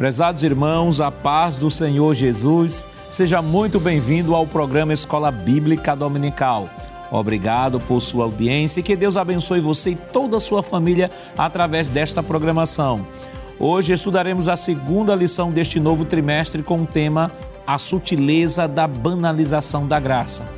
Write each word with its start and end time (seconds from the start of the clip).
Prezados 0.00 0.42
irmãos, 0.42 0.98
a 0.98 1.10
paz 1.10 1.58
do 1.58 1.70
Senhor 1.70 2.14
Jesus, 2.14 2.88
seja 3.10 3.42
muito 3.42 3.78
bem-vindo 3.78 4.34
ao 4.34 4.46
programa 4.46 4.94
Escola 4.94 5.30
Bíblica 5.30 5.94
Dominical. 5.94 6.70
Obrigado 7.10 7.78
por 7.78 8.00
sua 8.00 8.24
audiência 8.24 8.80
e 8.80 8.82
que 8.82 8.96
Deus 8.96 9.18
abençoe 9.18 9.60
você 9.60 9.90
e 9.90 9.94
toda 9.94 10.38
a 10.38 10.40
sua 10.40 10.62
família 10.62 11.10
através 11.36 11.90
desta 11.90 12.22
programação. 12.22 13.06
Hoje 13.58 13.92
estudaremos 13.92 14.48
a 14.48 14.56
segunda 14.56 15.14
lição 15.14 15.50
deste 15.50 15.78
novo 15.78 16.06
trimestre 16.06 16.62
com 16.62 16.80
o 16.80 16.86
tema 16.86 17.30
A 17.66 17.76
Sutileza 17.76 18.66
da 18.66 18.86
Banalização 18.86 19.86
da 19.86 20.00
Graça. 20.00 20.48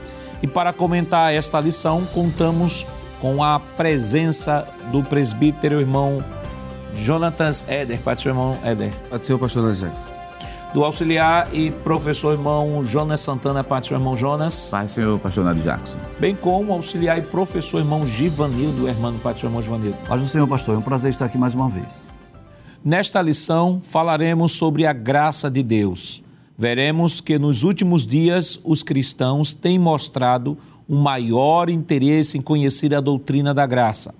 E 0.40 0.46
para 0.46 0.72
comentar 0.72 1.34
esta 1.34 1.58
lição, 1.58 2.06
contamos 2.14 2.86
com 3.20 3.42
a 3.42 3.58
presença 3.58 4.68
do 4.92 5.02
presbítero 5.02 5.80
irmão 5.80 6.22
Jonatas 6.94 7.66
Éder. 7.68 8.00
Pai 8.00 8.14
do 8.14 8.20
seu 8.20 8.30
irmão 8.30 8.58
Éder. 8.64 8.92
Pai 9.08 9.18
do 9.18 9.24
seu 9.24 9.38
pastor 9.38 9.72
Jackson. 9.72 10.08
Do 10.74 10.84
auxiliar 10.84 11.54
e 11.54 11.70
professor 11.70 12.32
irmão 12.32 12.82
Jonas 12.82 13.20
Santana, 13.20 13.62
Pai 13.62 13.80
do 13.80 13.86
seu 13.86 13.96
irmão 13.96 14.16
Jonas. 14.16 14.70
Pai 14.70 14.84
do 14.84 14.90
senhor 14.90 15.18
pastor 15.18 15.44
Nado 15.44 15.60
Jackson. 15.60 15.98
Bem 16.18 16.34
como 16.34 16.72
auxiliar 16.72 17.18
e 17.18 17.22
professor 17.22 17.78
irmão 17.78 18.06
Givanildo, 18.06 18.88
irmão 18.88 19.14
Pai 19.18 19.34
do 19.34 19.40
seu 19.40 19.48
irmão 19.48 19.60
Givanildo. 19.60 19.98
Paz 20.08 20.22
do 20.22 20.28
Senhor, 20.28 20.46
pastor. 20.46 20.74
É 20.74 20.78
um 20.78 20.82
prazer 20.82 21.10
estar 21.10 21.26
aqui 21.26 21.36
mais 21.36 21.54
uma 21.54 21.68
vez. 21.68 22.08
Nesta 22.84 23.20
lição 23.20 23.80
falaremos 23.82 24.52
sobre 24.52 24.86
a 24.86 24.92
graça 24.92 25.50
de 25.50 25.62
Deus. 25.62 26.22
Veremos 26.56 27.20
que 27.20 27.38
nos 27.38 27.62
últimos 27.62 28.06
dias 28.06 28.58
os 28.64 28.82
cristãos 28.82 29.52
têm 29.54 29.78
mostrado 29.78 30.56
um 30.88 31.00
maior 31.00 31.68
interesse 31.68 32.38
em 32.38 32.40
conhecer 32.40 32.94
a 32.94 33.00
doutrina 33.00 33.54
da 33.54 33.66
graça. 33.66 34.14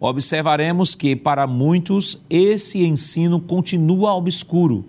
Observaremos 0.00 0.94
que, 0.94 1.16
para 1.16 1.46
muitos, 1.46 2.22
esse 2.30 2.84
ensino 2.84 3.40
continua 3.40 4.14
obscuro. 4.14 4.84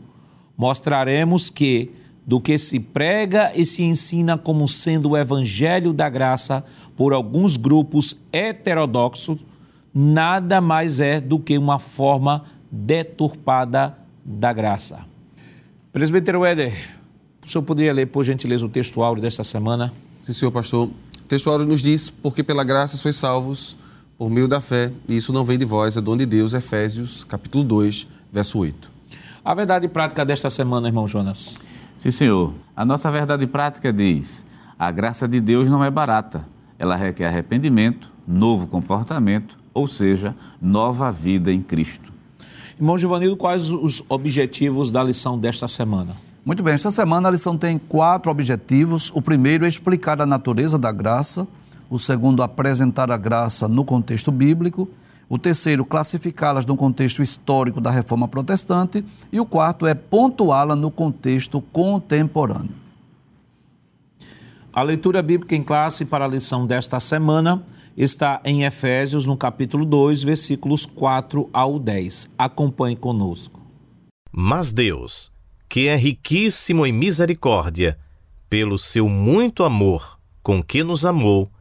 Mostraremos 0.55 1.49
que, 1.49 1.91
do 2.25 2.39
que 2.39 2.59
se 2.59 2.79
prega 2.79 3.51
e 3.55 3.65
se 3.65 3.81
ensina 3.81 4.37
como 4.37 4.67
sendo 4.67 5.11
o 5.11 5.17
evangelho 5.17 5.93
da 5.93 6.07
graça 6.09 6.63
por 6.95 7.11
alguns 7.11 7.57
grupos 7.57 8.15
heterodoxos, 8.31 9.43
nada 9.91 10.61
mais 10.61 10.99
é 10.99 11.19
do 11.19 11.39
que 11.39 11.57
uma 11.57 11.79
forma 11.79 12.43
deturpada 12.71 13.97
da 14.23 14.53
graça. 14.53 15.07
Presbítero 15.91 16.45
Éder, 16.45 16.99
o 17.43 17.49
senhor 17.49 17.63
poderia 17.63 17.91
ler, 17.91 18.05
por 18.05 18.23
gentileza, 18.23 18.63
o 18.63 18.69
texto 18.69 19.01
áureo 19.01 19.23
desta 19.23 19.43
semana? 19.43 19.91
Sim, 20.23 20.33
senhor 20.33 20.51
pastor. 20.51 20.87
O 20.87 21.23
texto 21.27 21.49
áureo 21.49 21.65
nos 21.65 21.81
diz, 21.81 22.11
porque 22.11 22.43
pela 22.43 22.63
graça 22.63 22.95
sois 22.95 23.15
salvos 23.15 23.75
por 24.19 24.29
meio 24.29 24.49
da 24.49 24.59
fé, 24.59 24.91
e 25.07 25.15
isso 25.15 25.31
não 25.31 25.45
vem 25.45 25.57
de 25.57 25.63
vós, 25.63 25.95
é 25.95 26.01
dom 26.01 26.17
de 26.17 26.25
Deus, 26.25 26.53
Efésios, 26.53 27.23
capítulo 27.23 27.63
2, 27.63 28.05
verso 28.29 28.59
8. 28.59 28.91
A 29.45 29.53
verdade 29.53 29.87
prática 29.87 30.25
desta 30.25 30.49
semana, 30.49 30.89
irmão 30.89 31.07
Jonas. 31.07 31.61
Sim, 31.97 32.11
senhor. 32.11 32.53
A 32.75 32.83
nossa 32.83 33.09
verdade 33.09 33.47
prática 33.47 33.93
diz: 33.93 34.45
a 34.77 34.91
graça 34.91 35.25
de 35.25 35.39
Deus 35.39 35.69
não 35.69 35.81
é 35.85 35.89
barata. 35.89 36.45
Ela 36.77 36.97
requer 36.97 37.27
arrependimento, 37.27 38.11
novo 38.27 38.67
comportamento, 38.67 39.57
ou 39.73 39.87
seja, 39.87 40.35
nova 40.61 41.13
vida 41.13 41.49
em 41.49 41.61
Cristo. 41.61 42.11
Irmão 42.77 42.97
Giovanildo, 42.97 43.37
quais 43.37 43.69
os 43.69 44.03
objetivos 44.09 44.91
da 44.91 45.01
lição 45.01 45.39
desta 45.39 45.65
semana? 45.65 46.13
Muito 46.43 46.61
bem, 46.61 46.73
esta 46.73 46.91
semana 46.91 47.29
a 47.29 47.31
lição 47.31 47.57
tem 47.57 47.77
quatro 47.77 48.29
objetivos. 48.29 49.11
O 49.15 49.21
primeiro 49.21 49.63
é 49.63 49.69
explicar 49.69 50.21
a 50.21 50.25
natureza 50.25 50.77
da 50.77 50.91
graça. 50.91 51.47
O 51.89 51.97
segundo, 51.97 52.43
apresentar 52.43 53.11
a 53.11 53.17
graça 53.17 53.67
no 53.67 53.83
contexto 53.83 54.31
bíblico. 54.31 54.89
O 55.27 55.37
terceiro, 55.37 55.85
classificá-las 55.85 56.65
no 56.65 56.75
contexto 56.75 57.21
histórico 57.21 57.81
da 57.81 57.89
reforma 57.89 58.27
protestante. 58.27 59.03
E 59.31 59.39
o 59.39 59.45
quarto 59.45 59.87
é 59.87 59.93
pontuá-la 59.93 60.75
no 60.75 60.91
contexto 60.91 61.61
contemporâneo. 61.61 62.75
A 64.71 64.83
leitura 64.83 65.21
bíblica 65.21 65.55
em 65.55 65.63
classe 65.63 66.05
para 66.05 66.25
a 66.25 66.27
lição 66.27 66.65
desta 66.65 66.99
semana 66.99 67.63
está 67.97 68.39
em 68.45 68.63
Efésios, 68.63 69.25
no 69.25 69.35
capítulo 69.35 69.83
2, 69.83 70.23
versículos 70.23 70.85
4 70.85 71.49
ao 71.51 71.79
10. 71.79 72.29
Acompanhe 72.37 72.95
conosco. 72.95 73.59
Mas 74.31 74.71
Deus, 74.71 75.31
que 75.67 75.87
é 75.87 75.95
riquíssimo 75.95 76.85
em 76.85 76.93
misericórdia, 76.93 77.97
pelo 78.49 78.77
seu 78.77 79.09
muito 79.09 79.63
amor 79.63 80.19
com 80.41 80.63
que 80.63 80.83
nos 80.83 81.05
amou, 81.05 81.51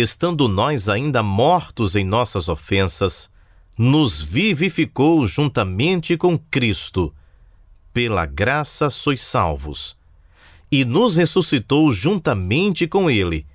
estando 0.00 0.48
nós 0.48 0.88
ainda 0.88 1.22
mortos 1.22 1.94
em 1.96 2.04
nossas 2.04 2.48
ofensas, 2.48 3.30
nos 3.76 4.20
vivificou 4.20 5.26
juntamente 5.26 6.16
com 6.16 6.38
Cristo. 6.38 7.14
Pela 7.92 8.26
graça 8.26 8.90
sois 8.90 9.22
salvos. 9.22 9.96
E 10.70 10.84
nos 10.84 11.16
ressuscitou 11.16 11.92
juntamente 11.92 12.86
com 12.86 13.10
Ele, 13.10 13.46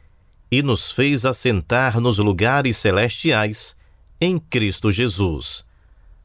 e 0.51 0.61
nos 0.61 0.91
fez 0.91 1.25
assentar 1.25 1.99
nos 1.99 2.17
lugares 2.17 2.77
celestiais 2.77 3.77
em 4.19 4.37
Cristo 4.37 4.91
Jesus, 4.91 5.65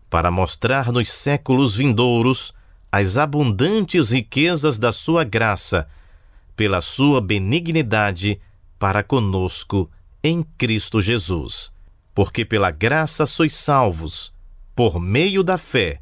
para 0.08 0.31
mostrar 0.31 0.91
nos 0.91 1.10
séculos 1.12 1.75
vindouros 1.75 2.52
as 2.91 3.16
abundantes 3.16 4.10
riquezas 4.10 4.78
da 4.78 4.92
Sua 4.92 5.22
graça, 5.22 5.88
pela 6.56 6.81
Sua 6.81 7.20
benignidade 7.20 8.41
para 8.78 9.02
conosco 9.02 9.91
em 10.22 10.42
Cristo 10.42 11.00
Jesus. 11.00 11.72
Porque 12.14 12.44
pela 12.44 12.70
graça 12.70 13.26
sois 13.26 13.54
salvos, 13.54 14.32
por 14.75 15.00
meio 15.00 15.42
da 15.42 15.56
fé. 15.56 16.00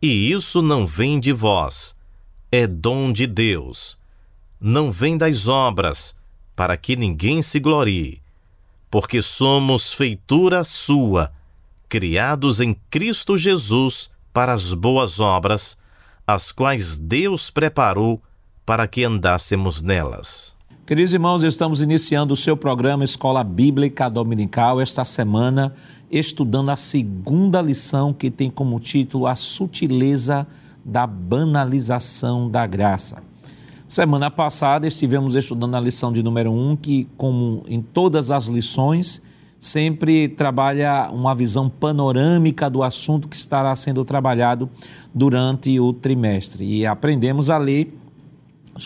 E 0.00 0.30
isso 0.30 0.62
não 0.62 0.86
vem 0.86 1.18
de 1.18 1.32
vós, 1.32 1.96
é 2.50 2.66
dom 2.66 3.12
de 3.12 3.26
Deus. 3.26 3.98
Não 4.60 4.90
vem 4.90 5.18
das 5.18 5.48
obras, 5.48 6.16
para 6.54 6.76
que 6.76 6.96
ninguém 6.96 7.42
se 7.42 7.60
glorie. 7.60 8.22
Porque 8.90 9.20
somos 9.20 9.92
feitura 9.92 10.64
sua, 10.64 11.32
criados 11.88 12.60
em 12.60 12.74
Cristo 12.90 13.36
Jesus 13.36 14.10
para 14.32 14.52
as 14.52 14.72
boas 14.72 15.20
obras, 15.20 15.76
as 16.26 16.50
quais 16.50 16.96
Deus 16.96 17.50
preparou 17.50 18.22
para 18.64 18.88
que 18.88 19.04
andássemos 19.04 19.82
nelas. 19.82 20.55
Queridos 20.86 21.12
irmãos, 21.12 21.42
estamos 21.42 21.82
iniciando 21.82 22.32
o 22.32 22.36
seu 22.36 22.56
programa 22.56 23.02
Escola 23.02 23.42
Bíblica 23.42 24.08
Dominical 24.08 24.80
esta 24.80 25.04
semana, 25.04 25.74
estudando 26.08 26.70
a 26.70 26.76
segunda 26.76 27.60
lição 27.60 28.12
que 28.12 28.30
tem 28.30 28.48
como 28.48 28.78
título 28.78 29.26
A 29.26 29.34
Sutileza 29.34 30.46
da 30.84 31.04
Banalização 31.04 32.48
da 32.48 32.64
Graça. 32.68 33.20
Semana 33.88 34.30
passada 34.30 34.86
estivemos 34.86 35.34
estudando 35.34 35.74
a 35.74 35.80
lição 35.80 36.12
de 36.12 36.22
número 36.22 36.52
1, 36.52 36.70
um, 36.70 36.76
que, 36.76 37.08
como 37.16 37.64
em 37.66 37.82
todas 37.82 38.30
as 38.30 38.46
lições, 38.46 39.20
sempre 39.58 40.28
trabalha 40.28 41.10
uma 41.10 41.34
visão 41.34 41.68
panorâmica 41.68 42.70
do 42.70 42.84
assunto 42.84 43.26
que 43.26 43.34
estará 43.34 43.74
sendo 43.74 44.04
trabalhado 44.04 44.70
durante 45.12 45.80
o 45.80 45.92
trimestre. 45.92 46.64
E 46.64 46.86
aprendemos 46.86 47.50
a 47.50 47.58
ler 47.58 47.92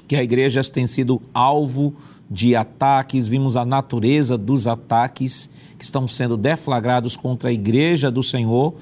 que 0.07 0.17
a 0.17 0.23
igreja 0.23 0.63
tem 0.65 0.87
sido 0.87 1.21
alvo 1.35 1.95
de 2.31 2.55
ataques, 2.55 3.27
vimos 3.27 3.57
a 3.57 3.65
natureza 3.65 4.39
dos 4.39 4.67
ataques 4.67 5.51
que 5.79 5.85
estão 5.85 6.07
sendo 6.07 6.37
deflagrados 6.37 7.17
contra 7.17 7.51
a 7.51 7.53
igreja 7.53 8.11
do 8.11 8.23
Senhor, 8.23 8.75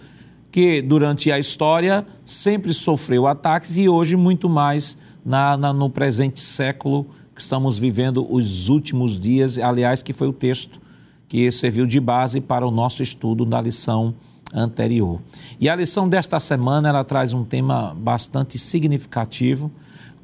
que 0.51 0.83
durante 0.83 1.33
a 1.33 1.39
história 1.39 2.07
sempre 2.25 2.75
sofreu 2.75 3.27
ataques 3.27 3.79
e 3.79 3.89
hoje 3.89 4.17
muito 4.17 4.49
mais 4.49 4.99
na, 5.25 5.57
na, 5.57 5.73
no 5.73 5.89
presente 5.89 6.41
século 6.41 7.07
que 7.35 7.41
estamos 7.41 7.79
vivendo 7.79 8.27
os 8.29 8.69
últimos 8.69 9.21
dias, 9.21 9.59
aliás, 9.59 10.03
que 10.03 10.13
foi 10.13 10.27
o 10.27 10.33
texto 10.33 10.81
que 11.29 11.53
serviu 11.53 11.87
de 11.87 12.01
base 12.01 12.41
para 12.41 12.67
o 12.67 12.71
nosso 12.71 13.03
estudo 13.03 13.45
da 13.45 13.61
lição 13.61 14.15
anterior. 14.53 15.21
E 15.61 15.69
a 15.69 15.77
lição 15.77 16.09
desta 16.09 16.41
semana 16.41 16.89
ela 16.89 17.05
traz 17.05 17.35
um 17.35 17.45
tema 17.45 17.95
bastante 17.95 18.59
significativo, 18.59 19.71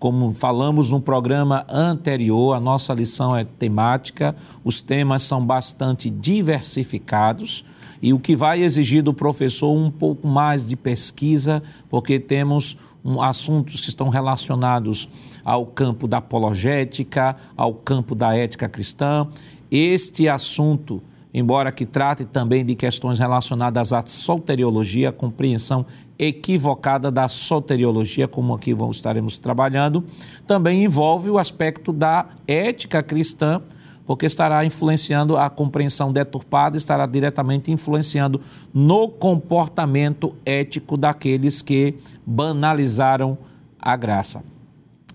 como 0.04 0.34
falamos 0.34 0.90
no 0.90 1.00
programa 1.00 1.64
anterior, 1.66 2.54
a 2.54 2.60
nossa 2.60 2.92
lição 2.92 3.34
é 3.34 3.42
temática, 3.42 4.36
os 4.62 4.82
temas 4.82 5.22
são 5.22 5.42
bastante 5.42 6.10
diversificados 6.10 7.64
e 8.02 8.12
o 8.12 8.20
que 8.20 8.36
vai 8.36 8.62
exigir 8.62 9.02
do 9.02 9.14
professor 9.14 9.72
um 9.72 9.90
pouco 9.90 10.28
mais 10.28 10.68
de 10.68 10.76
pesquisa, 10.76 11.62
porque 11.88 12.20
temos 12.20 12.76
um, 13.02 13.22
assuntos 13.22 13.80
que 13.80 13.88
estão 13.88 14.10
relacionados 14.10 15.08
ao 15.42 15.64
campo 15.64 16.06
da 16.06 16.18
apologética, 16.18 17.34
ao 17.56 17.72
campo 17.72 18.14
da 18.14 18.36
ética 18.36 18.68
cristã. 18.68 19.26
Este 19.70 20.28
assunto 20.28 21.02
embora 21.34 21.72
que 21.72 21.84
trate 21.84 22.24
também 22.24 22.64
de 22.64 22.76
questões 22.76 23.18
relacionadas 23.18 23.92
à 23.92 24.04
soteriologia, 24.06 25.08
a 25.08 25.12
compreensão 25.12 25.84
equivocada 26.16 27.10
da 27.10 27.26
soteriologia, 27.26 28.28
como 28.28 28.54
aqui 28.54 28.72
vamos, 28.72 28.98
estaremos 28.98 29.36
trabalhando, 29.36 30.04
também 30.46 30.84
envolve 30.84 31.28
o 31.28 31.36
aspecto 31.36 31.92
da 31.92 32.26
ética 32.46 33.02
cristã, 33.02 33.60
porque 34.06 34.26
estará 34.26 34.64
influenciando 34.64 35.36
a 35.36 35.50
compreensão 35.50 36.12
deturpada, 36.12 36.76
estará 36.76 37.04
diretamente 37.04 37.72
influenciando 37.72 38.40
no 38.72 39.08
comportamento 39.08 40.36
ético 40.46 40.96
daqueles 40.96 41.62
que 41.62 41.94
banalizaram 42.24 43.36
a 43.80 43.96
graça. 43.96 44.44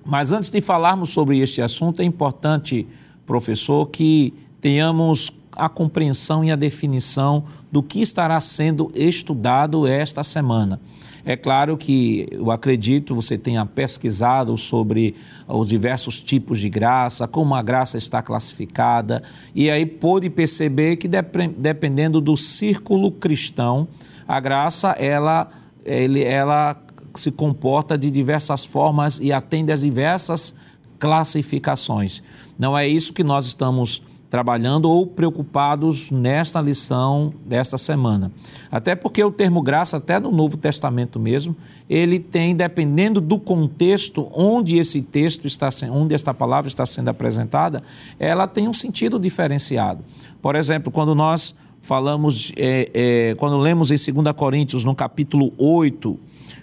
Mas 0.06 0.34
antes 0.34 0.50
de 0.50 0.60
falarmos 0.60 1.12
sobre 1.12 1.40
este 1.40 1.62
assunto, 1.62 2.02
é 2.02 2.04
importante, 2.04 2.88
professor, 3.26 3.86
que 3.88 4.34
tenhamos 4.60 5.39
a 5.60 5.70
compreensão 5.70 6.44
e 6.44 6.52
a 6.52 6.56
definição 6.56 7.44
do 7.72 7.84
que 7.84 8.02
estará 8.02 8.40
sendo 8.40 8.92
estudado 8.96 9.86
esta 9.86 10.24
semana. 10.24 10.80
É 11.26 11.36
claro 11.36 11.78
que 11.78 12.26
eu 12.32 12.50
acredito 12.50 13.14
você 13.14 13.38
tenha 13.38 13.66
pesquisado 13.66 14.56
sobre 14.58 15.16
os 15.48 15.70
diversos 15.70 16.24
tipos 16.24 16.60
de 16.60 16.70
graça, 16.70 17.28
como 17.28 17.54
a 17.54 17.62
graça 17.62 17.98
está 17.98 18.22
classificada, 18.22 19.22
e 19.54 19.70
aí 19.70 19.86
pôde 19.86 20.30
perceber 20.30 20.96
que 20.96 21.08
dependendo 21.08 22.22
do 22.22 22.38
círculo 22.38 23.12
cristão, 23.12 23.88
a 24.28 24.40
graça 24.40 24.92
ela, 24.92 25.50
ele, 25.86 26.24
ela 26.24 26.82
se 27.14 27.32
comporta 27.32 27.98
de 27.98 28.10
diversas 28.10 28.66
formas 28.66 29.20
e 29.22 29.34
atende 29.34 29.72
às 29.72 29.82
diversas 29.82 30.56
classificações. 30.98 32.22
Não 32.58 32.78
é 32.78 32.88
isso 32.88 33.14
que 33.14 33.24
nós 33.24 33.46
estamos 33.46 34.02
trabalhando 34.30 34.90
ou 34.90 35.08
preocupados 35.08 36.12
nesta 36.12 36.62
lição 36.62 37.34
desta 37.46 37.78
semana. 37.78 38.32
Até 38.72 38.96
porque 38.96 39.24
o 39.24 39.32
termo 39.32 39.62
graça, 39.62 39.98
até 39.98 40.20
no 40.20 40.32
Novo 40.32 40.56
Testamento 40.56 41.20
mesmo, 41.20 41.56
ele 41.90 42.20
tem, 42.20 42.56
dependendo 42.56 43.20
do 43.20 43.40
contexto 43.40 44.30
onde 44.34 44.78
esse 44.78 45.02
texto 45.02 45.48
está, 45.48 45.70
onde 45.92 46.14
esta 46.14 46.34
palavra 46.34 46.68
está 46.68 46.86
sendo 46.86 47.10
apresentada, 47.10 47.82
ela 48.20 48.48
tem 48.48 48.68
um 48.68 48.74
sentido 48.74 49.20
diferenciado. 49.20 50.04
Por 50.42 50.56
exemplo, 50.56 50.92
quando 50.92 51.16
nós 51.16 51.56
falamos, 51.82 52.52
é, 52.56 52.90
é, 52.94 53.36
quando 53.36 53.58
lemos 53.58 53.90
em 53.90 54.14
2 54.14 54.36
Coríntios, 54.36 54.84
no 54.84 54.94
capítulo 54.94 55.52
8, 55.58 56.20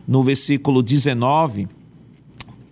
no 0.07 0.23
versículo 0.23 0.83
19, 0.83 1.67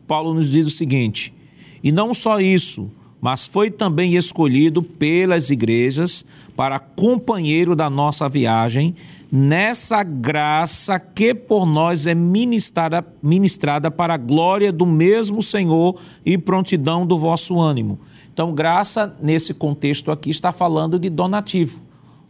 Paulo 0.07 0.35
nos 0.35 0.49
diz 0.49 0.69
o 0.69 0.71
seguinte: 0.71 1.35
e 1.83 1.91
não 1.91 2.15
só 2.15 2.41
isso, 2.41 2.91
mas 3.25 3.47
foi 3.47 3.71
também 3.71 4.17
escolhido 4.17 4.83
pelas 4.83 5.49
igrejas 5.49 6.27
para 6.55 6.79
companheiro 6.79 7.75
da 7.75 7.89
nossa 7.89 8.29
viagem, 8.29 8.95
nessa 9.33 10.03
graça 10.03 11.01
que 11.01 11.35
por 11.35 11.65
nós 11.65 12.07
é 12.07 12.15
ministrada, 12.15 13.03
ministrada 13.23 13.91
para 13.91 14.13
a 14.13 14.19
glória 14.19 14.71
do 14.71 14.85
mesmo 14.85 15.43
Senhor 15.43 15.99
e 16.23 16.37
prontidão 16.37 17.07
do 17.07 17.19
vosso 17.19 17.59
ânimo. 17.59 17.99
Então, 18.31 18.53
graça, 18.53 19.17
nesse 19.23 19.55
contexto 19.55 20.11
aqui, 20.11 20.29
está 20.29 20.53
falando 20.53 20.99
de 20.99 21.09
donativo. 21.09 21.81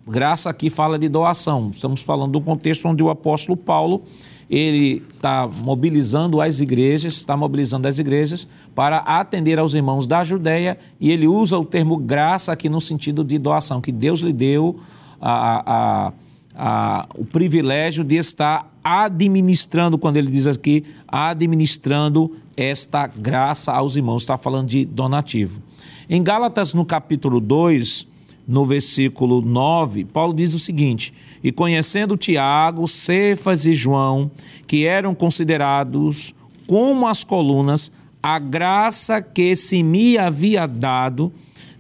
Graça 0.06 0.50
aqui 0.50 0.68
fala 0.68 0.98
de 0.98 1.08
doação. 1.08 1.70
Estamos 1.72 2.02
falando 2.02 2.32
de 2.32 2.38
um 2.38 2.42
contexto 2.42 2.86
onde 2.86 3.02
o 3.02 3.08
apóstolo 3.08 3.56
Paulo 3.56 4.02
ele 4.50 5.02
está 5.14 5.48
mobilizando 5.64 6.42
as 6.42 6.60
igrejas, 6.60 7.14
está 7.14 7.34
mobilizando 7.34 7.88
as 7.88 7.98
igrejas 7.98 8.46
para 8.74 8.98
atender 8.98 9.58
aos 9.58 9.72
irmãos 9.72 10.06
da 10.06 10.22
Judéia 10.22 10.76
e 11.00 11.10
ele 11.10 11.26
usa 11.26 11.58
o 11.58 11.64
termo 11.64 11.96
graça 11.96 12.52
aqui 12.52 12.68
no 12.68 12.82
sentido 12.82 13.24
de 13.24 13.38
doação, 13.38 13.80
que 13.80 13.90
Deus 13.90 14.20
lhe 14.20 14.34
deu 14.34 14.78
a, 15.18 15.72
a, 15.72 16.12
a, 16.54 17.08
o 17.16 17.24
privilégio 17.24 18.04
de 18.04 18.16
estar 18.16 18.70
administrando, 18.84 19.96
quando 19.96 20.18
ele 20.18 20.30
diz 20.30 20.46
aqui, 20.46 20.84
administrando 21.08 22.30
esta 22.54 23.06
graça 23.06 23.72
aos 23.72 23.96
irmãos, 23.96 24.20
está 24.20 24.36
falando 24.36 24.68
de 24.68 24.84
donativo. 24.84 25.62
Em 26.10 26.22
Gálatas, 26.22 26.74
no 26.74 26.84
capítulo 26.84 27.40
2, 27.40 28.06
no 28.46 28.64
versículo 28.64 29.40
9, 29.40 30.04
Paulo 30.04 30.34
diz 30.34 30.54
o 30.54 30.58
seguinte: 30.58 31.12
E 31.42 31.50
conhecendo 31.50 32.16
Tiago, 32.16 32.86
Cefas 32.86 33.66
e 33.66 33.74
João, 33.74 34.30
que 34.66 34.84
eram 34.84 35.14
considerados 35.14 36.34
como 36.66 37.06
as 37.06 37.24
colunas, 37.24 37.90
a 38.22 38.38
graça 38.38 39.20
que 39.20 39.54
se 39.54 39.82
me 39.82 40.16
havia 40.16 40.66
dado, 40.66 41.32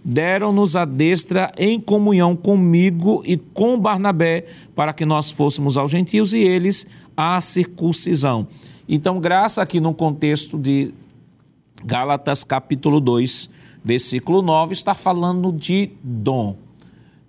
deram-nos 0.04 0.76
a 0.76 0.84
destra 0.84 1.50
em 1.56 1.80
comunhão 1.80 2.36
comigo 2.36 3.22
e 3.24 3.36
com 3.36 3.78
Barnabé, 3.78 4.44
para 4.74 4.92
que 4.92 5.06
nós 5.06 5.30
fôssemos 5.30 5.78
aos 5.78 5.90
gentios 5.90 6.34
e 6.34 6.38
eles 6.38 6.86
à 7.16 7.40
circuncisão. 7.40 8.46
Então, 8.86 9.18
graça 9.18 9.62
aqui 9.62 9.80
no 9.80 9.94
contexto 9.94 10.58
de 10.58 10.92
Gálatas 11.82 12.44
capítulo 12.44 13.00
2, 13.00 13.48
versículo 13.84 14.40
9, 14.40 14.72
está 14.72 14.94
falando 14.94 15.52
de 15.52 15.90
dom. 16.02 16.56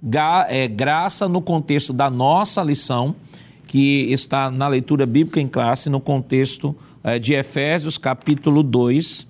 Ga, 0.01 0.47
é, 0.49 0.67
graça 0.67 1.27
no 1.27 1.41
contexto 1.41 1.91
da 1.91 2.09
nossa 2.09 2.63
lição, 2.63 3.13
que 3.67 4.09
está 4.11 4.49
na 4.49 4.67
leitura 4.69 5.05
bíblica 5.05 5.41
em 5.41 5.47
classe, 5.47 5.89
no 5.89 5.99
contexto 5.99 6.73
é, 7.03 7.19
de 7.19 7.33
Efésios, 7.33 7.97
capítulo 7.97 8.63
2, 8.63 9.27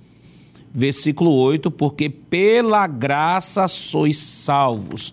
versículo 0.72 1.32
8, 1.32 1.72
porque 1.72 2.10
pela 2.10 2.86
graça 2.86 3.68
sois 3.68 4.18
salvos. 4.18 5.12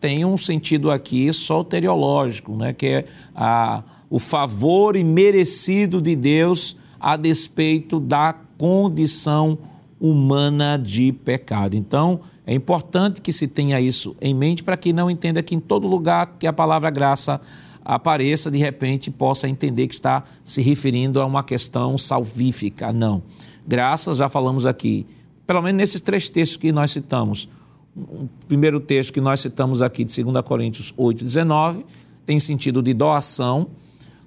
Tem 0.00 0.22
um 0.22 0.36
sentido 0.36 0.90
aqui 0.90 1.32
soteriológico, 1.32 2.54
né, 2.56 2.74
que 2.74 2.86
é 2.86 3.04
a, 3.34 3.82
o 4.10 4.18
favor 4.18 4.96
imerecido 4.96 6.02
de 6.02 6.14
Deus 6.14 6.76
a 7.00 7.16
despeito 7.16 7.98
da 7.98 8.34
condição 8.58 9.52
humana 9.52 9.73
humana 10.04 10.76
de 10.76 11.12
pecado. 11.12 11.74
Então, 11.74 12.20
é 12.46 12.52
importante 12.52 13.22
que 13.22 13.32
se 13.32 13.48
tenha 13.48 13.80
isso 13.80 14.14
em 14.20 14.34
mente 14.34 14.62
para 14.62 14.76
que 14.76 14.92
não 14.92 15.10
entenda 15.10 15.42
que 15.42 15.54
em 15.54 15.60
todo 15.60 15.88
lugar 15.88 16.36
que 16.38 16.46
a 16.46 16.52
palavra 16.52 16.90
graça 16.90 17.40
apareça, 17.82 18.50
de 18.50 18.58
repente 18.58 19.10
possa 19.10 19.48
entender 19.48 19.86
que 19.88 19.94
está 19.94 20.24
se 20.42 20.60
referindo 20.60 21.22
a 21.22 21.24
uma 21.24 21.42
questão 21.42 21.96
salvífica. 21.96 22.92
Não. 22.92 23.22
Graças, 23.66 24.18
já 24.18 24.28
falamos 24.28 24.66
aqui, 24.66 25.06
pelo 25.46 25.62
menos 25.62 25.78
nesses 25.78 26.02
três 26.02 26.28
textos 26.28 26.58
que 26.58 26.70
nós 26.70 26.90
citamos. 26.90 27.48
O 27.96 28.28
primeiro 28.46 28.80
texto 28.80 29.10
que 29.10 29.22
nós 29.22 29.40
citamos 29.40 29.80
aqui, 29.80 30.04
de 30.04 30.22
2 30.22 30.44
Coríntios 30.44 30.92
8, 30.98 31.24
19, 31.24 31.86
tem 32.26 32.38
sentido 32.38 32.82
de 32.82 32.92
doação. 32.92 33.68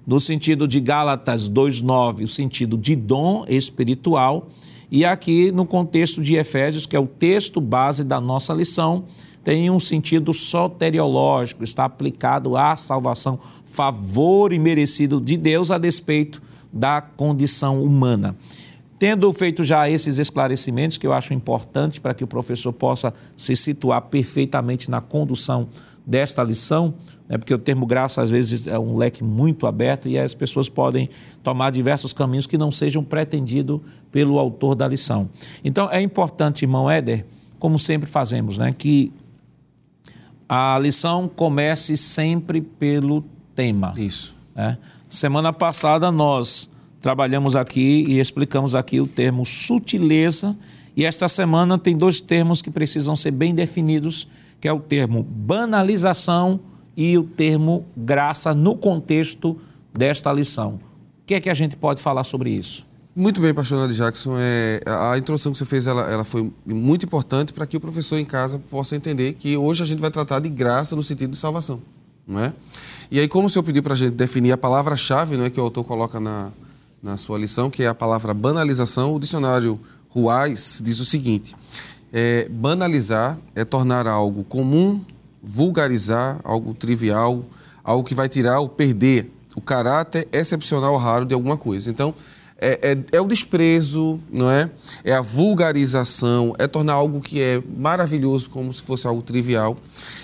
No 0.04 0.18
sentido 0.18 0.66
de 0.66 0.80
Gálatas 0.80 1.48
2,9, 1.48 2.24
o 2.24 2.28
sentido 2.28 2.76
de 2.76 2.96
dom 2.96 3.44
espiritual. 3.46 4.48
E 4.90 5.04
aqui, 5.04 5.52
no 5.52 5.66
contexto 5.66 6.22
de 6.22 6.36
Efésios, 6.36 6.86
que 6.86 6.96
é 6.96 7.00
o 7.00 7.06
texto 7.06 7.60
base 7.60 8.04
da 8.04 8.20
nossa 8.20 8.54
lição, 8.54 9.04
tem 9.44 9.70
um 9.70 9.80
sentido 9.80 10.32
soteriológico, 10.34 11.64
está 11.64 11.84
aplicado 11.84 12.56
à 12.56 12.74
salvação, 12.76 13.38
favor 13.64 14.52
e 14.52 14.58
merecido 14.58 15.20
de 15.20 15.36
Deus 15.36 15.70
a 15.70 15.78
despeito 15.78 16.42
da 16.72 17.00
condição 17.00 17.82
humana. 17.82 18.36
Tendo 18.98 19.32
feito 19.32 19.62
já 19.62 19.88
esses 19.88 20.18
esclarecimentos, 20.18 20.98
que 20.98 21.06
eu 21.06 21.12
acho 21.12 21.32
importante 21.32 22.00
para 22.00 22.12
que 22.12 22.24
o 22.24 22.26
professor 22.26 22.72
possa 22.72 23.14
se 23.36 23.54
situar 23.54 24.02
perfeitamente 24.02 24.90
na 24.90 25.00
condução 25.00 25.68
desta 26.08 26.42
lição, 26.42 26.94
né, 27.28 27.36
porque 27.36 27.52
o 27.52 27.58
termo 27.58 27.84
graça 27.84 28.22
às 28.22 28.30
vezes 28.30 28.66
é 28.66 28.78
um 28.78 28.96
leque 28.96 29.22
muito 29.22 29.66
aberto 29.66 30.08
e 30.08 30.18
as 30.18 30.34
pessoas 30.34 30.66
podem 30.66 31.10
tomar 31.42 31.70
diversos 31.70 32.14
caminhos 32.14 32.46
que 32.46 32.56
não 32.56 32.70
sejam 32.70 33.04
pretendidos 33.04 33.78
pelo 34.10 34.38
autor 34.38 34.74
da 34.74 34.88
lição. 34.88 35.28
Então 35.62 35.86
é 35.92 36.00
importante, 36.00 36.64
irmão 36.64 36.90
Éder, 36.90 37.26
como 37.58 37.78
sempre 37.78 38.08
fazemos, 38.08 38.56
né, 38.56 38.74
que 38.76 39.12
a 40.48 40.78
lição 40.78 41.28
comece 41.28 41.94
sempre 41.94 42.62
pelo 42.62 43.22
tema. 43.54 43.92
Isso. 43.98 44.34
Né? 44.56 44.78
Semana 45.10 45.52
passada 45.52 46.10
nós 46.10 46.70
trabalhamos 47.02 47.54
aqui 47.54 48.06
e 48.08 48.18
explicamos 48.18 48.74
aqui 48.74 48.98
o 48.98 49.06
termo 49.06 49.44
sutileza 49.44 50.56
e 50.96 51.04
esta 51.04 51.28
semana 51.28 51.78
tem 51.78 51.96
dois 51.96 52.18
termos 52.18 52.62
que 52.62 52.70
precisam 52.70 53.14
ser 53.14 53.30
bem 53.30 53.54
definidos, 53.54 54.26
que 54.60 54.68
é 54.68 54.72
o 54.72 54.80
termo 54.80 55.22
banalização 55.22 56.60
e 56.96 57.16
o 57.16 57.22
termo 57.22 57.86
graça 57.96 58.54
no 58.54 58.76
contexto 58.76 59.58
desta 59.92 60.32
lição. 60.32 60.74
O 61.22 61.26
que 61.26 61.34
é 61.34 61.40
que 61.40 61.50
a 61.50 61.54
gente 61.54 61.76
pode 61.76 62.02
falar 62.02 62.24
sobre 62.24 62.50
isso? 62.50 62.86
Muito 63.14 63.40
bem, 63.40 63.52
pastor 63.52 63.78
Nadi 63.78 63.94
Jackson. 63.94 64.36
É, 64.38 64.80
a 64.86 65.18
introdução 65.18 65.50
que 65.50 65.58
você 65.58 65.64
fez 65.64 65.86
ela, 65.86 66.10
ela 66.10 66.24
foi 66.24 66.52
muito 66.64 67.04
importante 67.04 67.52
para 67.52 67.66
que 67.66 67.76
o 67.76 67.80
professor 67.80 68.16
em 68.16 68.24
casa 68.24 68.60
possa 68.70 68.94
entender 68.94 69.34
que 69.34 69.56
hoje 69.56 69.82
a 69.82 69.86
gente 69.86 70.00
vai 70.00 70.10
tratar 70.10 70.38
de 70.38 70.48
graça 70.48 70.94
no 70.94 71.02
sentido 71.02 71.30
de 71.30 71.36
salvação. 71.36 71.82
Não 72.26 72.38
é? 72.38 72.52
E 73.10 73.18
aí, 73.18 73.26
como 73.26 73.48
o 73.48 73.50
senhor 73.50 73.64
pediu 73.64 73.82
para 73.82 73.94
a 73.94 73.96
gente 73.96 74.12
definir 74.12 74.52
a 74.52 74.56
palavra-chave 74.56 75.36
não 75.36 75.44
é, 75.46 75.50
que 75.50 75.58
o 75.58 75.62
autor 75.64 75.82
coloca 75.82 76.20
na, 76.20 76.52
na 77.02 77.16
sua 77.16 77.38
lição, 77.38 77.70
que 77.70 77.82
é 77.82 77.88
a 77.88 77.94
palavra 77.94 78.32
banalização, 78.34 79.14
o 79.14 79.18
dicionário 79.18 79.80
Ruais 80.10 80.80
diz 80.84 81.00
o 81.00 81.04
seguinte: 81.04 81.54
é, 82.12 82.48
banalizar 82.50 83.38
é 83.54 83.64
tornar 83.64 84.06
algo 84.06 84.44
comum, 84.44 85.00
vulgarizar 85.42 86.40
algo 86.44 86.74
trivial, 86.74 87.44
algo 87.84 88.04
que 88.04 88.14
vai 88.14 88.28
tirar 88.28 88.60
ou 88.60 88.68
perder 88.68 89.30
o 89.56 89.60
caráter 89.60 90.28
excepcional 90.32 90.96
raro 90.96 91.24
de 91.24 91.34
alguma 91.34 91.56
coisa. 91.56 91.90
Então, 91.90 92.14
é, 92.60 92.92
é, 93.12 93.16
é, 93.16 93.20
o 93.20 93.26
desprezo, 93.26 94.18
não 94.30 94.50
é? 94.50 94.68
É 95.04 95.12
a 95.12 95.20
vulgarização, 95.20 96.54
é 96.58 96.66
tornar 96.66 96.94
algo 96.94 97.20
que 97.20 97.40
é 97.40 97.62
maravilhoso 97.76 98.50
como 98.50 98.72
se 98.72 98.82
fosse 98.82 99.06
algo 99.06 99.22
trivial. 99.22 99.76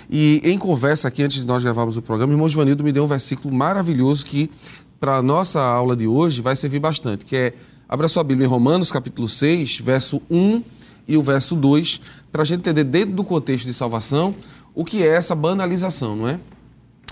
E 0.09 0.41
em 0.43 0.57
conversa 0.57 1.07
aqui, 1.07 1.23
antes 1.23 1.39
de 1.39 1.47
nós 1.47 1.63
gravarmos 1.63 1.95
o 1.95 2.01
programa, 2.01 2.31
o 2.31 2.35
irmão 2.35 2.49
Joanildo 2.49 2.83
me 2.83 2.91
deu 2.91 3.05
um 3.05 3.07
versículo 3.07 3.55
maravilhoso 3.55 4.25
que, 4.25 4.51
para 4.99 5.17
a 5.17 5.21
nossa 5.21 5.61
aula 5.61 5.95
de 5.95 6.07
hoje, 6.07 6.41
vai 6.41 6.57
servir 6.57 6.79
bastante, 6.79 7.23
que 7.23 7.37
é, 7.37 7.53
abra 7.87 8.09
sua 8.09 8.23
Bíblia 8.23 8.47
em 8.47 8.49
Romanos, 8.49 8.91
capítulo 8.91 9.29
6, 9.29 9.79
verso 9.79 10.21
1 10.29 10.61
e 11.07 11.17
o 11.17 11.21
verso 11.21 11.55
2, 11.55 12.01
para 12.31 12.41
a 12.41 12.45
gente 12.45 12.59
entender 12.59 12.83
dentro 12.83 13.15
do 13.15 13.23
contexto 13.23 13.65
de 13.65 13.73
salvação 13.73 14.35
o 14.73 14.83
que 14.83 15.03
é 15.03 15.07
essa 15.07 15.33
banalização, 15.33 16.15
não 16.15 16.27
é? 16.27 16.39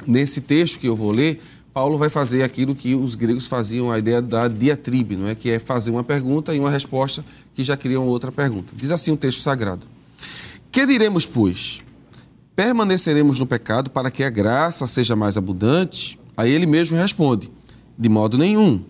Nesse 0.05 0.41
texto 0.41 0.79
que 0.79 0.87
eu 0.87 0.95
vou 0.95 1.11
ler, 1.11 1.39
Paulo 1.73 1.97
vai 1.97 2.09
fazer 2.09 2.43
aquilo 2.43 2.75
que 2.75 2.93
os 2.93 3.15
gregos 3.15 3.47
faziam, 3.47 3.91
a 3.91 3.97
ideia 3.97 4.21
da 4.21 4.47
diatribe, 4.47 5.15
não 5.15 5.27
é? 5.27 5.35
que 5.35 5.49
é 5.49 5.57
fazer 5.57 5.89
uma 5.89 6.03
pergunta 6.03 6.53
e 6.53 6.59
uma 6.59 6.69
resposta 6.69 7.25
que 7.53 7.63
já 7.63 7.75
criam 7.75 8.05
outra 8.05 8.31
pergunta. 8.31 8.73
Diz 8.75 8.91
assim 8.91 9.11
o 9.11 9.13
um 9.15 9.17
texto 9.17 9.41
sagrado: 9.41 9.87
Que 10.71 10.85
diremos, 10.85 11.25
pois? 11.25 11.81
Permaneceremos 12.55 13.39
no 13.39 13.47
pecado 13.47 13.89
para 13.89 14.11
que 14.11 14.23
a 14.23 14.29
graça 14.29 14.85
seja 14.85 15.15
mais 15.15 15.35
abundante? 15.35 16.19
Aí 16.37 16.51
ele 16.51 16.67
mesmo 16.67 16.95
responde: 16.95 17.51
De 17.97 18.07
modo 18.07 18.37
nenhum. 18.37 18.83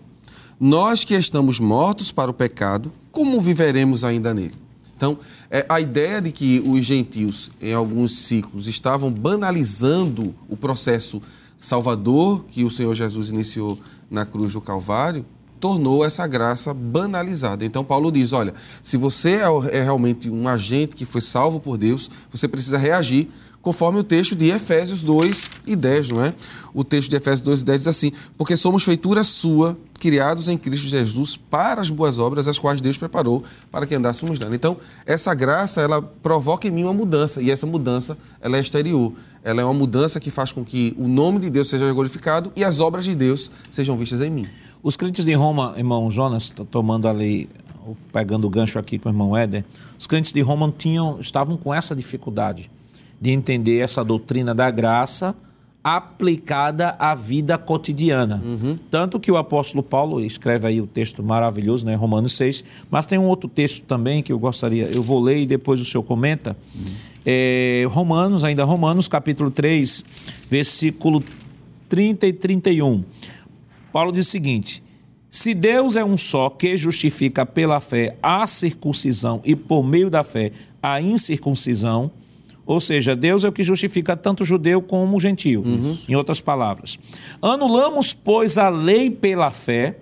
Nós 0.60 1.04
que 1.04 1.14
estamos 1.14 1.58
mortos 1.58 2.12
para 2.12 2.30
o 2.30 2.34
pecado, 2.34 2.92
como 3.10 3.40
viveremos 3.40 4.04
ainda 4.04 4.34
nele? 4.34 4.63
Então, 4.96 5.18
é, 5.50 5.66
a 5.68 5.80
ideia 5.80 6.20
de 6.20 6.30
que 6.30 6.62
os 6.64 6.84
gentios, 6.84 7.50
em 7.60 7.74
alguns 7.74 8.16
ciclos, 8.16 8.68
estavam 8.68 9.10
banalizando 9.10 10.34
o 10.48 10.56
processo 10.56 11.20
salvador 11.56 12.44
que 12.50 12.64
o 12.64 12.70
Senhor 12.70 12.94
Jesus 12.94 13.30
iniciou 13.30 13.78
na 14.10 14.24
cruz 14.24 14.52
do 14.52 14.60
Calvário, 14.60 15.24
tornou 15.58 16.04
essa 16.04 16.26
graça 16.26 16.74
banalizada. 16.74 17.64
Então, 17.64 17.84
Paulo 17.84 18.12
diz: 18.12 18.32
olha, 18.32 18.54
se 18.82 18.96
você 18.96 19.36
é, 19.36 19.78
é 19.78 19.82
realmente 19.82 20.28
um 20.28 20.46
agente 20.46 20.94
que 20.94 21.04
foi 21.04 21.20
salvo 21.20 21.58
por 21.58 21.78
Deus, 21.78 22.10
você 22.30 22.46
precisa 22.46 22.76
reagir 22.76 23.30
conforme 23.64 23.98
o 23.98 24.04
texto 24.04 24.36
de 24.36 24.50
Efésios 24.50 25.02
2 25.02 25.50
e 25.66 25.74
10, 25.74 26.10
não 26.10 26.22
é? 26.22 26.34
O 26.74 26.84
texto 26.84 27.08
de 27.08 27.16
Efésios 27.16 27.40
2 27.40 27.62
e 27.62 27.64
10 27.64 27.78
diz 27.78 27.88
assim: 27.88 28.12
Porque 28.36 28.56
somos 28.56 28.84
feitura 28.84 29.24
sua, 29.24 29.76
criados 29.98 30.48
em 30.48 30.58
Cristo 30.58 30.86
Jesus 30.86 31.36
para 31.36 31.80
as 31.80 31.88
boas 31.88 32.18
obras, 32.18 32.46
as 32.46 32.58
quais 32.58 32.80
Deus 32.82 32.98
preparou 32.98 33.42
para 33.70 33.86
que 33.86 33.94
andássemos 33.94 34.38
nela. 34.38 34.54
Então, 34.54 34.76
essa 35.06 35.34
graça, 35.34 35.80
ela 35.80 36.02
provoca 36.02 36.68
em 36.68 36.70
mim 36.70 36.84
uma 36.84 36.92
mudança, 36.92 37.40
e 37.40 37.50
essa 37.50 37.66
mudança, 37.66 38.18
ela 38.40 38.58
é 38.58 38.60
exterior. 38.60 39.14
Ela 39.42 39.62
é 39.62 39.64
uma 39.64 39.74
mudança 39.74 40.20
que 40.20 40.30
faz 40.30 40.52
com 40.52 40.64
que 40.64 40.94
o 40.98 41.08
nome 41.08 41.38
de 41.38 41.50
Deus 41.50 41.68
seja 41.68 41.90
glorificado 41.92 42.52
e 42.54 42.62
as 42.62 42.80
obras 42.80 43.04
de 43.04 43.14
Deus 43.14 43.50
sejam 43.70 43.96
vistas 43.96 44.20
em 44.20 44.30
mim. 44.30 44.46
Os 44.82 44.96
crentes 44.96 45.24
de 45.24 45.32
Roma, 45.32 45.74
irmão 45.76 46.10
Jonas, 46.10 46.50
tomando 46.70 47.08
ali, 47.08 47.48
pegando 48.12 48.46
o 48.46 48.50
gancho 48.50 48.78
aqui 48.78 48.98
com 48.98 49.08
o 49.08 49.12
irmão 49.12 49.36
Éder, 49.36 49.64
os 49.98 50.06
crentes 50.06 50.32
de 50.32 50.40
Roma 50.40 50.72
tinham, 50.76 51.18
estavam 51.20 51.56
com 51.56 51.72
essa 51.72 51.94
dificuldade 51.94 52.70
de 53.24 53.30
entender 53.30 53.78
essa 53.78 54.04
doutrina 54.04 54.54
da 54.54 54.70
graça 54.70 55.34
aplicada 55.82 56.94
à 56.98 57.14
vida 57.14 57.56
cotidiana. 57.56 58.42
Uhum. 58.44 58.78
Tanto 58.90 59.18
que 59.18 59.32
o 59.32 59.38
apóstolo 59.38 59.82
Paulo 59.82 60.20
escreve 60.20 60.68
aí 60.68 60.78
o 60.78 60.86
texto 60.86 61.22
maravilhoso, 61.22 61.86
né, 61.86 61.94
Romanos 61.94 62.36
6, 62.36 62.62
mas 62.90 63.06
tem 63.06 63.18
um 63.18 63.24
outro 63.24 63.48
texto 63.48 63.82
também 63.84 64.22
que 64.22 64.30
eu 64.30 64.38
gostaria, 64.38 64.90
eu 64.92 65.02
vou 65.02 65.22
ler 65.22 65.38
e 65.38 65.46
depois 65.46 65.80
o 65.80 65.86
senhor 65.86 66.02
comenta. 66.02 66.54
Uhum. 66.74 66.84
É, 67.24 67.86
Romanos, 67.88 68.44
ainda 68.44 68.62
Romanos, 68.62 69.08
capítulo 69.08 69.50
3, 69.50 70.04
versículo 70.50 71.24
30 71.88 72.26
e 72.26 72.32
31. 72.34 73.04
Paulo 73.90 74.12
diz 74.12 74.28
o 74.28 74.30
seguinte: 74.30 74.82
Se 75.30 75.54
Deus 75.54 75.96
é 75.96 76.04
um 76.04 76.18
só 76.18 76.50
que 76.50 76.76
justifica 76.76 77.46
pela 77.46 77.80
fé 77.80 78.18
a 78.22 78.46
circuncisão 78.46 79.40
e 79.46 79.56
por 79.56 79.82
meio 79.82 80.10
da 80.10 80.22
fé 80.22 80.52
a 80.82 81.00
incircuncisão, 81.00 82.10
ou 82.66 82.80
seja, 82.80 83.14
Deus 83.14 83.44
é 83.44 83.48
o 83.48 83.52
que 83.52 83.62
justifica 83.62 84.16
tanto 84.16 84.42
o 84.42 84.44
judeu 84.46 84.80
como 84.80 85.16
o 85.16 85.20
gentio, 85.20 85.62
uhum. 85.62 85.98
em 86.08 86.14
outras 86.14 86.40
palavras. 86.40 86.98
Anulamos, 87.42 88.14
pois, 88.14 88.56
a 88.56 88.68
lei 88.68 89.10
pela 89.10 89.50
fé, 89.50 89.98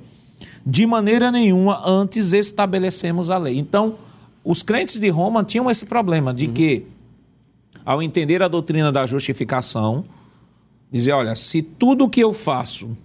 de 0.64 0.86
maneira 0.86 1.32
nenhuma 1.32 1.82
antes 1.84 2.32
estabelecemos 2.32 3.30
a 3.30 3.38
lei. 3.38 3.58
Então, 3.58 3.96
os 4.44 4.62
crentes 4.62 5.00
de 5.00 5.08
Roma 5.08 5.42
tinham 5.42 5.68
esse 5.70 5.84
problema 5.84 6.32
de 6.32 6.46
uhum. 6.46 6.52
que, 6.52 6.86
ao 7.84 8.00
entender 8.00 8.42
a 8.42 8.48
doutrina 8.48 8.92
da 8.92 9.06
justificação, 9.06 10.04
dizer, 10.90 11.12
olha, 11.12 11.34
se 11.34 11.62
tudo 11.62 12.04
o 12.04 12.08
que 12.08 12.20
eu 12.20 12.32
faço, 12.32 12.96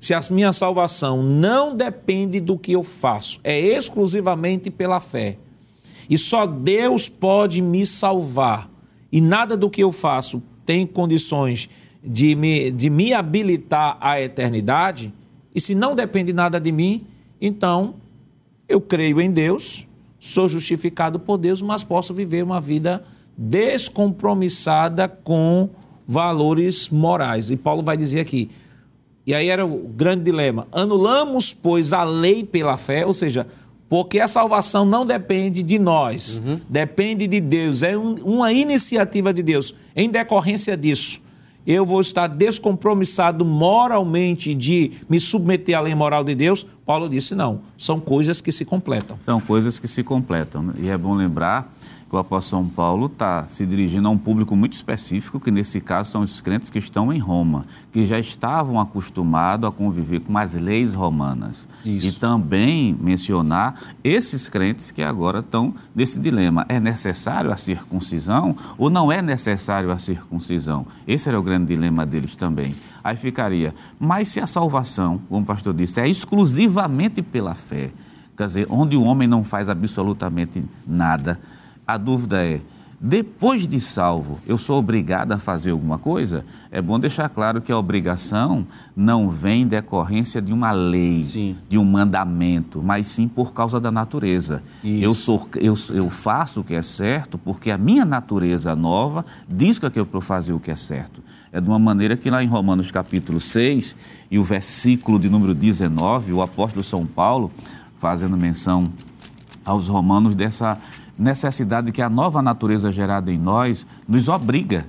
se 0.00 0.14
a 0.14 0.20
minha 0.30 0.52
salvação 0.52 1.22
não 1.22 1.76
depende 1.76 2.40
do 2.40 2.56
que 2.56 2.72
eu 2.72 2.82
faço, 2.82 3.38
é 3.44 3.58
exclusivamente 3.58 4.70
pela 4.70 4.98
fé, 4.98 5.36
e 6.08 6.16
só 6.16 6.46
Deus 6.46 7.06
pode 7.06 7.60
me 7.60 7.84
salvar 7.84 8.77
e 9.10 9.20
nada 9.20 9.56
do 9.56 9.70
que 9.70 9.82
eu 9.82 9.92
faço 9.92 10.42
tem 10.64 10.86
condições 10.86 11.68
de 12.04 12.34
me, 12.34 12.70
de 12.70 12.90
me 12.90 13.12
habilitar 13.12 13.96
à 14.00 14.20
eternidade, 14.20 15.12
e 15.54 15.60
se 15.60 15.74
não 15.74 15.94
depende 15.94 16.32
nada 16.32 16.60
de 16.60 16.70
mim, 16.70 17.06
então 17.40 17.94
eu 18.68 18.80
creio 18.80 19.20
em 19.20 19.30
Deus, 19.30 19.86
sou 20.20 20.48
justificado 20.48 21.18
por 21.18 21.38
Deus, 21.38 21.62
mas 21.62 21.82
posso 21.82 22.12
viver 22.12 22.44
uma 22.44 22.60
vida 22.60 23.02
descompromissada 23.36 25.08
com 25.08 25.70
valores 26.06 26.88
morais. 26.88 27.50
E 27.50 27.56
Paulo 27.56 27.82
vai 27.82 27.96
dizer 27.96 28.20
aqui, 28.20 28.50
e 29.28 29.34
aí 29.34 29.48
era 29.48 29.66
o 29.66 29.88
grande 29.88 30.24
dilema: 30.24 30.66
anulamos, 30.72 31.52
pois, 31.52 31.92
a 31.92 32.02
lei 32.02 32.44
pela 32.44 32.78
fé, 32.78 33.04
ou 33.04 33.12
seja, 33.12 33.46
porque 33.88 34.20
a 34.20 34.28
salvação 34.28 34.84
não 34.84 35.06
depende 35.06 35.62
de 35.62 35.78
nós, 35.78 36.42
uhum. 36.44 36.60
depende 36.68 37.26
de 37.26 37.40
Deus, 37.40 37.82
é 37.82 37.96
um, 37.96 38.14
uma 38.16 38.52
iniciativa 38.52 39.32
de 39.32 39.42
Deus. 39.42 39.74
Em 39.96 40.10
decorrência 40.10 40.76
disso, 40.76 41.20
eu 41.66 41.84
vou 41.84 42.00
estar 42.00 42.26
descompromissado 42.26 43.44
moralmente 43.44 44.54
de 44.54 44.92
me 45.08 45.20
submeter 45.20 45.76
à 45.76 45.80
lei 45.80 45.94
moral 45.94 46.24
de 46.24 46.34
Deus? 46.34 46.66
Paulo 46.86 47.08
disse: 47.10 47.34
não, 47.34 47.60
são 47.76 48.00
coisas 48.00 48.40
que 48.40 48.50
se 48.50 48.64
completam. 48.64 49.18
São 49.22 49.38
coisas 49.38 49.78
que 49.78 49.86
se 49.86 50.02
completam. 50.02 50.72
E 50.78 50.88
é 50.88 50.96
bom 50.96 51.14
lembrar 51.14 51.70
que 52.08 52.16
o 52.16 52.18
apóstolo 52.18 52.64
São 52.64 52.70
Paulo 52.70 53.06
está 53.06 53.46
se 53.48 53.66
dirigindo 53.66 54.08
a 54.08 54.10
um 54.10 54.16
público 54.16 54.56
muito 54.56 54.72
específico, 54.72 55.38
que 55.38 55.50
nesse 55.50 55.78
caso 55.80 56.10
são 56.10 56.22
os 56.22 56.40
crentes 56.40 56.70
que 56.70 56.78
estão 56.78 57.12
em 57.12 57.18
Roma, 57.18 57.66
que 57.92 58.06
já 58.06 58.18
estavam 58.18 58.80
acostumados 58.80 59.68
a 59.68 59.72
conviver 59.72 60.20
com 60.20 60.36
as 60.38 60.54
leis 60.54 60.94
romanas. 60.94 61.68
Isso. 61.84 62.06
E 62.06 62.12
também 62.12 62.96
mencionar 62.98 63.94
esses 64.02 64.48
crentes 64.48 64.90
que 64.90 65.02
agora 65.02 65.40
estão 65.40 65.74
nesse 65.94 66.18
dilema: 66.18 66.64
é 66.68 66.80
necessário 66.80 67.52
a 67.52 67.56
circuncisão 67.56 68.56
ou 68.78 68.88
não 68.88 69.12
é 69.12 69.20
necessário 69.20 69.90
a 69.90 69.98
circuncisão? 69.98 70.86
Esse 71.06 71.28
era 71.28 71.38
o 71.38 71.42
grande 71.42 71.66
dilema 71.66 72.06
deles 72.06 72.34
também. 72.34 72.74
Aí 73.04 73.16
ficaria, 73.16 73.74
mas 74.00 74.28
se 74.28 74.40
a 74.40 74.46
salvação, 74.46 75.20
como 75.28 75.42
o 75.42 75.46
pastor 75.46 75.74
disse, 75.74 76.00
é 76.00 76.08
exclusivamente 76.08 77.20
pela 77.20 77.54
fé, 77.54 77.90
quer 78.36 78.46
dizer, 78.46 78.66
onde 78.70 78.96
o 78.96 79.02
homem 79.02 79.28
não 79.28 79.44
faz 79.44 79.68
absolutamente 79.68 80.64
nada 80.86 81.38
a 81.88 81.96
dúvida 81.96 82.44
é: 82.44 82.60
depois 83.00 83.64
de 83.66 83.80
salvo, 83.80 84.40
eu 84.44 84.58
sou 84.58 84.76
obrigado 84.76 85.30
a 85.30 85.38
fazer 85.38 85.70
alguma 85.70 85.98
coisa? 85.98 86.44
É 86.68 86.82
bom 86.82 86.98
deixar 86.98 87.28
claro 87.28 87.62
que 87.62 87.70
a 87.70 87.78
obrigação 87.78 88.66
não 88.94 89.30
vem 89.30 89.66
decorrência 89.66 90.42
de 90.42 90.52
uma 90.52 90.72
lei, 90.72 91.24
sim. 91.24 91.56
de 91.68 91.78
um 91.78 91.84
mandamento, 91.84 92.82
mas 92.82 93.06
sim 93.06 93.28
por 93.28 93.54
causa 93.54 93.78
da 93.78 93.90
natureza. 93.90 94.62
Eu, 94.84 95.14
sou, 95.14 95.48
eu, 95.54 95.74
eu 95.94 96.10
faço 96.10 96.60
o 96.60 96.64
que 96.64 96.74
é 96.74 96.82
certo 96.82 97.38
porque 97.38 97.70
a 97.70 97.78
minha 97.78 98.04
natureza 98.04 98.74
nova 98.74 99.24
diz 99.48 99.78
que 99.78 99.86
é 99.86 99.92
eu 99.94 100.04
para 100.04 100.20
fazer 100.20 100.52
o 100.52 100.60
que 100.60 100.72
é 100.72 100.76
certo. 100.76 101.22
É 101.52 101.60
de 101.60 101.68
uma 101.68 101.78
maneira 101.78 102.16
que 102.16 102.28
lá 102.28 102.42
em 102.42 102.48
Romanos 102.48 102.90
capítulo 102.90 103.40
6 103.40 103.96
e 104.28 104.40
o 104.40 104.44
versículo 104.44 105.20
de 105.20 105.30
número 105.30 105.54
19, 105.54 106.32
o 106.32 106.42
apóstolo 106.42 106.82
São 106.82 107.06
Paulo, 107.06 107.50
fazendo 107.98 108.36
menção 108.36 108.92
aos 109.64 109.86
romanos 109.86 110.34
dessa 110.34 110.78
necessidade 111.18 111.92
que 111.92 112.00
a 112.00 112.08
nova 112.08 112.40
natureza 112.40 112.92
gerada 112.92 113.32
em 113.32 113.38
nós 113.38 113.86
nos 114.06 114.28
obriga, 114.28 114.86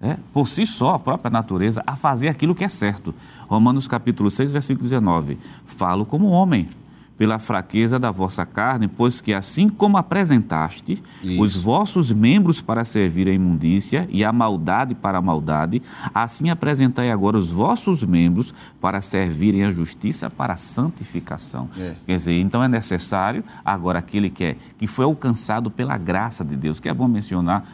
é, 0.00 0.16
por 0.32 0.48
si 0.48 0.66
só, 0.66 0.94
a 0.94 0.98
própria 0.98 1.30
natureza, 1.30 1.82
a 1.86 1.96
fazer 1.96 2.28
aquilo 2.28 2.54
que 2.54 2.64
é 2.64 2.68
certo. 2.68 3.14
Romanos 3.48 3.86
capítulo 3.86 4.30
6, 4.30 4.52
versículo 4.52 4.82
19. 4.84 5.38
Falo 5.64 6.04
como 6.04 6.28
homem, 6.28 6.68
pela 7.16 7.38
fraqueza 7.38 7.98
da 7.98 8.10
vossa 8.10 8.44
carne, 8.44 8.88
pois 8.88 9.20
que 9.20 9.32
assim 9.32 9.68
como 9.68 9.96
apresentaste 9.96 11.02
Isso. 11.22 11.42
os 11.42 11.56
vossos 11.56 12.10
membros 12.10 12.60
para 12.60 12.84
servir 12.84 13.28
a 13.28 13.32
imundícia 13.32 14.08
e 14.10 14.24
a 14.24 14.32
maldade 14.32 14.94
para 14.94 15.18
a 15.18 15.22
maldade, 15.22 15.82
assim 16.14 16.50
apresentai 16.50 17.10
agora 17.10 17.38
os 17.38 17.50
vossos 17.50 18.02
membros 18.02 18.52
para 18.80 19.00
servirem 19.00 19.64
a 19.64 19.70
justiça 19.70 20.30
para 20.30 20.54
a 20.54 20.56
santificação. 20.56 21.68
É. 21.78 21.96
Quer 22.06 22.16
dizer, 22.16 22.40
então 22.40 22.62
é 22.62 22.68
necessário 22.68 23.44
agora 23.64 23.98
aquele 23.98 24.30
que 24.30 24.44
é 24.44 24.56
que 24.78 24.86
foi 24.86 25.04
alcançado 25.04 25.70
pela 25.70 25.96
graça 25.96 26.44
de 26.44 26.56
Deus, 26.56 26.80
que 26.80 26.88
é 26.88 26.94
bom 26.94 27.06
mencionar 27.06 27.64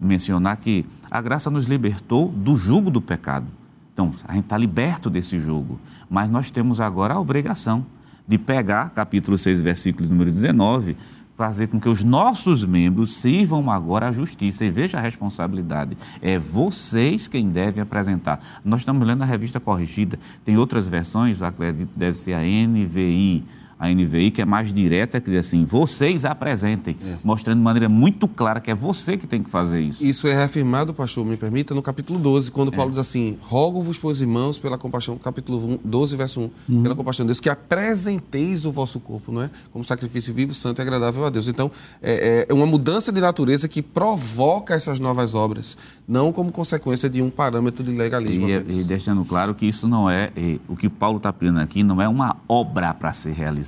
mencionar 0.00 0.56
que 0.56 0.84
a 1.10 1.20
graça 1.20 1.50
nos 1.50 1.66
libertou 1.66 2.28
do 2.28 2.56
jugo 2.56 2.90
do 2.90 3.00
pecado. 3.00 3.46
Então, 3.92 4.12
a 4.26 4.34
gente 4.34 4.44
está 4.44 4.58
liberto 4.58 5.08
desse 5.08 5.38
jugo, 5.38 5.78
mas 6.10 6.28
nós 6.28 6.50
temos 6.50 6.80
agora 6.80 7.14
a 7.14 7.20
obrigação 7.20 7.86
de 8.26 8.38
pegar, 8.38 8.90
capítulo 8.90 9.36
6, 9.36 9.60
versículo 9.60 10.08
número 10.08 10.30
19, 10.30 10.96
fazer 11.36 11.66
com 11.66 11.80
que 11.80 11.88
os 11.88 12.02
nossos 12.04 12.64
membros 12.64 13.16
sirvam 13.16 13.70
agora 13.70 14.08
à 14.08 14.12
justiça. 14.12 14.64
E 14.64 14.70
veja 14.70 14.98
a 14.98 15.00
responsabilidade. 15.00 15.96
É 16.22 16.38
vocês 16.38 17.28
quem 17.28 17.50
devem 17.50 17.82
apresentar. 17.82 18.40
Nós 18.64 18.80
estamos 18.80 19.06
lendo 19.06 19.22
a 19.22 19.26
revista 19.26 19.60
corrigida, 19.60 20.18
tem 20.44 20.56
outras 20.56 20.88
versões, 20.88 21.42
acredito 21.42 21.90
deve 21.96 22.16
ser 22.16 22.34
a 22.34 22.40
NVI 22.40 23.44
a 23.78 23.88
NVI, 23.88 24.30
que 24.30 24.42
é 24.42 24.44
mais 24.44 24.72
direta, 24.72 25.20
que 25.20 25.30
diz 25.30 25.46
assim, 25.46 25.64
vocês 25.64 26.24
apresentem, 26.24 26.96
é. 27.04 27.16
mostrando 27.24 27.58
de 27.58 27.64
maneira 27.64 27.88
muito 27.88 28.28
clara 28.28 28.60
que 28.60 28.70
é 28.70 28.74
você 28.74 29.16
que 29.16 29.26
tem 29.26 29.42
que 29.42 29.50
fazer 29.50 29.80
isso. 29.80 30.04
Isso 30.04 30.28
é 30.28 30.34
reafirmado, 30.34 30.94
pastor, 30.94 31.24
me 31.24 31.36
permita, 31.36 31.74
no 31.74 31.82
capítulo 31.82 32.18
12, 32.18 32.50
quando 32.50 32.72
é. 32.72 32.76
Paulo 32.76 32.90
diz 32.92 33.00
assim, 33.00 33.36
rogo-vos, 33.42 33.98
pois 33.98 34.20
irmãos, 34.20 34.58
pela 34.58 34.78
compaixão, 34.78 35.16
capítulo 35.18 35.80
12, 35.84 36.16
verso 36.16 36.40
1, 36.40 36.50
uhum. 36.68 36.82
pela 36.82 36.94
compaixão 36.94 37.24
de 37.24 37.28
Deus, 37.28 37.40
que 37.40 37.48
apresenteis 37.48 38.64
o 38.64 38.72
vosso 38.72 39.00
corpo, 39.00 39.32
não 39.32 39.42
é? 39.42 39.50
Como 39.72 39.84
sacrifício 39.84 40.32
vivo, 40.32 40.54
santo 40.54 40.80
e 40.80 40.82
agradável 40.82 41.24
a 41.24 41.30
Deus. 41.30 41.48
Então, 41.48 41.70
é, 42.02 42.46
é 42.48 42.54
uma 42.54 42.66
mudança 42.66 43.10
de 43.10 43.20
natureza 43.20 43.68
que 43.68 43.82
provoca 43.82 44.74
essas 44.74 45.00
novas 45.00 45.34
obras, 45.34 45.76
não 46.06 46.32
como 46.32 46.52
consequência 46.52 47.10
de 47.10 47.20
um 47.20 47.30
parâmetro 47.30 47.84
de 47.84 47.92
legalismo. 47.92 48.48
E, 48.48 48.80
e 48.80 48.84
deixando 48.84 49.24
claro 49.24 49.54
que 49.54 49.66
isso 49.66 49.88
não 49.88 50.08
é, 50.08 50.30
o 50.68 50.76
que 50.76 50.88
Paulo 50.88 51.16
está 51.16 51.32
pedindo 51.32 51.58
aqui, 51.58 51.82
não 51.82 52.00
é 52.00 52.08
uma 52.08 52.36
obra 52.48 52.94
para 52.94 53.12
ser 53.12 53.32
realizada 53.32 53.63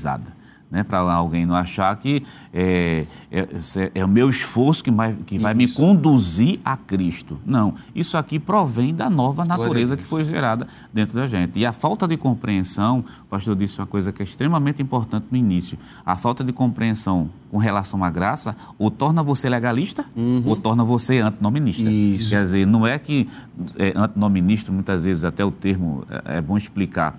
né, 0.71 0.83
para 0.83 0.99
alguém 0.99 1.47
não 1.47 1.55
achar 1.55 1.95
que 1.97 2.23
é, 2.53 3.05
é, 3.31 3.47
é, 3.95 4.05
o 4.05 4.09
meu 4.09 4.29
esforço 4.29 4.83
que 4.83 4.91
vai, 4.91 5.15
que 5.15 5.39
vai 5.39 5.55
me 5.55 5.69
conduzir 5.69 6.61
a 6.65 6.77
Cristo. 6.77 7.39
Não, 7.47 7.75
isso 7.95 8.19
aqui 8.19 8.39
provém 8.39 8.95
da 8.95 9.09
nova 9.09 9.45
natureza 9.45 9.97
que 9.97 10.03
foi 10.03 10.25
gerada 10.25 10.67
dentro 10.93 11.15
da 11.15 11.27
gente. 11.27 11.59
E 11.59 11.65
a 11.65 11.73
falta 11.73 12.07
de 12.07 12.17
compreensão, 12.17 13.05
o 13.23 13.27
pastor 13.27 13.55
disse 13.55 13.79
uma 13.79 13.87
coisa 13.87 14.13
que 14.13 14.23
é 14.23 14.25
extremamente 14.25 14.83
importante 14.83 15.27
no 15.31 15.37
início, 15.37 15.79
a 16.05 16.17
falta 16.17 16.43
de 16.43 16.53
compreensão 16.53 17.31
com 17.51 17.59
relação 17.59 18.03
à 18.03 18.11
graça 18.11 18.57
ou 18.77 18.91
torna 18.91 19.23
você 19.23 19.49
legalista 19.49 20.05
uhum. 20.17 20.43
ou 20.45 20.57
torna 20.57 20.83
você 20.83 21.19
antinominista. 21.19 21.89
Isso. 21.89 22.31
Quer 22.31 22.43
dizer, 22.43 22.67
não 22.67 22.85
é 22.87 22.99
que 22.99 23.29
é, 23.77 23.93
antinominista, 23.95 24.73
muitas 24.73 25.05
vezes 25.05 25.23
até 25.23 25.45
o 25.45 25.53
termo 25.53 26.05
é, 26.11 26.39
é 26.39 26.41
bom 26.41 26.57
explicar, 26.57 27.17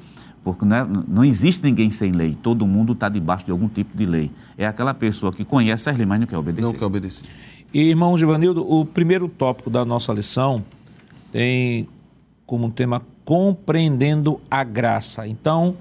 porque 0.53 0.63
não, 0.63 0.77
é, 0.77 0.87
não, 1.07 1.25
existe 1.25 1.61
ninguém 1.61 1.89
sem 1.89 2.13
lei, 2.13 2.37
todo 2.41 2.65
mundo 2.65 2.93
está 2.93 3.09
debaixo 3.09 3.45
de 3.45 3.51
algum 3.51 3.67
tipo 3.67 3.97
de 3.97 4.05
lei. 4.05 4.31
É 4.57 4.65
aquela 4.65 4.93
pessoa 4.93 5.33
que 5.33 5.43
conhece 5.43 5.89
as 5.89 5.97
leis, 5.97 6.07
mas 6.07 6.21
não 6.21 6.25
quer 6.25 6.37
obedecer. 6.37 6.61
Não 6.61 6.73
quer 6.73 6.85
obedecer. 6.85 7.25
E, 7.73 7.89
irmão 7.89 8.15
Givanildo, 8.15 8.65
o 8.65 8.85
primeiro 8.85 9.27
tópico 9.27 9.69
da 9.69 9.83
nossa 9.83 10.13
lição 10.13 10.63
tem 11.33 11.85
como 12.45 12.71
tema 12.71 13.01
compreendendo 13.25 14.39
a 14.49 14.63
graça. 14.63 15.27
Então, 15.27 15.75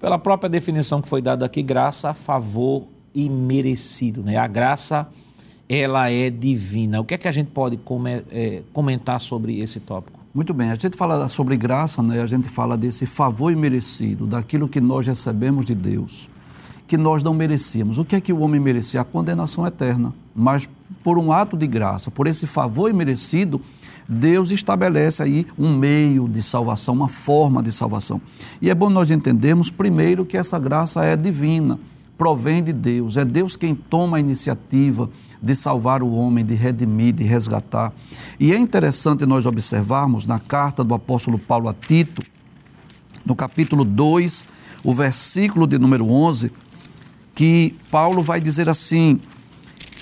pela 0.00 0.18
própria 0.18 0.50
definição 0.50 1.00
que 1.00 1.08
foi 1.08 1.22
dada 1.22 1.46
aqui, 1.46 1.62
graça, 1.62 2.12
favor 2.12 2.88
e 3.14 3.28
merecido. 3.28 4.24
Né? 4.24 4.36
A 4.36 4.48
graça, 4.48 5.06
ela 5.68 6.10
é 6.10 6.28
divina. 6.28 7.00
O 7.00 7.04
que 7.04 7.14
é 7.14 7.18
que 7.18 7.28
a 7.28 7.32
gente 7.32 7.50
pode 7.50 7.78
é, 8.32 8.62
comentar 8.72 9.20
sobre 9.20 9.60
esse 9.60 9.78
tópico? 9.78 10.17
Muito 10.38 10.54
bem, 10.54 10.70
a 10.70 10.76
gente 10.76 10.96
fala 10.96 11.28
sobre 11.28 11.56
graça, 11.56 12.00
né? 12.00 12.22
a 12.22 12.26
gente 12.26 12.48
fala 12.48 12.76
desse 12.76 13.06
favor 13.06 13.50
imerecido, 13.50 14.24
daquilo 14.24 14.68
que 14.68 14.80
nós 14.80 15.04
recebemos 15.04 15.66
de 15.66 15.74
Deus, 15.74 16.28
que 16.86 16.96
nós 16.96 17.24
não 17.24 17.34
merecíamos. 17.34 17.98
O 17.98 18.04
que 18.04 18.14
é 18.14 18.20
que 18.20 18.32
o 18.32 18.38
homem 18.38 18.60
merecia? 18.60 19.00
A 19.00 19.04
condenação 19.04 19.66
eterna. 19.66 20.14
Mas 20.32 20.68
por 21.02 21.18
um 21.18 21.32
ato 21.32 21.56
de 21.56 21.66
graça, 21.66 22.08
por 22.08 22.28
esse 22.28 22.46
favor 22.46 22.88
imerecido, 22.88 23.60
Deus 24.08 24.52
estabelece 24.52 25.24
aí 25.24 25.44
um 25.58 25.76
meio 25.76 26.28
de 26.28 26.40
salvação, 26.40 26.94
uma 26.94 27.08
forma 27.08 27.60
de 27.60 27.72
salvação. 27.72 28.20
E 28.62 28.70
é 28.70 28.74
bom 28.76 28.88
nós 28.88 29.10
entendermos, 29.10 29.72
primeiro, 29.72 30.24
que 30.24 30.36
essa 30.36 30.56
graça 30.56 31.04
é 31.04 31.16
divina, 31.16 31.80
provém 32.18 32.62
de 32.62 32.72
Deus, 32.72 33.16
é 33.16 33.24
Deus 33.24 33.56
quem 33.56 33.76
toma 33.76 34.16
a 34.16 34.20
iniciativa 34.20 35.08
de 35.40 35.54
salvar 35.54 36.02
o 36.02 36.12
homem, 36.12 36.44
de 36.44 36.54
redimir, 36.54 37.14
de 37.14 37.22
resgatar. 37.22 37.92
E 38.40 38.52
é 38.52 38.58
interessante 38.58 39.24
nós 39.24 39.46
observarmos 39.46 40.26
na 40.26 40.40
carta 40.40 40.82
do 40.82 40.92
apóstolo 40.94 41.38
Paulo 41.38 41.68
a 41.68 41.72
Tito, 41.72 42.20
no 43.24 43.36
capítulo 43.36 43.84
2, 43.84 44.44
o 44.82 44.92
versículo 44.92 45.66
de 45.66 45.78
número 45.78 46.10
11, 46.10 46.50
que 47.36 47.76
Paulo 47.88 48.20
vai 48.20 48.40
dizer 48.40 48.68
assim: 48.68 49.20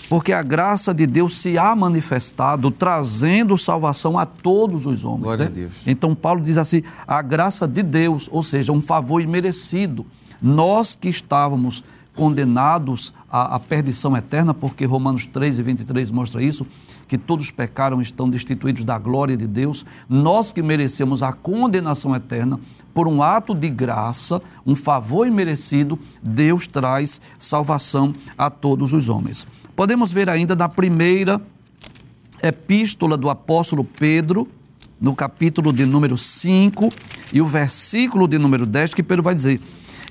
porque 0.08 0.32
a 0.32 0.42
graça 0.42 0.94
de 0.94 1.06
Deus 1.06 1.36
se 1.36 1.58
há 1.58 1.74
manifestado, 1.74 2.70
trazendo 2.70 3.58
salvação 3.58 4.18
a 4.18 4.24
todos 4.24 4.86
os 4.86 5.04
homens. 5.04 5.22
Glória 5.22 5.44
né? 5.44 5.50
a 5.50 5.54
Deus. 5.54 5.72
Então 5.86 6.14
Paulo 6.14 6.40
diz 6.40 6.56
assim: 6.56 6.82
a 7.06 7.20
graça 7.20 7.66
de 7.66 7.82
Deus, 7.82 8.28
ou 8.32 8.42
seja, 8.42 8.72
um 8.72 8.80
favor 8.80 9.20
imerecido. 9.20 10.06
Nós 10.40 10.94
que 10.94 11.08
estávamos 11.08 11.82
condenados 12.16 13.12
à, 13.30 13.54
à, 13.54 13.60
perdição 13.60 14.16
eterna, 14.16 14.54
porque 14.54 14.86
Romanos 14.86 15.26
3 15.26 15.58
e 15.58 15.62
23 15.62 16.10
mostra 16.10 16.42
isso, 16.42 16.66
que 17.06 17.18
todos 17.18 17.50
pecaram 17.50 18.00
estão 18.00 18.28
destituídos 18.28 18.84
da 18.84 18.98
glória 18.98 19.36
de 19.36 19.46
Deus. 19.46 19.84
Nós 20.08 20.52
que 20.52 20.62
merecemos 20.62 21.22
a 21.22 21.32
condenação 21.32 22.16
eterna, 22.16 22.58
por 22.94 23.06
um 23.06 23.22
ato 23.22 23.54
de 23.54 23.68
graça, 23.68 24.40
um 24.66 24.74
favor 24.74 25.26
imerecido, 25.26 25.98
Deus 26.22 26.66
traz 26.66 27.20
salvação 27.38 28.14
a 28.36 28.48
todos 28.48 28.94
os 28.94 29.08
homens. 29.08 29.46
Podemos 29.76 30.10
ver 30.10 30.30
ainda 30.30 30.56
na 30.56 30.68
primeira 30.68 31.40
epístola 32.42 33.16
do 33.16 33.28
apóstolo 33.28 33.84
Pedro, 33.84 34.48
no 34.98 35.14
capítulo 35.14 35.72
de 35.72 35.84
número 35.84 36.16
5 36.16 36.88
e 37.32 37.42
o 37.42 37.46
versículo 37.46 38.26
de 38.26 38.38
número 38.38 38.64
10, 38.64 38.94
que 38.94 39.02
Pedro 39.02 39.22
vai 39.22 39.34
dizer: 39.34 39.60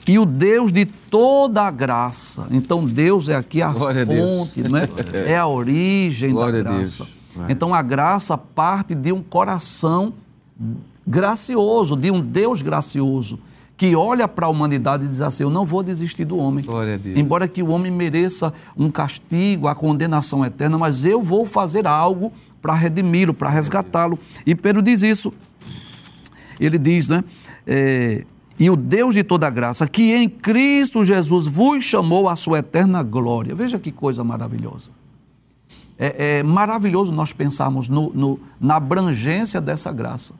e 0.07 0.19
o 0.19 0.25
Deus 0.25 0.71
de 0.71 0.85
toda 0.85 1.63
a 1.63 1.71
graça. 1.71 2.47
Então, 2.51 2.85
Deus 2.85 3.29
é 3.29 3.35
aqui 3.35 3.61
a 3.61 3.71
Glória 3.71 4.05
fonte, 4.05 4.61
a 4.65 4.69
né? 4.69 4.89
é 5.25 5.37
a 5.37 5.47
origem 5.47 6.31
Glória 6.31 6.63
da 6.63 6.71
graça. 6.71 7.07
A 7.37 7.51
então, 7.51 7.73
a 7.73 7.81
graça 7.81 8.37
parte 8.37 8.95
de 8.95 9.11
um 9.11 9.21
coração 9.21 10.13
gracioso, 11.05 11.95
de 11.95 12.11
um 12.11 12.21
Deus 12.21 12.61
gracioso, 12.61 13.39
que 13.77 13.95
olha 13.95 14.27
para 14.27 14.45
a 14.45 14.49
humanidade 14.49 15.05
e 15.05 15.07
diz 15.09 15.21
assim: 15.21 15.43
Eu 15.43 15.49
não 15.49 15.65
vou 15.65 15.83
desistir 15.83 16.23
do 16.23 16.37
homem. 16.37 16.63
Embora 17.19 17.47
que 17.47 17.61
o 17.61 17.69
homem 17.69 17.91
mereça 17.91 18.53
um 18.77 18.89
castigo, 18.89 19.67
a 19.67 19.75
condenação 19.75 20.45
eterna, 20.45 20.77
mas 20.77 21.03
eu 21.03 21.21
vou 21.21 21.45
fazer 21.45 21.85
algo 21.85 22.31
para 22.61 22.73
redimi-lo, 22.73 23.33
para 23.33 23.49
resgatá-lo. 23.49 24.17
E 24.45 24.55
Pedro 24.55 24.81
diz 24.81 25.03
isso. 25.03 25.33
Ele 26.59 26.77
diz, 26.77 27.07
né? 27.07 27.23
É, 27.67 28.23
e 28.57 28.69
o 28.69 28.75
Deus 28.75 29.13
de 29.13 29.23
toda 29.23 29.49
graça, 29.49 29.87
que 29.87 30.13
em 30.13 30.29
Cristo 30.29 31.03
Jesus 31.03 31.45
vos 31.45 31.83
chamou 31.83 32.29
à 32.29 32.35
sua 32.35 32.59
eterna 32.59 33.03
glória. 33.03 33.53
Veja 33.53 33.77
que 33.77 33.91
coisa 33.91 34.23
maravilhosa. 34.23 34.91
É, 35.97 36.39
é 36.39 36.43
maravilhoso 36.43 37.11
nós 37.11 37.33
pensarmos 37.33 37.89
no, 37.89 38.11
no, 38.13 38.39
na 38.59 38.75
abrangência 38.75 39.59
dessa 39.59 39.91
graça. 39.91 40.33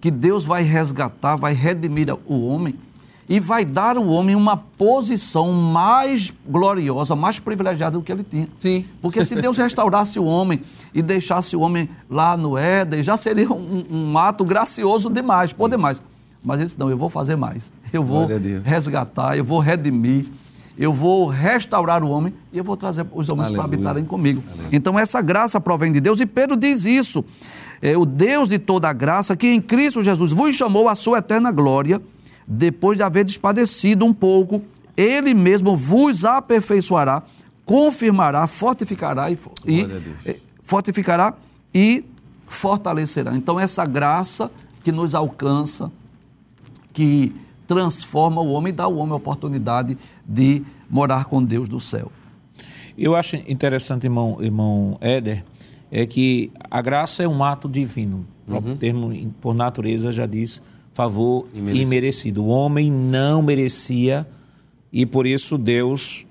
Que 0.00 0.10
Deus 0.10 0.44
vai 0.44 0.62
resgatar, 0.62 1.36
vai 1.36 1.52
redimir 1.52 2.08
o 2.26 2.46
homem 2.46 2.74
e 3.28 3.38
vai 3.38 3.64
dar 3.64 3.96
ao 3.96 4.08
homem 4.08 4.34
uma 4.34 4.56
posição 4.56 5.52
mais 5.52 6.32
gloriosa, 6.48 7.14
mais 7.14 7.38
privilegiada 7.38 7.96
do 7.96 8.02
que 8.02 8.10
ele 8.10 8.24
tinha. 8.24 8.48
Sim. 8.58 8.84
Porque 9.00 9.24
se 9.24 9.36
Deus 9.36 9.56
restaurasse 9.56 10.18
o 10.18 10.24
homem 10.24 10.60
e 10.92 11.00
deixasse 11.00 11.54
o 11.54 11.60
homem 11.60 11.88
lá 12.08 12.36
no 12.36 12.58
Éden, 12.58 13.04
já 13.04 13.16
seria 13.16 13.52
um, 13.52 13.84
um 13.88 14.18
ato 14.18 14.44
gracioso 14.44 15.08
demais, 15.08 15.52
por 15.52 15.70
demais. 15.70 16.02
Mas 16.42 16.58
ele 16.58 16.66
disse: 16.66 16.78
não, 16.78 16.90
eu 16.90 16.96
vou 16.96 17.08
fazer 17.08 17.36
mais. 17.36 17.72
Eu 17.92 18.02
vou 18.02 18.26
resgatar, 18.64 19.36
eu 19.36 19.44
vou 19.44 19.58
redimir, 19.58 20.26
eu 20.78 20.92
vou 20.92 21.26
restaurar 21.26 22.02
o 22.02 22.08
homem 22.08 22.32
e 22.52 22.58
eu 22.58 22.64
vou 22.64 22.76
trazer 22.76 23.06
os 23.12 23.28
homens 23.28 23.52
para 23.52 23.64
habitarem 23.64 24.04
comigo. 24.04 24.42
Aleluia. 24.48 24.68
Então, 24.72 24.98
essa 24.98 25.20
graça 25.20 25.60
provém 25.60 25.92
de 25.92 26.00
Deus 26.00 26.20
e 26.20 26.26
Pedro 26.26 26.56
diz 26.56 26.84
isso. 26.84 27.24
É 27.82 27.96
o 27.96 28.04
Deus 28.04 28.48
de 28.48 28.58
toda 28.58 28.88
a 28.88 28.92
graça 28.92 29.36
que 29.36 29.46
em 29.46 29.60
Cristo 29.60 30.02
Jesus 30.02 30.32
vos 30.32 30.54
chamou 30.54 30.88
à 30.88 30.94
sua 30.94 31.18
eterna 31.18 31.50
glória, 31.50 32.00
depois 32.46 32.96
de 32.96 33.02
haver 33.02 33.24
despadecido 33.24 34.04
um 34.04 34.12
pouco, 34.12 34.62
ele 34.96 35.32
mesmo 35.34 35.74
vos 35.76 36.24
aperfeiçoará, 36.24 37.22
confirmará, 37.64 38.46
fortificará 38.46 39.30
e, 39.30 39.38
e 39.66 40.36
fortificará 40.62 41.34
e 41.74 42.04
fortalecerá. 42.46 43.34
Então, 43.34 43.58
essa 43.58 43.84
graça 43.86 44.50
que 44.82 44.92
nos 44.92 45.14
alcança, 45.14 45.90
que 47.00 47.34
transforma 47.66 48.42
o 48.42 48.52
homem 48.52 48.74
e 48.74 48.76
dá 48.76 48.84
ao 48.84 48.94
homem 48.94 49.14
a 49.14 49.16
oportunidade 49.16 49.96
de 50.22 50.62
morar 50.90 51.24
com 51.24 51.42
Deus 51.42 51.66
do 51.66 51.80
céu. 51.80 52.12
Eu 52.98 53.16
acho 53.16 53.36
interessante, 53.36 54.04
irmão, 54.04 54.36
irmão 54.42 54.98
Éder, 55.00 55.42
é 55.90 56.04
que 56.04 56.52
a 56.70 56.82
graça 56.82 57.22
é 57.22 57.28
um 57.28 57.42
ato 57.42 57.66
divino. 57.66 58.26
O 58.42 58.50
próprio 58.50 58.72
uhum. 58.72 58.78
termo, 58.78 59.32
por 59.40 59.54
natureza, 59.54 60.12
já 60.12 60.26
diz 60.26 60.60
favor 60.92 61.46
imerecido. 61.54 61.82
imerecido. 61.82 62.44
O 62.44 62.48
homem 62.48 62.90
não 62.90 63.42
merecia 63.42 64.26
e 64.92 65.06
por 65.06 65.26
isso 65.26 65.56
Deus 65.56 66.26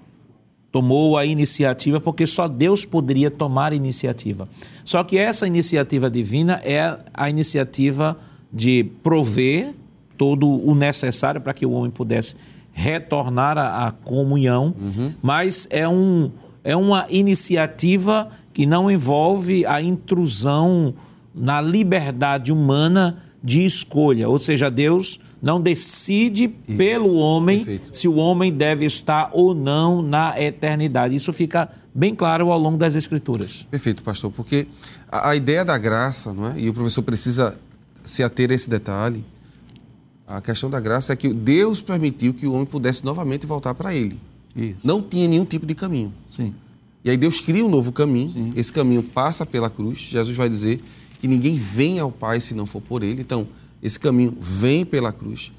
tomou 0.72 1.18
a 1.18 1.26
iniciativa, 1.26 2.00
porque 2.00 2.28
só 2.28 2.48
Deus 2.48 2.86
poderia 2.86 3.32
tomar 3.32 3.72
a 3.72 3.76
iniciativa. 3.76 4.48
Só 4.86 5.04
que 5.04 5.18
essa 5.18 5.48
iniciativa 5.48 6.12
divina 6.12 6.62
é 6.64 6.96
a 7.12 7.28
iniciativa 7.28 8.20
de 8.54 8.84
prover 9.02 9.74
todo 10.20 10.46
o 10.46 10.76
necessário 10.76 11.40
para 11.40 11.54
que 11.54 11.66
o 11.66 11.72
homem 11.72 11.90
pudesse 11.90 12.36
retornar 12.74 13.58
à, 13.58 13.90
comunhão, 13.92 14.76
mas 15.22 15.66
é, 15.72 15.88
um, 15.88 16.30
é 16.62 16.76
uma 16.76 17.06
iniciativa 17.10 18.30
que 18.54 18.66
não 18.66 18.92
envolve 18.92 19.66
a 19.66 19.82
intrusão 19.82 20.94
na 21.34 21.62
liberdade 21.62 22.52
humana 22.52 23.24
de 23.42 23.64
escolha, 23.64 24.28
ou 24.28 24.38
seja, 24.38 24.70
Deus 24.70 25.18
não 25.42 25.62
decide 25.62 26.50
pelo 26.50 27.16
homem 27.16 27.60
Perfeito. 27.60 27.96
se 27.96 28.06
o 28.06 28.16
homem 28.16 28.52
deve 28.52 28.86
estar 28.86 29.30
ou 29.32 29.56
não 29.56 30.02
na 30.02 30.40
eternidade. 30.40 31.16
Isso 31.16 31.32
fica 31.32 31.70
bem 31.96 32.14
claro 32.14 32.52
ao 32.52 32.60
longo 32.60 32.78
das 32.78 32.98
Escrituras. 32.98 33.66
Perfeito, 33.72 34.04
pastor, 34.04 34.30
porque 34.32 34.68
a, 35.10 35.30
a 35.30 35.36
ideia 35.38 35.64
da 35.64 35.78
graça, 35.78 36.34
não 36.34 36.50
é? 36.50 36.60
E 36.60 36.70
o 36.70 36.74
professor 36.74 37.02
precisa 37.04 37.58
se 38.04 38.22
ater 38.22 38.52
a 38.52 38.54
esse 38.54 38.70
detalhe. 38.70 39.24
A 40.30 40.40
questão 40.42 40.70
da 40.70 40.80
graça 40.80 41.12
é 41.12 41.16
que 41.16 41.34
Deus 41.34 41.82
permitiu 41.82 42.36
que 42.36 42.46
o 42.46 42.54
homem 42.54 42.66
pudesse 42.68 43.04
novamente 43.04 43.48
voltar 43.48 43.74
para 43.74 43.96
ele. 43.96 44.20
Isso. 44.56 44.78
Não 44.84 45.02
tinha 45.02 45.28
nenhum 45.28 45.44
tipo 45.44 45.66
de 45.66 45.74
caminho. 45.74 46.14
Sim. 46.30 46.54
E 47.04 47.10
aí 47.10 47.18
Deus 47.18 47.42
cria 47.42 47.66
um 47.66 47.70
novo 47.70 47.92
caminho. 47.92 48.54
Esse 48.56 48.72
caminho 48.72 49.02
passa 49.02 49.44
pela 49.44 49.72
cruz. 49.72 49.98
Jesus 49.98 50.38
vai 50.38 50.48
dizer 50.48 50.84
que 51.20 51.28
ninguém 51.28 51.58
vem 51.58 51.98
ao 51.98 52.12
Pai 52.12 52.40
se 52.40 52.54
não 52.54 52.68
for 52.68 52.80
por 52.80 53.02
Ele. 53.02 53.22
Então, 53.22 53.48
esse 53.82 54.00
caminho 54.00 54.38
vem 54.40 54.86
pela 54.86 55.12
cruz. 55.12 55.52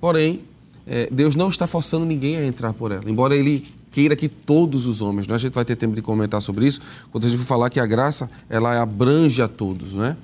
Porém, 0.00 0.40
eh, 0.88 1.08
Deus 1.12 1.36
não 1.36 1.48
está 1.48 1.68
forçando 1.68 2.04
ninguém 2.04 2.36
a 2.36 2.44
entrar 2.44 2.72
por 2.72 2.90
ela. 2.90 3.08
Embora 3.08 3.36
Ele 3.36 3.64
queira 3.96 4.14
que 4.14 4.28
todos 4.28 4.86
os 4.86 5.00
homens, 5.00 5.26
né? 5.26 5.34
a 5.34 5.38
gente 5.38 5.54
vai 5.54 5.64
ter 5.64 5.74
tempo 5.74 5.94
de 5.94 6.02
comentar 6.02 6.42
sobre 6.42 6.66
isso, 6.66 6.82
quando 7.10 7.24
a 7.24 7.30
gente 7.30 7.38
for 7.38 7.46
falar 7.46 7.70
que 7.70 7.80
a 7.80 7.86
graça, 7.86 8.28
ela 8.46 8.78
abrange 8.82 9.40
a 9.40 9.48
todos, 9.48 9.94
não 9.94 10.04
é? 10.04 10.14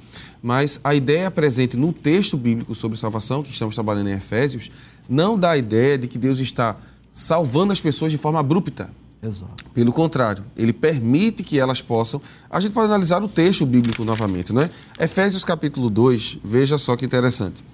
Mas 0.43 0.79
a 0.85 0.95
ideia 0.95 1.31
presente 1.31 1.75
no 1.75 1.91
texto 1.91 2.37
bíblico 2.37 2.75
sobre 2.75 2.99
salvação, 2.99 3.43
que 3.43 3.51
estamos 3.51 3.75
trabalhando 3.75 4.11
em 4.11 4.13
Efésios, 4.13 4.71
não 5.09 5.39
dá 5.39 5.53
a 5.53 5.57
ideia 5.57 5.97
de 5.97 6.07
que 6.07 6.19
Deus 6.19 6.39
está 6.39 6.77
salvando 7.11 7.73
as 7.73 7.81
pessoas 7.81 8.13
de 8.13 8.19
forma 8.19 8.39
abrupta. 8.39 8.91
Exato. 9.23 9.65
Pelo 9.73 9.91
contrário, 9.91 10.45
ele 10.55 10.75
permite 10.75 11.43
que 11.43 11.59
elas 11.59 11.81
possam. 11.81 12.21
A 12.51 12.61
gente 12.61 12.73
pode 12.73 12.89
analisar 12.89 13.25
o 13.25 13.29
texto 13.29 13.65
bíblico 13.65 14.05
novamente, 14.05 14.53
não 14.53 14.61
é? 14.61 14.71
Efésios 15.01 15.47
capítulo 15.47 15.89
2, 15.89 16.41
veja 16.45 16.77
só 16.77 16.95
que 16.95 17.07
interessante. 17.07 17.65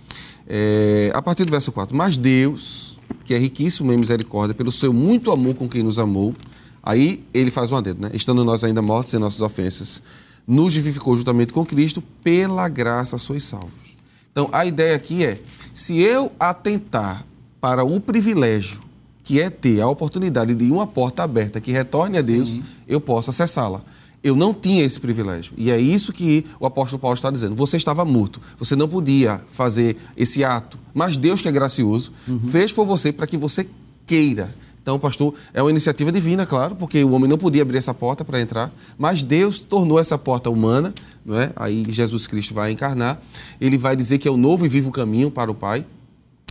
É, 0.47 1.11
a 1.13 1.21
partir 1.21 1.45
do 1.45 1.51
verso 1.51 1.73
4. 1.73 1.97
Mas 1.97 2.17
Deus, 2.17 2.98
que 3.29 3.35
é 3.35 3.39
riquíssimo 3.39 3.93
em 3.93 3.99
misericórdia, 3.99 4.55
pelo 4.55 4.73
seu 4.73 4.91
muito 4.91 5.31
amor 5.31 5.55
com 5.55 5.69
quem 5.69 5.83
nos 5.83 5.99
amou, 5.99 6.35
aí 6.83 7.23
ele 7.35 7.51
faz 7.51 7.71
um 7.71 7.77
adendo, 7.77 8.01
né? 8.01 8.11
Estando 8.15 8.43
nós 8.43 8.65
ainda 8.65 8.81
mortos 8.81 9.13
em 9.13 9.19
nossas 9.19 9.43
ofensas, 9.43 10.03
nos 10.47 10.75
vivificou 10.75 11.15
juntamente 11.15 11.53
com 11.53 11.63
Cristo, 11.63 12.03
pela 12.25 12.67
graça 12.71 13.19
sois 13.19 13.45
salvos. 13.45 13.99
Então, 14.33 14.49
a 14.51 14.65
ideia 14.65 14.97
aqui 14.97 15.27
é: 15.27 15.43
se 15.75 16.01
eu 16.01 16.33
atentar 16.41 17.27
para 17.61 17.85
o 17.85 18.01
privilégio 18.01 18.83
que 19.23 19.43
é 19.43 19.51
ter 19.51 19.83
a 19.83 19.89
oportunidade 19.89 20.55
de 20.55 20.71
uma 20.71 20.87
porta 20.87 21.23
aberta 21.23 21.61
que 21.61 21.71
retorne 21.71 22.17
a 22.17 22.23
Deus, 22.23 22.59
eu 22.87 22.99
posso 22.99 23.29
acessá-la. 23.29 23.83
Eu 24.23 24.35
não 24.35 24.53
tinha 24.53 24.85
esse 24.85 24.99
privilégio. 24.99 25.55
E 25.57 25.71
é 25.71 25.79
isso 25.79 26.13
que 26.13 26.45
o 26.59 26.67
apóstolo 26.67 27.01
Paulo 27.01 27.15
está 27.15 27.31
dizendo. 27.31 27.55
Você 27.55 27.77
estava 27.77 28.05
morto, 28.05 28.41
você 28.59 28.75
não 28.75 28.89
podia 28.89 29.41
fazer 29.47 29.97
esse 30.17 30.43
ato. 30.45 30.79
Mas 30.93 31.17
Deus, 31.17 31.41
que 31.41 31.49
é 31.49 31.53
gracioso, 31.53 32.13
fez 32.51 32.73
por 32.73 32.85
você 32.85 33.13
para 33.13 33.27
que 33.27 33.37
você 33.37 33.69
queira. 34.07 34.53
Então, 34.83 34.99
pastor, 34.99 35.35
é 35.53 35.63
uma 35.63 35.71
iniciativa 35.71 36.11
divina, 36.11 36.47
claro, 36.47 36.75
porque 36.75 37.05
o 37.05 37.13
homem 37.13 37.29
não 37.29 37.37
podia 37.37 37.61
abrir 37.61 37.77
essa 37.77 37.93
porta 37.93 38.25
para 38.25 38.41
entrar, 38.41 38.73
mas 38.97 39.23
Deus 39.23 39.61
tornou 39.61 40.01
essa 40.01 40.17
porta 40.17 40.49
humana, 40.49 40.95
não 41.27 41.39
é? 41.39 41.53
Aí 41.55 41.85
Jesus 41.91 42.27
Cristo 42.27 42.55
vai 42.55 42.73
encarnar, 42.73 43.21
ele 43.61 43.77
vai 43.77 43.95
dizer 43.95 44.17
que 44.17 44.27
é 44.27 44.31
o 44.31 44.37
novo 44.39 44.65
e 44.65 44.69
vivo 44.69 44.91
caminho 44.91 45.31
para 45.31 45.51
o 45.51 45.55
Pai, 45.55 45.85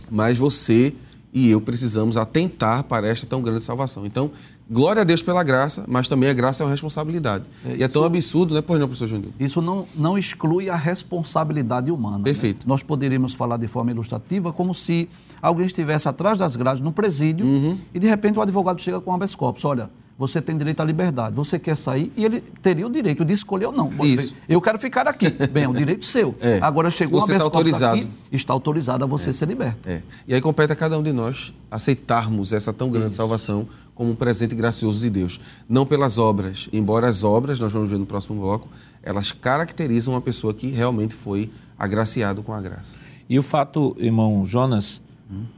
mas 0.08 0.38
você 0.38 0.94
e 1.32 1.50
eu 1.50 1.60
precisamos 1.60 2.16
atentar 2.16 2.84
para 2.84 3.08
esta 3.08 3.26
tão 3.26 3.42
grande 3.42 3.64
salvação. 3.64 4.06
Então, 4.06 4.30
glória 4.70 5.02
a 5.02 5.04
Deus 5.04 5.22
pela 5.22 5.42
graça, 5.42 5.84
mas 5.88 6.08
também 6.08 6.28
a 6.28 6.32
graça 6.32 6.62
é 6.62 6.66
uma 6.66 6.70
responsabilidade. 6.72 7.44
É, 7.64 7.76
e 7.76 7.82
é 7.82 7.88
tão 7.88 8.02
isso- 8.02 8.04
absurdo, 8.06 8.54
né? 8.54 8.62
Pois 8.62 8.78
não, 8.78 8.86
professor 8.86 9.06
Júnior? 9.08 9.32
Isso 9.40 9.60
não, 9.62 9.86
não 9.96 10.18
exclui 10.18 10.68
a 10.70 10.76
responsabilidade 10.76 11.90
humana. 11.90 12.18
né? 12.18 12.24
Perfeito. 12.24 12.66
Nós 12.68 12.82
poderíamos 12.82 13.34
falar 13.34 13.56
de 13.56 13.66
forma 13.68 13.90
ilustrativa 13.90 14.52
como 14.52 14.74
se 14.74 15.08
alguém 15.42 15.66
estivesse 15.66 16.08
atrás 16.08 16.38
das 16.38 16.56
grades 16.56 16.80
no 16.82 16.92
presídio 16.92 17.46
Uhum. 17.46 17.78
e 17.94 17.98
de 17.98 18.06
repente 18.06 18.38
o 18.38 18.42
advogado 18.42 18.80
chega 18.80 19.00
com 19.00 19.10
um 19.10 19.14
habeas 19.14 19.34
corpus. 19.34 19.64
Olha, 19.64 19.90
você 20.18 20.40
tem 20.42 20.56
direito 20.58 20.80
à 20.80 20.84
liberdade, 20.84 21.36
você 21.36 21.60
quer 21.60 21.76
sair 21.76 22.12
e 22.16 22.24
ele 22.24 22.40
teria 22.40 22.84
o 22.84 22.90
direito 22.90 23.24
de 23.24 23.32
escolher 23.32 23.66
ou 23.66 23.72
não. 23.72 23.88
Isso. 24.04 24.34
Eu 24.48 24.60
quero 24.60 24.76
ficar 24.76 25.06
aqui. 25.06 25.30
Bem, 25.52 25.62
é 25.64 25.68
um 25.68 25.72
direito 25.72 26.04
seu. 26.04 26.34
É. 26.40 26.58
Agora 26.60 26.90
chegou 26.90 27.20
Você 27.20 27.32
um 27.32 27.36
habeas 27.36 27.42
está 27.46 27.58
autorizado. 27.58 27.98
aqui, 28.00 28.08
está 28.32 28.52
autorizado 28.52 29.04
a 29.04 29.06
você 29.06 29.32
ser 29.32 29.46
liberto. 29.46 29.88
É. 29.88 30.02
E 30.26 30.34
aí 30.34 30.40
compete 30.40 30.72
a 30.72 30.76
cada 30.76 30.98
um 30.98 31.02
de 31.04 31.12
nós 31.12 31.54
aceitarmos 31.70 32.52
essa 32.52 32.72
tão 32.72 32.90
grande 32.90 33.14
salvação 33.14 33.68
como 33.98 34.12
um 34.12 34.14
presente 34.14 34.54
gracioso 34.54 35.00
de 35.00 35.10
Deus. 35.10 35.40
Não 35.68 35.84
pelas 35.84 36.18
obras, 36.18 36.68
embora 36.72 37.08
as 37.08 37.24
obras, 37.24 37.58
nós 37.58 37.72
vamos 37.72 37.90
ver 37.90 37.98
no 37.98 38.06
próximo 38.06 38.40
bloco, 38.40 38.68
elas 39.02 39.32
caracterizam 39.32 40.14
uma 40.14 40.20
pessoa 40.20 40.54
que 40.54 40.68
realmente 40.68 41.16
foi 41.16 41.50
agraciado 41.76 42.40
com 42.44 42.52
a 42.54 42.60
graça. 42.60 42.96
E 43.28 43.36
o 43.36 43.42
fato, 43.42 43.96
irmão 43.98 44.44
Jonas, 44.44 45.02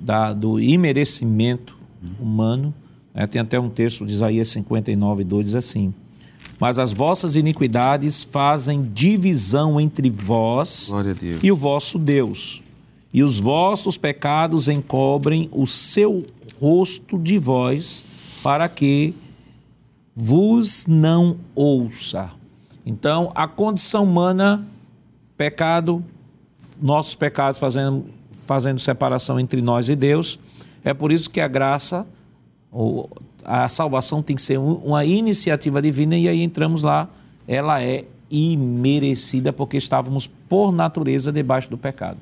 da, 0.00 0.33
do 0.33 0.59
imerecimento 0.59 1.76
humano, 2.18 2.72
né, 3.14 3.26
tem 3.26 3.42
até 3.42 3.61
um 3.61 3.68
texto 3.68 4.07
de 4.07 4.14
Isaías 4.14 4.48
59, 4.48 5.22
2, 5.22 5.44
diz 5.44 5.55
assim: 5.55 5.92
Mas 6.59 6.79
as 6.79 6.94
vossas 6.94 7.37
iniquidades 7.37 8.24
fazem 8.24 8.90
divisão 8.90 9.79
entre 9.79 10.09
vós 10.09 10.90
e 11.42 11.53
o 11.53 11.57
vosso 11.57 11.98
Deus, 11.98 12.62
e 13.12 13.22
os 13.22 13.38
vossos 13.38 13.98
pecados 13.98 14.66
encobrem 14.66 15.46
o 15.53 15.66
seu 15.66 16.24
rosto 16.59 17.18
de 17.18 17.38
vós, 17.38 18.05
para 18.42 18.68
que 18.68 19.14
vos 20.14 20.87
não 20.87 21.37
ouça. 21.55 22.31
Então, 22.85 23.31
a 23.35 23.46
condição 23.46 24.05
humana, 24.05 24.66
pecado, 25.37 26.05
nossos 26.81 27.14
pecados 27.14 27.61
fazendo, 27.61 28.07
fazendo 28.46 28.79
separação 28.79 29.38
entre 29.38 29.61
nós 29.61 29.88
e 29.88 29.96
Deus. 29.96 30.38
É 30.83 30.94
por 30.94 31.12
isso 31.12 31.29
que 31.31 31.40
a 31.40 31.48
graça, 31.48 32.07
a 33.44 33.68
salvação 33.68 34.22
tem 34.22 34.35
que 34.35 34.42
ser 34.42 34.59
um- 34.59 34.76
uma 34.76 35.05
iniciativa 35.05 35.81
divina 35.83 36.16
e 36.16 36.29
aí 36.29 36.42
entramos 36.42 36.83
lá, 36.83 37.09
ela 37.46 37.83
é 37.83 38.05
imerecida 38.31 39.53
porque 39.53 39.76
estávamos 39.76 40.26
por 40.26 40.72
natureza 40.72 41.31
debaixo 41.33 41.68
do 41.68 41.76
pecado. 41.76 42.18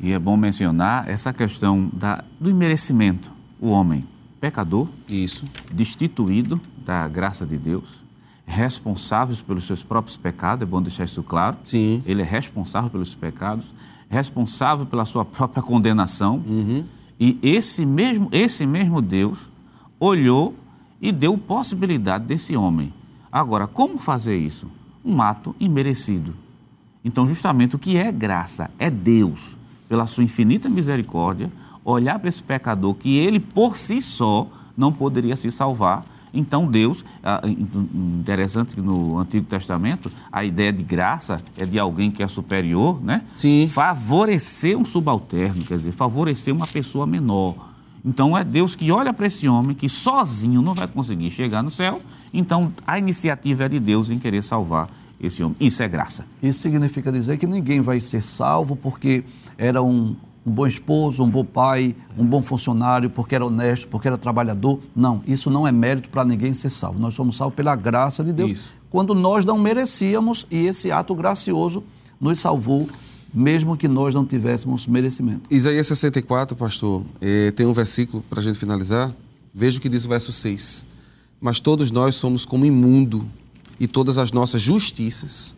E 0.00 0.12
é 0.12 0.18
bom 0.18 0.36
mencionar 0.36 1.08
essa 1.10 1.32
questão 1.32 1.90
da, 1.92 2.22
do 2.40 2.48
imerecimento. 2.48 3.30
O 3.60 3.68
homem 3.70 4.04
pecador, 4.40 4.88
Isso. 5.08 5.46
destituído 5.72 6.60
da 6.84 7.06
graça 7.08 7.46
de 7.46 7.58
Deus, 7.58 8.00
responsável 8.46 9.36
pelos 9.46 9.64
seus 9.64 9.82
próprios 9.82 10.16
pecados, 10.16 10.62
é 10.62 10.66
bom 10.66 10.80
deixar 10.80 11.04
isso 11.04 11.22
claro. 11.22 11.56
Sim. 11.64 12.02
Ele 12.06 12.22
é 12.22 12.24
responsável 12.24 12.88
pelos 12.88 13.14
pecados, 13.14 13.74
responsável 14.08 14.86
pela 14.86 15.04
sua 15.04 15.24
própria 15.24 15.62
condenação. 15.62 16.42
E 17.20 17.38
esse 17.42 17.84
mesmo, 17.84 18.28
esse 18.32 18.66
mesmo 18.66 19.02
Deus 19.02 19.38
olhou 20.00 20.54
e 21.00 21.12
deu 21.12 21.36
possibilidade 21.36 22.24
desse 22.24 22.56
homem. 22.56 22.92
Agora, 23.30 23.66
como 23.66 23.98
fazer 23.98 24.36
isso? 24.38 24.70
Um 25.04 25.20
ato 25.20 25.54
imerecido. 25.60 26.34
Então, 27.04 27.28
justamente 27.28 27.76
o 27.76 27.78
que 27.78 27.96
é 27.96 28.10
graça 28.10 28.70
é 28.78 28.90
Deus, 28.90 29.56
pela 29.88 30.06
sua 30.06 30.24
infinita 30.24 30.68
misericórdia, 30.68 31.50
olhar 31.90 32.18
para 32.18 32.28
esse 32.28 32.42
pecador 32.42 32.94
que 32.94 33.16
ele 33.16 33.40
por 33.40 33.76
si 33.76 34.00
só 34.00 34.46
não 34.76 34.92
poderia 34.92 35.34
se 35.36 35.50
salvar. 35.50 36.04
Então, 36.32 36.66
Deus, 36.66 37.02
ah, 37.24 37.40
in- 37.44 37.66
interessante 38.20 38.74
que 38.74 38.82
no 38.82 39.18
Antigo 39.18 39.46
Testamento, 39.46 40.12
a 40.30 40.44
ideia 40.44 40.70
de 40.72 40.82
graça 40.82 41.38
é 41.56 41.64
de 41.64 41.78
alguém 41.78 42.10
que 42.10 42.22
é 42.22 42.28
superior, 42.28 43.02
né? 43.02 43.22
Sim. 43.34 43.66
Favorecer 43.72 44.76
um 44.76 44.84
subalterno, 44.84 45.64
quer 45.64 45.76
dizer, 45.78 45.92
favorecer 45.92 46.54
uma 46.54 46.66
pessoa 46.66 47.06
menor. 47.06 47.54
Então, 48.04 48.36
é 48.36 48.44
Deus 48.44 48.76
que 48.76 48.92
olha 48.92 49.12
para 49.12 49.26
esse 49.26 49.48
homem 49.48 49.74
que 49.74 49.88
sozinho 49.88 50.60
não 50.62 50.74
vai 50.74 50.86
conseguir 50.86 51.30
chegar 51.30 51.62
no 51.62 51.70
céu. 51.70 52.00
Então, 52.32 52.70
a 52.86 52.98
iniciativa 52.98 53.64
é 53.64 53.68
de 53.68 53.80
Deus 53.80 54.10
em 54.10 54.18
querer 54.18 54.42
salvar 54.42 54.88
esse 55.18 55.42
homem. 55.42 55.56
Isso 55.58 55.82
é 55.82 55.88
graça. 55.88 56.24
Isso 56.42 56.60
significa 56.60 57.10
dizer 57.10 57.38
que 57.38 57.46
ninguém 57.46 57.80
vai 57.80 58.00
ser 58.00 58.20
salvo 58.20 58.76
porque 58.76 59.24
era 59.56 59.82
um, 59.82 60.14
um 60.48 60.52
bom 60.52 60.66
esposo, 60.66 61.22
um 61.22 61.28
bom 61.28 61.44
pai, 61.44 61.94
um 62.16 62.24
bom 62.24 62.42
funcionário, 62.42 63.10
porque 63.10 63.34
era 63.34 63.44
honesto, 63.44 63.86
porque 63.88 64.08
era 64.08 64.16
trabalhador. 64.16 64.80
Não, 64.96 65.22
isso 65.26 65.50
não 65.50 65.68
é 65.68 65.72
mérito 65.72 66.08
para 66.08 66.24
ninguém 66.24 66.54
ser 66.54 66.70
salvo. 66.70 66.98
Nós 66.98 67.14
somos 67.14 67.36
salvos 67.36 67.54
pela 67.54 67.76
graça 67.76 68.24
de 68.24 68.32
Deus, 68.32 68.50
Isso. 68.50 68.72
quando 68.90 69.14
nós 69.14 69.44
não 69.44 69.58
merecíamos 69.58 70.46
e 70.50 70.66
esse 70.66 70.90
ato 70.90 71.14
gracioso 71.14 71.84
nos 72.20 72.40
salvou, 72.40 72.88
mesmo 73.32 73.76
que 73.76 73.86
nós 73.86 74.14
não 74.14 74.24
tivéssemos 74.24 74.86
merecimento. 74.86 75.42
Isaías 75.50 75.86
64, 75.86 76.56
pastor, 76.56 77.04
eh, 77.20 77.50
tem 77.52 77.66
um 77.66 77.72
versículo 77.72 78.24
para 78.28 78.40
a 78.40 78.42
gente 78.42 78.58
finalizar. 78.58 79.14
Veja 79.54 79.78
o 79.78 79.80
que 79.80 79.88
diz 79.88 80.06
o 80.06 80.08
verso 80.08 80.32
6. 80.32 80.86
Mas 81.40 81.60
todos 81.60 81.90
nós 81.90 82.14
somos 82.14 82.44
como 82.44 82.64
imundo, 82.64 83.28
e 83.80 83.86
todas 83.86 84.18
as 84.18 84.32
nossas 84.32 84.60
justiças 84.60 85.56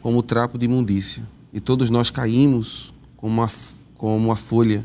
como 0.00 0.22
trapo 0.22 0.56
de 0.56 0.66
imundícia. 0.66 1.22
E 1.52 1.60
todos 1.60 1.90
nós 1.90 2.10
caímos 2.10 2.94
como 3.16 3.32
uma, 3.32 3.50
como 3.96 4.16
uma 4.16 4.36
folha, 4.36 4.84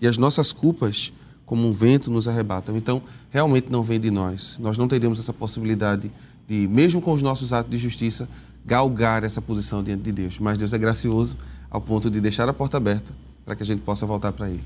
e 0.00 0.06
as 0.06 0.16
nossas 0.16 0.52
culpas 0.52 1.12
como 1.44 1.66
um 1.66 1.72
vento 1.72 2.10
nos 2.10 2.28
arrebatam. 2.28 2.76
Então, 2.76 3.02
realmente 3.28 3.68
não 3.70 3.82
vem 3.82 3.98
de 3.98 4.10
nós. 4.10 4.56
Nós 4.60 4.78
não 4.78 4.86
teremos 4.86 5.18
essa 5.18 5.32
possibilidade 5.32 6.10
de, 6.46 6.68
mesmo 6.68 7.02
com 7.02 7.12
os 7.12 7.22
nossos 7.22 7.52
atos 7.52 7.70
de 7.70 7.76
justiça, 7.76 8.28
galgar 8.64 9.24
essa 9.24 9.42
posição 9.42 9.82
diante 9.82 10.02
de 10.02 10.12
Deus. 10.12 10.38
Mas 10.38 10.58
Deus 10.58 10.72
é 10.72 10.78
gracioso 10.78 11.36
ao 11.68 11.80
ponto 11.80 12.08
de 12.08 12.20
deixar 12.20 12.48
a 12.48 12.52
porta 12.52 12.76
aberta 12.76 13.12
para 13.44 13.56
que 13.56 13.62
a 13.62 13.66
gente 13.66 13.82
possa 13.82 14.06
voltar 14.06 14.32
para 14.32 14.48
Ele. 14.48 14.62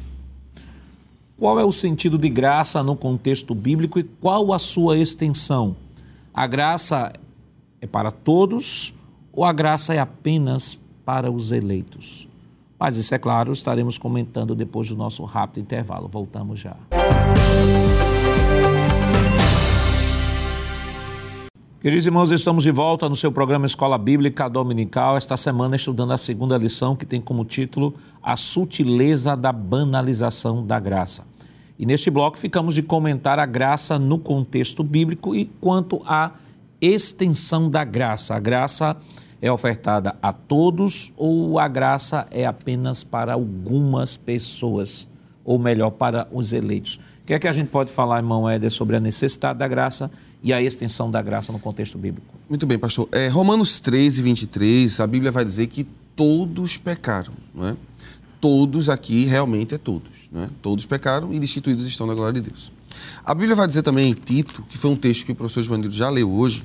Qual 1.38 1.58
é 1.58 1.64
o 1.64 1.72
sentido 1.72 2.18
de 2.18 2.28
graça 2.28 2.82
no 2.82 2.94
contexto 2.94 3.54
bíblico 3.54 3.98
e 3.98 4.04
qual 4.04 4.52
a 4.52 4.58
sua 4.58 4.98
extensão? 4.98 5.76
A 6.32 6.46
graça 6.46 7.12
é 7.80 7.86
para 7.86 8.10
todos 8.10 8.94
ou 9.32 9.44
a 9.44 9.52
graça 9.52 9.94
é 9.94 9.98
apenas 9.98 10.78
para 11.04 11.30
os 11.30 11.50
eleitos? 11.50 12.28
Mas 12.84 12.98
isso 12.98 13.14
é 13.14 13.18
claro, 13.18 13.50
estaremos 13.50 13.96
comentando 13.96 14.54
depois 14.54 14.90
do 14.90 14.94
nosso 14.94 15.24
rápido 15.24 15.62
intervalo. 15.62 16.06
Voltamos 16.06 16.58
já. 16.58 16.76
Queridos 21.80 22.04
irmãos, 22.04 22.30
estamos 22.30 22.62
de 22.62 22.70
volta 22.70 23.08
no 23.08 23.16
seu 23.16 23.32
programa 23.32 23.64
Escola 23.64 23.96
Bíblica 23.96 24.50
Dominical, 24.50 25.16
esta 25.16 25.34
semana 25.34 25.76
estudando 25.76 26.12
a 26.12 26.18
segunda 26.18 26.58
lição 26.58 26.94
que 26.94 27.06
tem 27.06 27.22
como 27.22 27.42
título 27.46 27.94
A 28.22 28.36
Sutileza 28.36 29.34
da 29.34 29.50
Banalização 29.50 30.62
da 30.62 30.78
Graça. 30.78 31.24
E 31.78 31.86
neste 31.86 32.10
bloco 32.10 32.36
ficamos 32.36 32.74
de 32.74 32.82
comentar 32.82 33.38
a 33.38 33.46
graça 33.46 33.98
no 33.98 34.18
contexto 34.18 34.84
bíblico 34.84 35.34
e 35.34 35.46
quanto 35.46 36.02
à 36.04 36.32
extensão 36.82 37.70
da 37.70 37.82
graça. 37.82 38.34
A 38.34 38.38
graça 38.38 38.94
é 39.44 39.52
ofertada 39.52 40.16
a 40.22 40.32
todos 40.32 41.12
ou 41.18 41.58
a 41.58 41.68
graça 41.68 42.26
é 42.30 42.46
apenas 42.46 43.04
para 43.04 43.34
algumas 43.34 44.16
pessoas, 44.16 45.06
ou 45.44 45.58
melhor, 45.58 45.90
para 45.90 46.26
os 46.32 46.54
eleitos? 46.54 46.98
O 47.22 47.26
que 47.26 47.34
é 47.34 47.38
que 47.38 47.46
a 47.46 47.52
gente 47.52 47.68
pode 47.68 47.92
falar, 47.92 48.16
irmão 48.16 48.48
Éder, 48.48 48.70
sobre 48.70 48.96
a 48.96 49.00
necessidade 49.00 49.58
da 49.58 49.68
graça 49.68 50.10
e 50.42 50.50
a 50.50 50.62
extensão 50.62 51.10
da 51.10 51.20
graça 51.20 51.52
no 51.52 51.58
contexto 51.58 51.98
bíblico? 51.98 52.26
Muito 52.48 52.66
bem, 52.66 52.78
pastor. 52.78 53.06
É, 53.12 53.28
Romanos 53.28 53.78
13, 53.80 54.22
23, 54.22 54.98
a 54.98 55.06
Bíblia 55.06 55.30
vai 55.30 55.44
dizer 55.44 55.66
que 55.66 55.86
todos 56.16 56.78
pecaram, 56.78 57.34
não 57.54 57.68
é? 57.68 57.76
Todos 58.40 58.88
aqui 58.88 59.26
realmente 59.26 59.74
é 59.74 59.78
todos, 59.78 60.10
não 60.32 60.44
é? 60.44 60.48
Todos 60.62 60.86
pecaram 60.86 61.34
e 61.34 61.38
destituídos 61.38 61.86
estão 61.86 62.06
na 62.06 62.14
glória 62.14 62.40
de 62.40 62.48
Deus. 62.48 62.72
A 63.22 63.34
Bíblia 63.34 63.54
vai 63.54 63.66
dizer 63.66 63.82
também 63.82 64.08
em 64.08 64.14
Tito, 64.14 64.62
que 64.70 64.78
foi 64.78 64.90
um 64.90 64.96
texto 64.96 65.26
que 65.26 65.32
o 65.32 65.34
professor 65.34 65.62
Joanildo 65.62 65.94
já 65.94 66.08
leu 66.08 66.32
hoje, 66.32 66.62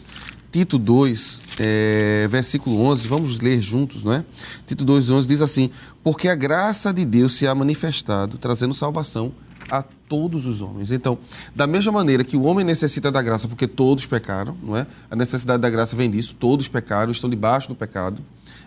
Tito 0.52 0.80
2, 0.80 1.42
é, 1.60 2.28
versículo 2.28 2.82
11, 2.82 3.08
vamos 3.08 3.40
ler 3.40 3.62
juntos, 3.62 4.04
não 4.04 4.14
é? 4.14 4.26
Tito 4.66 4.84
2, 4.84 5.12
11 5.12 5.28
diz 5.28 5.42
assim: 5.42 5.70
Porque 6.04 6.28
a 6.28 6.36
graça 6.36 6.92
de 6.92 7.06
Deus 7.06 7.34
se 7.34 7.48
ha 7.48 7.54
manifestado, 7.54 8.38
trazendo 8.38 8.74
salvação 8.74 9.32
a 9.70 9.84
todos 9.84 10.48
os 10.48 10.62
homens. 10.62 10.92
Então, 10.92 11.20
da 11.56 11.68
mesma 11.68 11.92
maneira 11.92 12.24
que 12.24 12.36
o 12.36 12.44
homem 12.44 12.66
necessita 12.66 13.12
da 13.12 13.22
graça 13.22 13.48
porque 13.48 13.68
todos 13.68 14.08
pecaram, 14.08 14.58
não 14.64 14.76
é? 14.76 14.88
A 15.10 15.16
necessidade 15.16 15.62
da 15.62 15.70
graça 15.70 15.96
vem 15.96 16.10
disso, 16.10 16.36
todos 16.40 16.68
pecaram, 16.68 17.12
estão 17.12 17.30
debaixo 17.30 17.70
do 17.70 17.76
pecado. 17.76 18.20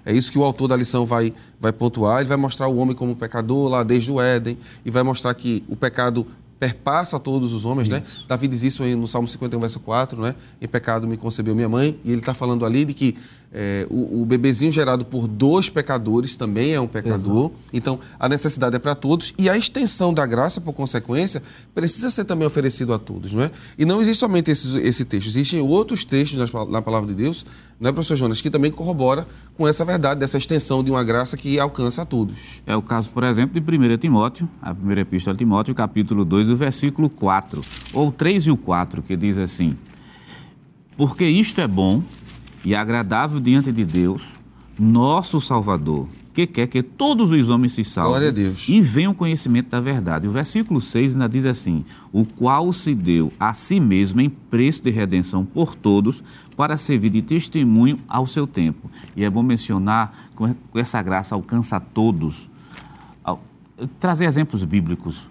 É 0.04 0.12
isso 0.12 0.32
que 0.32 0.38
o 0.38 0.44
autor 0.44 0.68
da 0.68 0.76
lição 0.76 1.04
vai, 1.04 1.32
vai 1.60 1.72
pontuar. 1.72 2.20
Ele 2.20 2.28
vai 2.28 2.36
mostrar 2.36 2.68
o 2.68 2.76
homem 2.76 2.94
como 2.94 3.14
pecador 3.14 3.68
lá 3.68 3.82
desde 3.82 4.10
o 4.10 4.20
Éden 4.20 4.58
e 4.84 4.90
vai 4.90 5.02
mostrar 5.02 5.32
que 5.34 5.62
o 5.68 5.76
pecado 5.76 6.26
perpassa 6.62 7.18
todos 7.18 7.52
os 7.52 7.64
homens, 7.64 7.88
né? 7.88 8.00
isso. 8.06 8.20
né? 8.20 8.26
Davi 8.28 8.46
diz 8.46 8.62
isso 8.62 8.84
no 8.96 9.08
Salmo 9.08 9.26
51, 9.26 9.58
verso 9.58 9.80
4, 9.80 10.22
né? 10.22 10.36
Em 10.60 10.68
pecado 10.68 11.08
me 11.08 11.16
concebeu 11.16 11.56
minha 11.56 11.68
mãe. 11.68 11.98
E 12.04 12.12
ele 12.12 12.20
está 12.20 12.32
falando 12.32 12.64
ali 12.64 12.84
de 12.84 12.94
que 12.94 13.18
é, 13.54 13.86
o, 13.90 14.22
o, 14.22 14.24
bebezinho 14.24 14.72
gerado 14.72 15.04
por 15.04 15.28
dois 15.28 15.68
pecadores 15.68 16.36
também 16.38 16.72
é 16.72 16.80
um 16.80 16.86
pecador. 16.86 17.50
Exato. 17.50 17.54
Então, 17.70 18.00
a 18.18 18.26
necessidade 18.26 18.76
é 18.76 18.78
para 18.78 18.94
todos. 18.94 19.34
E 19.36 19.50
a 19.50 19.56
extensão 19.56 20.14
da 20.14 20.24
graça, 20.24 20.58
por 20.58 20.72
consequência, 20.72 21.42
precisa 21.74 22.10
ser 22.10 22.24
também 22.24 22.46
oferecido 22.46 22.94
a 22.94 22.98
todos, 22.98 23.34
não 23.34 23.42
é? 23.42 23.50
E 23.78 23.84
não 23.84 24.00
existe 24.00 24.20
somente 24.20 24.50
esse, 24.50 24.78
esse 24.78 25.04
texto. 25.04 25.26
Existem 25.26 25.60
outros 25.60 26.04
textos 26.06 26.50
na, 26.50 26.64
na 26.64 26.80
palavra 26.80 27.06
de 27.08 27.14
Deus, 27.14 27.44
não 27.78 27.90
é, 27.90 27.92
professor 27.92 28.16
Jonas, 28.16 28.40
que 28.40 28.48
também 28.48 28.70
corrobora 28.70 29.26
com 29.54 29.68
essa 29.68 29.84
verdade, 29.84 30.20
dessa 30.20 30.38
extensão 30.38 30.82
de 30.82 30.90
uma 30.90 31.04
graça 31.04 31.36
que 31.36 31.58
alcança 31.58 32.02
a 32.02 32.04
todos. 32.06 32.62
É 32.66 32.74
o 32.74 32.80
caso, 32.80 33.10
por 33.10 33.22
exemplo, 33.22 33.60
de 33.60 33.94
1 33.94 33.98
Timóteo, 33.98 34.48
a 34.62 34.74
primeira 34.74 35.02
epístola 35.02 35.34
de 35.34 35.40
Timóteo, 35.40 35.74
capítulo 35.74 36.24
2, 36.24 36.48
o 36.48 36.56
versículo 36.56 37.10
4, 37.10 37.60
ou 37.92 38.10
3 38.10 38.44
e 38.44 38.50
o 38.50 38.56
4, 38.56 39.02
que 39.02 39.14
diz 39.14 39.36
assim: 39.36 39.76
Porque 40.96 41.26
isto 41.26 41.60
é 41.60 41.68
bom 41.68 42.02
e 42.64 42.74
agradável 42.74 43.40
diante 43.40 43.72
de 43.72 43.84
Deus, 43.84 44.28
nosso 44.78 45.40
Salvador, 45.40 46.08
que 46.32 46.46
quer 46.46 46.66
que 46.66 46.82
todos 46.82 47.30
os 47.30 47.50
homens 47.50 47.72
se 47.72 47.84
salvem 47.84 48.32
e 48.68 48.80
venham 48.80 49.12
o 49.12 49.14
conhecimento 49.14 49.68
da 49.68 49.80
verdade. 49.80 50.26
O 50.26 50.32
versículo 50.32 50.80
6 50.80 51.14
ainda 51.14 51.28
diz 51.28 51.44
assim: 51.44 51.84
O 52.10 52.24
qual 52.24 52.72
se 52.72 52.94
deu 52.94 53.32
a 53.38 53.52
si 53.52 53.78
mesmo 53.78 54.20
em 54.20 54.30
preço 54.30 54.82
de 54.82 54.90
redenção 54.90 55.44
por 55.44 55.74
todos, 55.74 56.22
para 56.56 56.76
servir 56.76 57.10
de 57.10 57.20
testemunho 57.20 57.98
ao 58.08 58.26
seu 58.26 58.46
tempo. 58.46 58.90
E 59.14 59.24
é 59.24 59.30
bom 59.30 59.42
mencionar 59.42 60.30
que 60.72 60.78
essa 60.78 61.02
graça 61.02 61.34
alcança 61.34 61.76
a 61.76 61.80
todos. 61.80 62.48
Trazer 63.98 64.26
exemplos 64.26 64.64
bíblicos. 64.64 65.28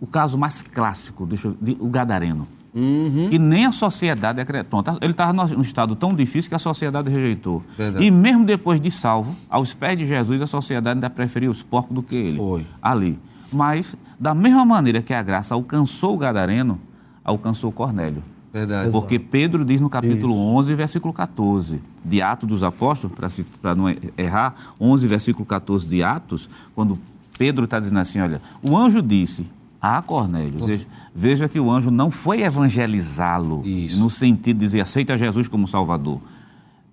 O 0.00 0.06
caso 0.06 0.36
mais 0.36 0.62
clássico, 0.62 1.26
deixa 1.26 1.48
eu, 1.48 1.56
o 1.78 1.88
Gadareno. 1.88 2.48
Uhum. 2.74 3.28
Que 3.28 3.38
nem 3.38 3.66
a 3.66 3.72
sociedade 3.72 4.40
acreditou. 4.40 4.82
Tá, 4.82 4.96
ele 5.00 5.12
estava 5.12 5.32
num 5.32 5.60
estado 5.60 5.94
tão 5.94 6.14
difícil 6.14 6.48
que 6.48 6.54
a 6.54 6.58
sociedade 6.58 7.10
rejeitou. 7.10 7.62
Verdade. 7.76 8.04
E 8.04 8.10
mesmo 8.10 8.44
depois 8.44 8.80
de 8.80 8.90
salvo, 8.90 9.36
aos 9.48 9.74
pés 9.74 9.98
de 9.98 10.06
Jesus, 10.06 10.40
a 10.40 10.46
sociedade 10.46 10.96
ainda 10.96 11.10
preferiu 11.10 11.50
os 11.50 11.62
porcos 11.62 11.94
do 11.94 12.02
que 12.02 12.16
ele. 12.16 12.38
Foi. 12.38 12.66
Ali. 12.80 13.18
Mas, 13.52 13.94
da 14.18 14.34
mesma 14.34 14.64
maneira 14.64 15.02
que 15.02 15.12
a 15.12 15.22
graça 15.22 15.54
alcançou 15.54 16.14
o 16.14 16.18
Gadareno, 16.18 16.80
alcançou 17.22 17.70
Cornélio. 17.70 18.22
Verdade. 18.52 18.90
Porque 18.90 19.18
Pedro 19.18 19.64
diz 19.64 19.80
no 19.80 19.88
capítulo 19.88 20.32
Isso. 20.32 20.42
11, 20.42 20.74
versículo 20.74 21.14
14, 21.14 21.80
de 22.04 22.20
Atos 22.20 22.48
dos 22.48 22.62
Apóstolos, 22.62 23.16
para 23.60 23.74
não 23.74 23.86
errar, 24.16 24.54
11, 24.78 25.06
versículo 25.06 25.46
14 25.46 25.88
de 25.88 26.02
Atos, 26.02 26.50
quando 26.74 26.98
Pedro 27.38 27.64
está 27.64 27.80
dizendo 27.80 27.98
assim: 27.98 28.20
olha, 28.20 28.42
o 28.62 28.76
anjo 28.76 29.00
disse, 29.00 29.46
ah, 29.84 30.00
Cornélio, 30.00 30.64
veja, 30.64 30.86
veja, 31.12 31.48
que 31.48 31.58
o 31.58 31.68
anjo 31.68 31.90
não 31.90 32.08
foi 32.08 32.42
evangelizá-lo 32.42 33.64
no 33.96 34.08
sentido 34.08 34.58
de 34.58 34.66
dizer 34.66 34.80
aceita 34.80 35.18
Jesus 35.18 35.48
como 35.48 35.66
Salvador. 35.66 36.20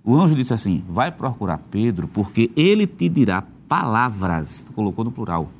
O 0.03 0.15
anjo 0.15 0.33
disse 0.33 0.55
assim: 0.55 0.83
vai 0.89 1.11
procurar 1.11 1.59
Pedro, 1.69 2.07
porque 2.07 2.49
ele 2.55 2.87
te 2.87 3.07
dirá 3.07 3.43
palavras, 3.67 4.71
colocou 4.73 5.05
no 5.05 5.11
plural, 5.11 5.51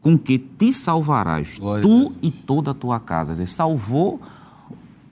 com 0.00 0.16
que 0.16 0.38
te 0.38 0.72
salvarás, 0.72 1.58
Glória 1.58 1.82
tu 1.82 2.14
e 2.22 2.30
toda 2.30 2.70
a 2.70 2.74
tua 2.74 3.00
casa. 3.00 3.32
Dizer, 3.32 3.48
salvou 3.48 4.20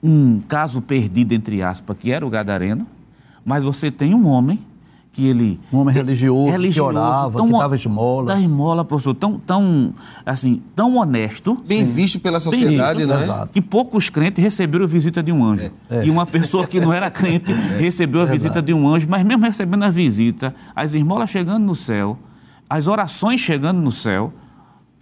um 0.01 0.39
caso 0.39 0.81
perdido, 0.81 1.33
entre 1.33 1.61
aspas, 1.61 1.97
que 1.97 2.11
era 2.11 2.25
o 2.25 2.29
Gadareno, 2.29 2.87
mas 3.43 3.61
você 3.61 3.91
tem 3.91 4.15
um 4.15 4.25
homem 4.25 4.57
que 5.13 5.27
ele... 5.27 5.59
Um 5.71 5.79
homem 5.79 5.93
religioso, 5.93 6.51
religioso 6.51 6.91
que 6.91 6.97
orava, 6.97 7.37
tão, 7.37 7.47
que 7.47 7.57
dava 7.57 7.75
esmolas. 7.75 8.27
Dava 8.27 8.39
esmola, 8.39 8.85
professor, 8.85 9.13
tão, 9.13 9.37
tão, 9.37 9.93
assim, 10.25 10.61
tão 10.75 10.95
honesto. 10.95 11.61
Bem 11.67 11.85
sim. 11.85 11.91
visto 11.91 12.19
pela 12.19 12.39
sociedade, 12.39 13.05
né? 13.05 13.21
Exato. 13.21 13.49
Que 13.51 13.61
poucos 13.61 14.09
crentes 14.09 14.41
receberam 14.41 14.85
a 14.85 14.87
visita 14.87 15.21
de 15.21 15.31
um 15.31 15.43
anjo. 15.43 15.71
É. 15.89 15.97
É. 15.97 16.05
E 16.05 16.09
uma 16.09 16.25
pessoa 16.25 16.65
que 16.65 16.79
não 16.79 16.93
era 16.93 17.11
crente 17.11 17.51
é. 17.51 17.77
recebeu 17.77 18.21
a 18.21 18.25
visita 18.25 18.61
de 18.61 18.73
um 18.73 18.87
anjo, 18.87 19.07
mas 19.09 19.23
mesmo 19.25 19.43
recebendo 19.43 19.83
a 19.83 19.89
visita, 19.89 20.55
as 20.73 20.93
esmolas 20.93 21.29
chegando 21.29 21.65
no 21.65 21.75
céu, 21.75 22.17
as 22.69 22.87
orações 22.87 23.41
chegando 23.41 23.81
no 23.81 23.91
céu, 23.91 24.31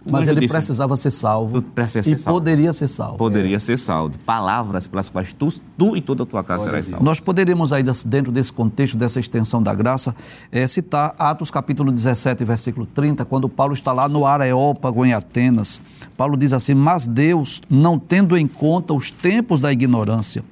mas 0.08 0.26
ele 0.26 0.40
disse, 0.40 0.54
precisava 0.54 0.96
ser 0.96 1.10
salvo 1.10 1.62
ser 1.88 1.98
e 2.00 2.18
salvo. 2.18 2.24
poderia 2.24 2.72
ser 2.72 2.88
salvo. 2.88 3.18
Poderia 3.18 3.56
é. 3.56 3.58
ser 3.58 3.78
salvo. 3.78 4.18
Palavras 4.20 4.86
pelas 4.86 5.10
quais 5.10 5.32
tu, 5.32 5.52
tu 5.76 5.96
e 5.96 6.00
toda 6.00 6.22
a 6.22 6.26
tua 6.26 6.42
casa 6.42 6.64
serás 6.64 6.86
salvo. 6.86 7.04
Nós 7.04 7.20
poderíamos 7.20 7.72
aí, 7.72 7.82
dentro 8.06 8.32
desse 8.32 8.52
contexto, 8.52 8.96
dessa 8.96 9.20
extensão 9.20 9.62
da 9.62 9.74
graça, 9.74 10.14
é, 10.50 10.66
citar 10.66 11.14
Atos 11.18 11.50
capítulo 11.50 11.92
17, 11.92 12.44
versículo 12.44 12.86
30, 12.86 13.24
quando 13.26 13.48
Paulo 13.48 13.74
está 13.74 13.92
lá 13.92 14.08
no 14.08 14.24
Areópago, 14.24 15.04
em 15.04 15.12
Atenas. 15.12 15.80
Paulo 16.16 16.36
diz 16.36 16.54
assim, 16.54 16.74
mas 16.74 17.06
Deus, 17.06 17.60
não 17.68 17.98
tendo 17.98 18.38
em 18.38 18.46
conta 18.46 18.94
os 18.94 19.10
tempos 19.10 19.60
da 19.60 19.70
ignorância, 19.70 20.42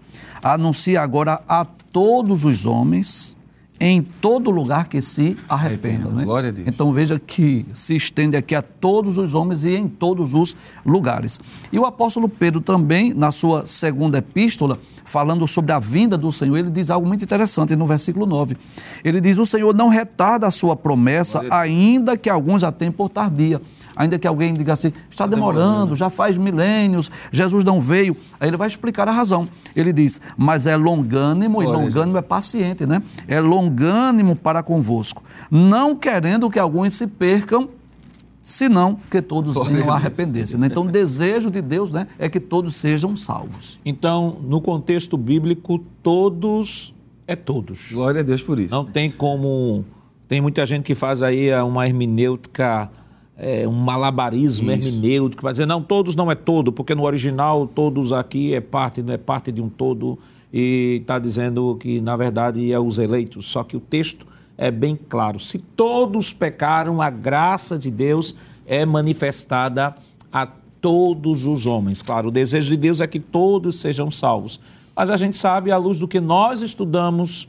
anuncia 0.43 1.01
agora 1.01 1.41
a 1.49 1.65
todos 1.91 2.45
os 2.45 2.67
homens 2.67 3.38
em 3.81 4.03
todo 4.03 4.51
lugar 4.51 4.89
que 4.89 5.01
se 5.01 5.37
arrependam. 5.49 6.11
Né? 6.11 6.25
Glória 6.25 6.49
a 6.49 6.53
Deus. 6.53 6.67
Então 6.67 6.93
veja 6.93 7.19
que 7.19 7.65
se 7.73 7.95
estende 7.95 8.37
aqui 8.37 8.55
a 8.55 8.63
todos 8.63 9.19
os 9.19 9.35
homens 9.35 9.65
e 9.65 9.75
em 9.77 9.89
todos 9.89 10.35
os 10.35 10.57
lugares. 10.85 11.39
E 11.73 11.79
o 11.79 11.87
apóstolo 11.87 12.29
Pedro 12.29 12.61
também, 12.61 13.15
na 13.15 13.31
sua 13.31 13.67
segunda 13.67 14.19
epístola, 14.19 14.79
falando 15.05 15.47
sobre 15.47 15.73
a 15.73 15.79
vinda 15.79 16.19
do 16.19 16.33
Senhor, 16.33 16.57
ele 16.57 16.71
diz 16.71 16.91
algo 16.91 17.07
muito 17.07 17.23
interessante 17.23 17.77
no 17.77 17.87
versículo 17.87 18.27
9. 18.27 18.57
Ele 19.05 19.21
diz: 19.21 19.39
O 19.39 19.47
Senhor 19.47 19.75
não 19.75 19.89
retarda 19.89 20.47
a 20.47 20.51
sua 20.51 20.75
promessa, 20.75 21.43
ainda 21.51 22.17
que 22.17 22.29
alguns 22.29 22.65
a 22.65 22.73
tenham 22.73 22.93
por 22.93 23.09
tardia 23.09 23.61
ainda 23.99 24.19
que 24.19 24.27
alguém 24.27 24.55
diga 24.55 24.73
assim, 24.73 24.93
está 25.11 25.27
demorando, 25.27 25.97
já 25.97 26.09
faz 26.09 26.39
milênios, 26.39 27.11
Jesus 27.33 27.65
não 27.65 27.81
veio. 27.81 28.17
Aí 28.39 28.49
ele 28.49 28.57
vai 28.57 28.69
explicar 28.69 29.09
a 29.09 29.13
razão. 29.13 29.49
Ele 29.75 29.93
diz, 29.93 30.21
mas 30.37 30.69
é 30.69 30.77
longânimo, 30.77 31.61
e 31.61 31.67
longânimo 31.67 32.17
é 32.17 32.23
paciente, 32.23 32.87
né? 32.87 33.03
É 33.27 33.41
longânimo 33.41 34.37
para 34.37 34.63
convosco, 34.63 35.25
não 35.51 35.97
querendo 35.97 36.49
que 36.49 36.59
alguns 36.59 36.95
se 36.95 37.09
percam, 37.09 37.69
senão 38.41 38.99
que 39.11 39.21
todos 39.21 39.55
venham 39.67 39.91
a 39.91 39.97
arrepender-se. 39.97 40.57
Né? 40.57 40.69
Então, 40.69 40.85
o 40.85 40.91
desejo 40.91 41.51
de 41.51 41.61
Deus 41.61 41.91
né, 41.91 42.07
é 42.19 42.29
que 42.31 42.41
todos 42.41 42.77
sejam 42.77 43.15
salvos. 43.17 43.79
Então, 43.85 44.39
no 44.43 44.61
contexto 44.61 45.19
bíblico, 45.19 45.79
todos 46.03 46.95
é 47.27 47.37
todos. 47.37 47.93
Glória 47.93 48.21
a 48.21 48.25
Deus 48.25 48.43
por 48.43 48.59
isso. 48.59 48.75
Não 48.75 48.87
tem 48.87 49.11
como. 49.11 49.85
Tem 50.27 50.41
muita 50.41 50.65
gente 50.65 50.85
que 50.85 50.95
faz 50.95 51.23
aí 51.23 51.53
uma 51.61 51.87
hermenêutica, 51.87 52.91
é, 53.39 53.67
um 53.69 53.73
malabarismo 53.73 54.73
isso. 54.73 54.89
hermenêutico, 54.89 55.43
para 55.43 55.53
dizer, 55.53 55.67
não, 55.67 55.81
todos 55.81 56.17
não 56.17 56.31
é 56.31 56.35
todo, 56.35 56.73
porque 56.73 56.95
no 56.95 57.05
original 57.05 57.67
todos 57.67 58.13
aqui 58.13 58.53
é 58.53 58.61
parte, 58.61 59.01
não 59.01 59.15
é 59.15 59.17
parte 59.17 59.53
de 59.53 59.63
um 59.63 59.69
todo, 59.69 60.19
e 60.53 60.99
está 61.01 61.19
dizendo 61.19 61.77
que, 61.81 62.01
na 62.01 62.17
verdade, 62.17 62.73
é 62.73 62.81
os 62.81 62.99
eleitos. 62.99 63.47
Só 63.47 63.63
que 63.63 63.77
o 63.77 63.81
texto 63.81 64.27
é 64.57 64.71
bem 64.71 64.99
claro. 65.09 65.39
Se 65.39 65.59
todos 65.59 66.33
pecaram, 66.33 67.01
a 67.01 67.11
graça 67.11 67.79
de 67.79 67.91
Deus 67.91 68.35
é 68.67 68.85
manifestada 68.85 69.95
a 70.33 70.47
todos 70.81 71.47
os 71.47 71.65
homens. 71.65 72.03
Claro, 72.03 72.29
o 72.29 72.33
desejo 72.33 72.71
de 72.71 72.77
Deus 72.77 73.01
é 73.01 73.07
que 73.07 73.21
todos 73.21 73.81
sejam 73.81 74.11
salvos. 74.11 74.61
Mas 74.97 75.11
a 75.11 75.17
gente 75.17 75.37
sabe, 75.37 75.71
à 75.71 75.77
luz 75.77 76.01
do 76.01 76.09
que 76.09 76.19
nós 76.19 76.61
estudamos 76.61 77.49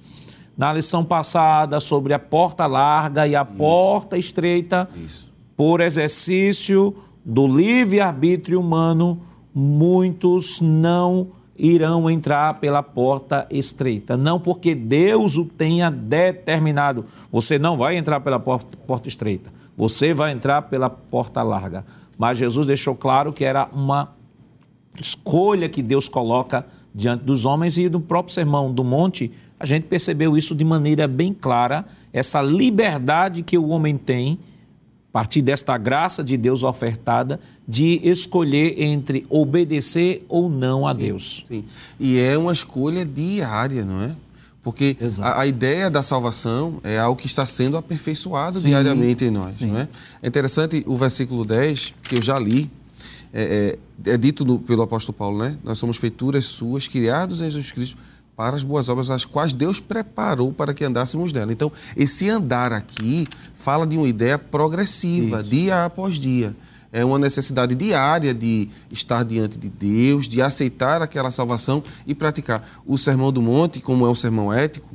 na 0.56 0.74
lição 0.74 1.04
passada 1.04 1.80
sobre 1.80 2.14
a 2.14 2.20
porta 2.20 2.68
larga 2.68 3.26
e 3.26 3.36
a 3.36 3.42
Isso. 3.42 3.58
porta 3.58 4.18
estreita, 4.18 4.88
Isso. 4.96 5.29
Por 5.60 5.82
exercício 5.82 6.96
do 7.26 7.46
livre-arbítrio 7.46 8.62
humano, 8.62 9.22
muitos 9.54 10.62
não 10.62 11.32
irão 11.58 12.10
entrar 12.10 12.62
pela 12.62 12.82
porta 12.82 13.46
estreita. 13.52 14.16
Não 14.16 14.40
porque 14.40 14.74
Deus 14.74 15.38
o 15.38 15.44
tenha 15.44 15.92
determinado. 15.92 17.04
Você 17.30 17.60
não 17.60 17.76
vai 17.76 17.98
entrar 17.98 18.22
pela 18.22 18.40
porta, 18.40 18.78
porta 18.88 19.10
estreita. 19.10 19.52
Você 19.76 20.14
vai 20.14 20.32
entrar 20.32 20.62
pela 20.62 20.90
porta 20.90 21.44
larga. 21.44 21.84
Mas 22.18 22.38
Jesus 22.38 22.66
deixou 22.66 22.96
claro 22.96 23.34
que 23.34 23.44
era 23.44 23.68
uma 23.74 24.14
escolha 24.98 25.68
que 25.68 25.82
Deus 25.84 26.08
coloca 26.08 26.66
diante 26.96 27.26
dos 27.26 27.44
homens 27.44 27.78
e 27.78 27.90
no 27.90 28.00
próprio 28.00 28.34
sermão 28.34 28.74
do 28.74 28.86
monte, 28.86 29.30
a 29.60 29.66
gente 29.66 29.88
percebeu 29.88 30.38
isso 30.38 30.56
de 30.56 30.64
maneira 30.64 31.06
bem 31.06 31.34
clara, 31.34 31.86
essa 32.14 32.42
liberdade 32.42 33.44
que 33.44 33.58
o 33.58 33.68
homem 33.68 33.98
tem 33.98 34.40
a 35.10 35.12
partir 35.12 35.42
desta 35.42 35.76
graça 35.78 36.24
de 36.24 36.38
Deus 36.38 36.64
ofertada, 36.64 37.40
de 37.68 38.00
escolher 38.04 38.82
entre 38.82 39.26
obedecer 39.28 40.24
ou 40.30 40.48
não 40.48 40.88
a 40.88 40.94
sim, 40.94 41.00
Deus. 41.00 41.46
Sim. 41.48 41.66
E 42.00 42.20
é 42.20 42.38
uma 42.38 42.54
escolha 42.54 43.04
diária, 43.04 43.84
não 43.84 44.04
é? 44.04 44.16
Porque 44.62 44.98
a, 45.20 45.42
a, 45.42 45.48
ideia 45.48 45.90
da 45.90 46.04
salvação 46.04 46.80
é 46.84 47.00
algo 47.00 47.20
que 47.20 47.26
está 47.26 47.46
sendo 47.46 47.76
aperfeiçoado 47.76 48.60
sim, 48.60 48.68
diariamente 48.68 49.26
em 49.26 49.32
nós. 49.32 49.60
Não 49.62 49.78
é? 49.78 49.88
é 50.22 50.28
interessante 50.28 50.84
o 50.86 50.96
versículo 50.96 51.44
10, 51.44 51.96
que 52.04 52.18
eu 52.18 52.22
já 52.22 52.38
li, 52.38 52.70
é, 53.34 53.78
é, 54.06 54.12
é 54.12 54.18
dito 54.18 54.46
no, 54.46 54.60
pelo 54.60 54.84
apóstolo 54.84 55.18
Paulo, 55.18 55.40
né? 55.40 55.58
Nós 55.64 55.80
somos 55.80 55.98
feituras 55.98 56.46
suas, 56.46 56.88
criados 56.88 57.42
em 57.42 57.46
Jesus 57.46 57.72
Cristo 57.72 57.98
para 58.40 58.56
as 58.56 58.64
boas 58.64 58.88
obras, 58.88 59.10
as 59.10 59.26
quais 59.26 59.52
Deus 59.52 59.82
preparou 59.82 60.54
para 60.54 60.74
que 60.74 60.86
andássemos 60.86 61.34
nela. 61.34 61.52
Então, 61.52 61.70
esse 61.94 62.30
andar 62.30 62.72
aqui 62.72 63.28
fala 63.54 63.86
de 63.86 63.98
uma 63.98 64.08
ideia 64.08 64.40
progressiva, 64.40 65.42
Isso. 65.42 65.50
dia 65.50 65.84
após 65.84 66.16
dia. 66.16 66.56
É 66.90 67.04
uma 67.04 67.20
necessidade 67.20 67.76
diária 67.76 68.34
de 68.34 68.70
estar 68.90 69.26
diante 69.26 69.60
de 69.60 69.68
Deus, 69.68 70.30
de 70.30 70.42
aceitar 70.42 71.02
aquela 71.02 71.32
salvação 71.32 71.84
e 72.08 72.16
praticar. 72.16 72.66
O 72.86 72.98
Sermão 72.98 73.30
do 73.30 73.42
Monte, 73.42 73.82
como 73.82 74.06
é 74.06 74.10
um 74.10 74.16
sermão 74.16 74.54
ético, 74.54 74.90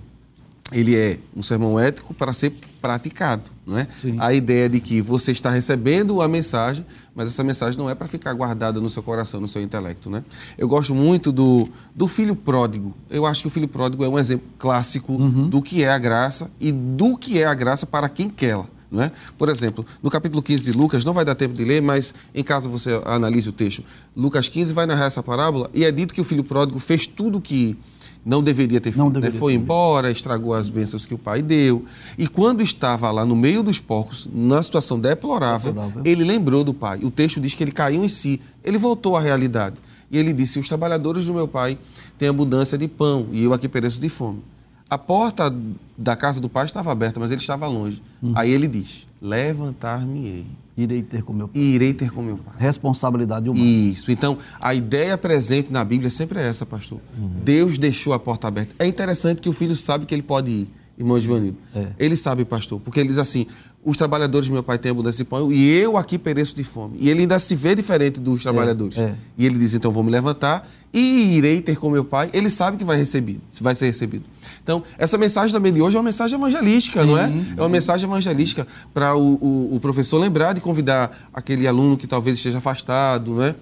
ele 0.72 0.96
é 0.96 1.18
um 1.36 1.42
sermão 1.42 1.78
ético 1.78 2.14
para 2.14 2.32
ser 2.32 2.54
praticado, 2.80 3.50
não 3.66 3.76
é? 3.76 3.86
Sim. 4.00 4.16
A 4.20 4.32
ideia 4.32 4.70
de 4.70 4.80
que 4.80 5.02
você 5.02 5.32
está 5.32 5.50
recebendo 5.50 6.22
a 6.22 6.26
mensagem, 6.26 6.86
mas 7.14 7.28
essa 7.28 7.44
mensagem 7.44 7.78
não 7.78 7.88
é 7.88 7.94
para 7.94 8.06
ficar 8.06 8.32
guardada 8.34 8.80
no 8.80 8.90
seu 8.90 9.02
coração, 9.02 9.40
no 9.40 9.46
seu 9.46 9.62
intelecto, 9.62 10.10
né? 10.10 10.24
Eu 10.58 10.66
gosto 10.66 10.94
muito 10.94 11.30
do, 11.30 11.68
do 11.94 12.08
filho 12.08 12.34
pródigo. 12.34 12.94
Eu 13.08 13.24
acho 13.24 13.42
que 13.42 13.46
o 13.46 13.50
filho 13.50 13.68
pródigo 13.68 14.04
é 14.04 14.08
um 14.08 14.18
exemplo 14.18 14.46
clássico 14.58 15.12
uhum. 15.12 15.48
do 15.48 15.62
que 15.62 15.84
é 15.84 15.90
a 15.90 15.98
graça 15.98 16.50
e 16.60 16.72
do 16.72 17.16
que 17.16 17.40
é 17.40 17.46
a 17.46 17.54
graça 17.54 17.86
para 17.86 18.08
quem 18.08 18.28
quer 18.28 18.58
Não 18.90 19.02
é? 19.02 19.12
Por 19.38 19.48
exemplo, 19.48 19.86
no 20.02 20.10
capítulo 20.10 20.42
15 20.42 20.64
de 20.64 20.72
Lucas, 20.76 21.04
não 21.04 21.12
vai 21.12 21.24
dar 21.24 21.34
tempo 21.34 21.54
de 21.54 21.64
ler, 21.64 21.80
mas 21.80 22.14
em 22.34 22.42
caso 22.42 22.68
você 22.68 23.00
analise 23.04 23.48
o 23.48 23.52
texto, 23.52 23.84
Lucas 24.16 24.48
15 24.48 24.74
vai 24.74 24.86
narrar 24.86 25.06
essa 25.06 25.22
parábola 25.22 25.70
e 25.72 25.84
é 25.84 25.92
dito 25.92 26.12
que 26.12 26.20
o 26.20 26.24
filho 26.24 26.44
pródigo 26.44 26.78
fez 26.78 27.06
tudo 27.06 27.38
o 27.38 27.40
que 27.40 27.76
não 28.24 28.42
deveria 28.42 28.80
ter 28.80 28.92
feito. 28.92 29.20
Né? 29.20 29.30
Foi 29.30 29.52
embora, 29.52 30.10
estragou 30.10 30.54
as 30.54 30.68
bênçãos 30.68 31.04
que 31.04 31.14
o 31.14 31.18
pai 31.18 31.42
deu. 31.42 31.84
E 32.16 32.26
quando 32.26 32.62
estava 32.62 33.10
lá 33.10 33.24
no 33.24 33.36
meio 33.36 33.62
dos 33.62 33.78
porcos, 33.78 34.28
na 34.32 34.62
situação 34.62 34.98
deplorável, 34.98 35.72
deplorável, 35.72 36.02
ele 36.04 36.24
lembrou 36.24 36.64
do 36.64 36.72
pai. 36.72 37.00
O 37.02 37.10
texto 37.10 37.40
diz 37.40 37.54
que 37.54 37.62
ele 37.62 37.72
caiu 37.72 38.02
em 38.02 38.08
si. 38.08 38.40
Ele 38.64 38.78
voltou 38.78 39.16
à 39.16 39.20
realidade. 39.20 39.76
E 40.10 40.16
ele 40.16 40.32
disse: 40.32 40.58
Os 40.58 40.68
trabalhadores 40.68 41.26
do 41.26 41.34
meu 41.34 41.46
pai 41.46 41.78
têm 42.16 42.28
abundância 42.28 42.78
de 42.78 42.88
pão 42.88 43.26
e 43.32 43.44
eu 43.44 43.52
aqui 43.52 43.68
pereço 43.68 44.00
de 44.00 44.08
fome. 44.08 44.42
A 44.88 44.98
porta 44.98 45.54
da 45.96 46.14
casa 46.14 46.40
do 46.40 46.48
pai 46.48 46.66
estava 46.66 46.92
aberta, 46.92 47.18
mas 47.18 47.30
ele 47.30 47.40
estava 47.40 47.66
longe. 47.66 48.02
Uhum. 48.22 48.32
Aí 48.36 48.50
ele 48.50 48.68
diz: 48.68 49.06
Levantar-me-ei 49.20 50.46
Irei 50.76 51.02
ter 51.02 51.22
com 51.22 51.32
meu 51.32 51.46
pai. 51.46 51.62
Irei 51.62 51.94
ter 51.94 52.10
com 52.10 52.20
meu 52.20 52.36
pai. 52.36 52.54
Responsabilidade 52.58 53.48
humana. 53.48 53.64
Isso. 53.64 54.10
Então, 54.10 54.36
a 54.60 54.74
ideia 54.74 55.16
presente 55.16 55.72
na 55.72 55.84
Bíblia 55.84 56.10
sempre 56.10 56.40
é 56.40 56.48
essa, 56.48 56.66
pastor. 56.66 56.98
Uhum. 57.16 57.30
Deus 57.44 57.78
deixou 57.78 58.12
a 58.12 58.18
porta 58.18 58.48
aberta. 58.48 58.74
É 58.78 58.86
interessante 58.86 59.40
que 59.40 59.48
o 59.48 59.52
filho 59.52 59.76
sabe 59.76 60.04
que 60.04 60.12
ele 60.12 60.22
pode 60.22 60.50
ir, 60.50 60.68
irmão 60.98 61.20
Giovanni. 61.20 61.56
É. 61.74 61.88
Ele 61.96 62.16
sabe, 62.16 62.44
pastor, 62.44 62.80
porque 62.80 62.98
ele 62.98 63.08
diz 63.08 63.18
assim: 63.18 63.46
os 63.84 63.96
trabalhadores 63.96 64.46
de 64.46 64.52
meu 64.52 64.62
pai 64.62 64.78
têm 64.78 64.90
abundância 64.90 65.18
de 65.18 65.28
pão 65.28 65.52
e 65.52 65.78
eu 65.78 65.96
aqui 65.96 66.18
pereço 66.18 66.56
de 66.56 66.64
fome. 66.64 66.96
E 66.98 67.10
ele 67.10 67.20
ainda 67.20 67.38
se 67.38 67.54
vê 67.54 67.74
diferente 67.74 68.18
dos 68.20 68.42
trabalhadores. 68.42 68.98
É. 68.98 69.02
É. 69.02 69.14
E 69.36 69.46
ele 69.46 69.58
diz: 69.58 69.74
então 69.74 69.90
vou 69.90 70.02
me 70.02 70.10
levantar 70.10 70.68
e 70.92 71.36
irei 71.36 71.60
ter 71.60 71.76
com 71.76 71.90
meu 71.90 72.04
pai. 72.04 72.30
Ele 72.32 72.48
sabe 72.48 72.76
que 72.78 72.84
vai 72.84 72.96
receber, 72.96 73.40
vai 73.60 73.74
ser 73.74 73.86
recebido. 73.86 74.24
Então, 74.62 74.82
essa 74.96 75.18
mensagem 75.18 75.52
também 75.54 75.72
de 75.72 75.82
hoje 75.82 75.96
é 75.96 75.98
uma 75.98 76.04
mensagem 76.04 76.38
evangelística, 76.38 77.02
sim, 77.02 77.06
não 77.06 77.18
é? 77.18 77.26
Sim. 77.26 77.46
É 77.56 77.60
uma 77.60 77.68
mensagem 77.68 78.08
evangelística 78.08 78.66
para 78.92 79.14
o, 79.16 79.34
o, 79.34 79.74
o, 79.76 79.80
professor 79.80 80.18
lembrar 80.18 80.52
de 80.52 80.60
convidar 80.60 81.28
aquele 81.34 81.66
aluno 81.66 81.96
que 81.96 82.06
talvez 82.06 82.38
esteja 82.38 82.58
afastado, 82.58 83.32
não 83.32 83.42
é? 83.42 83.54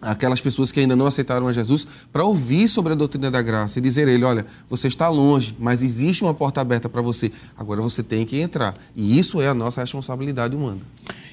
Aquelas 0.00 0.40
pessoas 0.40 0.72
que 0.72 0.80
ainda 0.80 0.96
não 0.96 1.06
aceitaram 1.06 1.46
a 1.46 1.52
Jesus, 1.52 1.86
para 2.12 2.24
ouvir 2.24 2.66
sobre 2.68 2.92
a 2.92 2.96
doutrina 2.96 3.30
da 3.30 3.40
graça 3.40 3.78
e 3.78 3.82
dizer 3.82 4.08
a 4.08 4.10
ele: 4.10 4.24
olha, 4.24 4.44
você 4.68 4.88
está 4.88 5.08
longe, 5.08 5.56
mas 5.60 5.80
existe 5.80 6.24
uma 6.24 6.34
porta 6.34 6.60
aberta 6.60 6.88
para 6.88 7.00
você. 7.00 7.30
Agora 7.56 7.80
você 7.80 8.02
tem 8.02 8.24
que 8.24 8.40
entrar. 8.40 8.74
E 8.96 9.16
isso 9.16 9.40
é 9.40 9.46
a 9.46 9.54
nossa 9.54 9.80
responsabilidade 9.80 10.56
humana. 10.56 10.80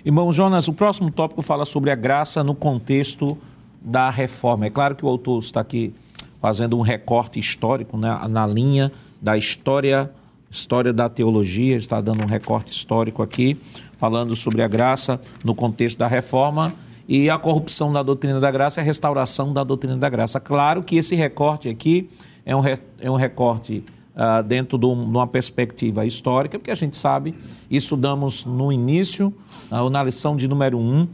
Irmão 0.05 0.31
Jonas, 0.31 0.67
o 0.67 0.73
próximo 0.73 1.09
tópico 1.09 1.41
fala 1.41 1.65
sobre 1.65 1.89
a 1.89 1.95
graça 1.95 2.43
no 2.43 2.53
contexto 2.53 3.35
da 3.81 4.11
reforma. 4.11 4.67
É 4.67 4.69
claro 4.69 4.95
que 4.95 5.03
o 5.03 5.09
autor 5.09 5.39
está 5.39 5.61
aqui 5.61 5.93
fazendo 6.39 6.77
um 6.77 6.81
recorte 6.81 7.39
histórico 7.39 7.97
né, 7.97 8.19
na 8.29 8.45
linha 8.45 8.91
da 9.19 9.35
história, 9.35 10.11
história 10.49 10.93
da 10.93 11.09
teologia, 11.09 11.75
está 11.75 11.99
dando 11.99 12.23
um 12.23 12.27
recorte 12.27 12.71
histórico 12.71 13.23
aqui, 13.23 13.57
falando 13.97 14.35
sobre 14.35 14.61
a 14.61 14.67
graça 14.67 15.19
no 15.43 15.55
contexto 15.55 15.97
da 15.97 16.07
reforma 16.07 16.71
e 17.09 17.27
a 17.27 17.39
corrupção 17.39 17.91
da 17.91 18.03
doutrina 18.03 18.39
da 18.39 18.51
graça 18.51 18.79
e 18.79 18.83
a 18.83 18.85
restauração 18.85 19.51
da 19.51 19.63
doutrina 19.63 19.97
da 19.97 20.07
graça. 20.07 20.39
Claro 20.39 20.83
que 20.83 20.95
esse 20.95 21.15
recorte 21.15 21.67
aqui 21.67 22.07
é 22.45 22.55
um, 22.55 22.59
re, 22.59 22.77
é 22.99 23.09
um 23.09 23.15
recorte 23.15 23.83
uh, 24.13 24.43
dentro 24.43 24.77
de, 24.77 24.85
um, 24.85 24.93
uma 24.93 25.25
perspectiva 25.25 26.05
histórica, 26.05 26.59
porque 26.59 26.69
a 26.69 26.75
gente 26.75 26.95
sabe, 26.95 27.33
estudamos 27.67 28.45
no 28.45 28.71
início, 28.71 29.33
uh, 29.71 29.89
na 29.89 30.03
lição 30.03 30.37
de 30.37 30.47
número 30.47 30.77
1, 30.77 30.81
um, 30.81 31.07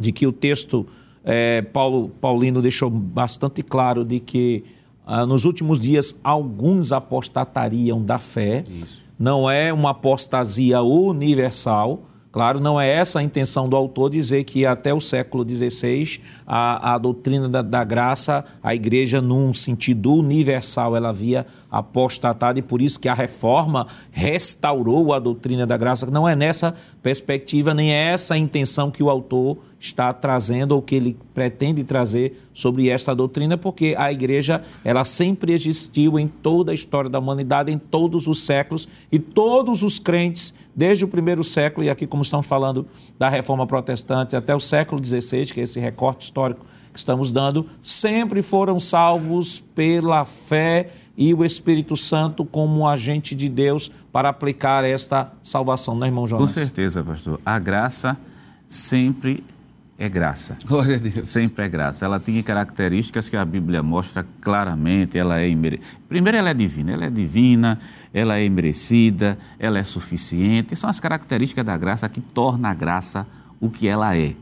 de 0.00 0.10
que 0.10 0.26
o 0.26 0.32
texto 0.32 0.84
é, 1.22 1.62
Paulo 1.62 2.08
Paulino 2.20 2.60
deixou 2.60 2.90
bastante 2.90 3.62
claro 3.62 4.04
de 4.04 4.18
que 4.18 4.64
ah, 5.06 5.24
nos 5.24 5.44
últimos 5.44 5.78
dias 5.78 6.18
alguns 6.24 6.90
apostatariam 6.90 8.02
da 8.02 8.18
fé. 8.18 8.64
Isso. 8.68 9.04
Não 9.18 9.48
é 9.48 9.72
uma 9.72 9.90
apostasia 9.90 10.82
universal. 10.82 12.02
Claro, 12.34 12.58
não 12.58 12.80
é 12.80 12.90
essa 12.90 13.20
a 13.20 13.22
intenção 13.22 13.68
do 13.68 13.76
autor 13.76 14.10
dizer 14.10 14.42
que 14.42 14.66
até 14.66 14.92
o 14.92 15.00
século 15.00 15.48
XVI 15.48 16.20
a, 16.44 16.94
a 16.94 16.98
doutrina 16.98 17.48
da, 17.48 17.62
da, 17.62 17.84
graça, 17.84 18.44
a 18.60 18.74
igreja, 18.74 19.22
num 19.22 19.54
sentido 19.54 20.12
universal, 20.14 20.96
ela 20.96 21.10
havia 21.10 21.46
apostatado 21.70 22.58
e 22.58 22.62
por 22.62 22.82
isso 22.82 22.98
que 22.98 23.08
a 23.08 23.14
reforma 23.14 23.86
restaurou 24.10 25.12
a 25.12 25.20
doutrina 25.20 25.64
da 25.64 25.76
graça. 25.76 26.10
Não 26.10 26.28
é 26.28 26.34
nessa 26.34 26.74
perspectiva, 27.00 27.72
nem 27.72 27.94
é 27.94 28.10
essa 28.10 28.34
a 28.34 28.36
intenção 28.38 28.90
que 28.90 29.00
o 29.00 29.08
autor 29.08 29.58
está 29.84 30.12
trazendo 30.12 30.72
ou 30.72 30.82
que 30.82 30.94
ele 30.94 31.16
pretende 31.34 31.84
trazer 31.84 32.32
sobre 32.52 32.88
esta 32.88 33.14
doutrina, 33.14 33.56
porque 33.58 33.94
a 33.98 34.10
igreja 34.10 34.62
ela 34.82 35.04
sempre 35.04 35.52
existiu 35.52 36.18
em 36.18 36.26
toda 36.26 36.72
a 36.72 36.74
história 36.74 37.10
da 37.10 37.18
humanidade, 37.18 37.70
em 37.70 37.78
todos 37.78 38.26
os 38.26 38.44
séculos, 38.44 38.88
e 39.12 39.18
todos 39.18 39.82
os 39.82 39.98
crentes, 39.98 40.54
desde 40.74 41.04
o 41.04 41.08
primeiro 41.08 41.44
século, 41.44 41.84
e 41.84 41.90
aqui 41.90 42.06
como 42.06 42.22
estamos 42.22 42.46
falando 42.46 42.86
da 43.18 43.28
reforma 43.28 43.66
protestante, 43.66 44.34
até 44.34 44.54
o 44.54 44.60
século 44.60 45.04
XVI, 45.04 45.46
que 45.46 45.60
é 45.60 45.64
esse 45.64 45.78
recorte 45.78 46.24
histórico 46.24 46.64
que 46.92 46.98
estamos 46.98 47.30
dando, 47.30 47.66
sempre 47.82 48.40
foram 48.40 48.80
salvos 48.80 49.60
pela 49.74 50.24
fé 50.24 50.90
e 51.16 51.34
o 51.34 51.44
Espírito 51.44 51.96
Santo 51.96 52.44
como 52.44 52.88
agente 52.88 53.34
de 53.34 53.48
Deus 53.48 53.90
para 54.10 54.28
aplicar 54.30 54.84
esta 54.84 55.32
salvação, 55.42 55.96
né, 55.96 56.06
irmão 56.06 56.26
Jonas? 56.26 56.52
Com 56.52 56.60
certeza, 56.60 57.02
pastor. 57.02 57.40
A 57.44 57.58
graça 57.58 58.16
sempre 58.66 59.44
é 59.96 60.08
graça. 60.08 60.56
Glória 60.66 60.96
a 60.96 60.98
Deus. 60.98 61.28
Sempre 61.28 61.64
é 61.64 61.68
graça. 61.68 62.04
Ela 62.04 62.18
tem 62.18 62.42
características 62.42 63.28
que 63.28 63.36
a 63.36 63.44
Bíblia 63.44 63.82
mostra 63.82 64.26
claramente. 64.40 65.16
Ela 65.16 65.40
é 65.40 65.48
imere... 65.48 65.80
Primeiro, 66.08 66.36
ela 66.38 66.50
é 66.50 66.54
divina. 66.54 66.92
Ela 66.92 67.04
é 67.06 67.10
divina, 67.10 67.78
ela 68.12 68.36
é 68.36 68.44
imerecida, 68.44 69.38
ela 69.58 69.78
é 69.78 69.84
suficiente. 69.84 70.74
São 70.74 70.90
as 70.90 70.98
características 70.98 71.64
da 71.64 71.76
graça 71.76 72.08
que 72.08 72.20
torna 72.20 72.70
a 72.70 72.74
graça 72.74 73.26
o 73.60 73.70
que 73.70 73.86
ela 73.86 74.16
é. 74.16 74.34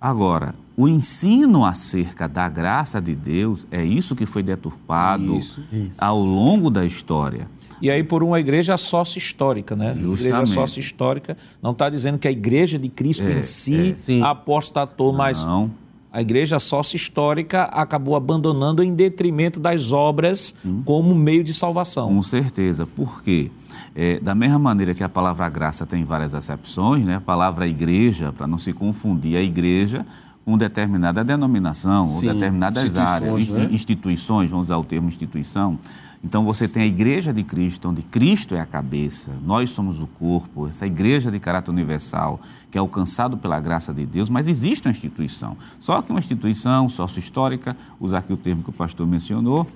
Agora, 0.00 0.54
o 0.74 0.88
ensino 0.88 1.66
acerca 1.66 2.26
da 2.26 2.48
graça 2.48 3.02
de 3.02 3.14
Deus 3.14 3.66
é 3.70 3.84
isso 3.84 4.16
que 4.16 4.24
foi 4.24 4.42
deturpado 4.42 5.36
Isso, 5.36 5.62
ao 5.98 6.18
longo 6.18 6.70
da 6.70 6.86
história. 6.86 7.46
E 7.80 7.90
aí 7.90 8.02
por 8.04 8.22
uma 8.22 8.38
igreja 8.38 8.76
sócio 8.76 9.18
histórica, 9.18 9.74
né? 9.74 9.92
Igreja 9.92 10.06
Justamente. 10.16 10.48
sócio 10.50 10.80
histórica 10.80 11.36
não 11.62 11.70
está 11.72 11.88
dizendo 11.88 12.18
que 12.18 12.28
a 12.28 12.30
igreja 12.30 12.78
de 12.78 12.88
Cristo 12.88 13.22
É, 13.24 13.38
em 13.38 13.42
si 13.42 13.94
Sim. 13.98 14.22
apostatou, 14.22 15.12
mas 15.12 15.42
Não. 15.44 15.70
a 16.12 16.20
igreja 16.20 16.58
sócio 16.58 16.96
histórica 16.96 17.64
acabou 17.64 18.16
abandonando 18.16 18.82
em 18.82 18.94
detrimento 18.94 19.58
das 19.58 19.92
obras 19.92 20.54
como 20.84 21.14
meio 21.14 21.42
de 21.42 21.54
salvação. 21.54 22.08
Com 22.08 22.22
certeza. 22.22 22.86
Por 22.86 23.22
quê? 23.22 23.50
É, 23.94 24.20
da 24.20 24.34
mesma 24.34 24.58
maneira 24.58 24.94
que 24.94 25.02
a 25.02 25.08
palavra 25.08 25.48
graça 25.48 25.84
tem 25.86 26.04
várias 26.04 26.34
acepções, 26.34 27.04
né? 27.04 27.16
a 27.16 27.20
palavra 27.20 27.66
igreja, 27.66 28.32
para 28.32 28.46
não 28.46 28.58
se 28.58 28.72
confundir 28.72 29.36
a 29.36 29.42
igreja 29.42 30.04
com 30.44 30.56
determinada 30.58 31.22
denominação 31.22 32.02
ou 32.08 32.18
Sim, 32.20 32.32
determinadas 32.32 32.84
instituições, 32.84 33.08
áreas, 33.22 33.48
né? 33.50 33.64
in- 33.64 33.74
instituições, 33.74 34.50
vamos 34.50 34.66
usar 34.66 34.78
o 34.78 34.84
termo 34.84 35.08
instituição. 35.08 35.78
Então 36.22 36.44
você 36.44 36.68
tem 36.68 36.82
a 36.82 36.86
igreja 36.86 37.32
de 37.32 37.42
Cristo, 37.42 37.88
onde 37.88 38.02
Cristo 38.02 38.54
é 38.54 38.60
a 38.60 38.66
cabeça, 38.66 39.30
nós 39.42 39.70
somos 39.70 40.00
o 40.00 40.06
corpo, 40.06 40.68
essa 40.68 40.86
igreja 40.86 41.30
de 41.30 41.40
caráter 41.40 41.70
universal, 41.70 42.40
que 42.70 42.76
é 42.76 42.80
alcançado 42.80 43.38
pela 43.38 43.58
graça 43.58 43.94
de 43.94 44.04
Deus, 44.04 44.28
mas 44.28 44.46
existe 44.46 44.86
uma 44.86 44.90
instituição. 44.90 45.56
Só 45.78 46.02
que 46.02 46.10
uma 46.10 46.18
instituição 46.18 46.88
sócio-histórica, 46.90 47.74
usar 47.98 48.18
aqui 48.18 48.32
o 48.32 48.36
termo 48.36 48.62
que 48.62 48.68
o 48.70 48.72
pastor 48.72 49.06
mencionou, 49.06 49.66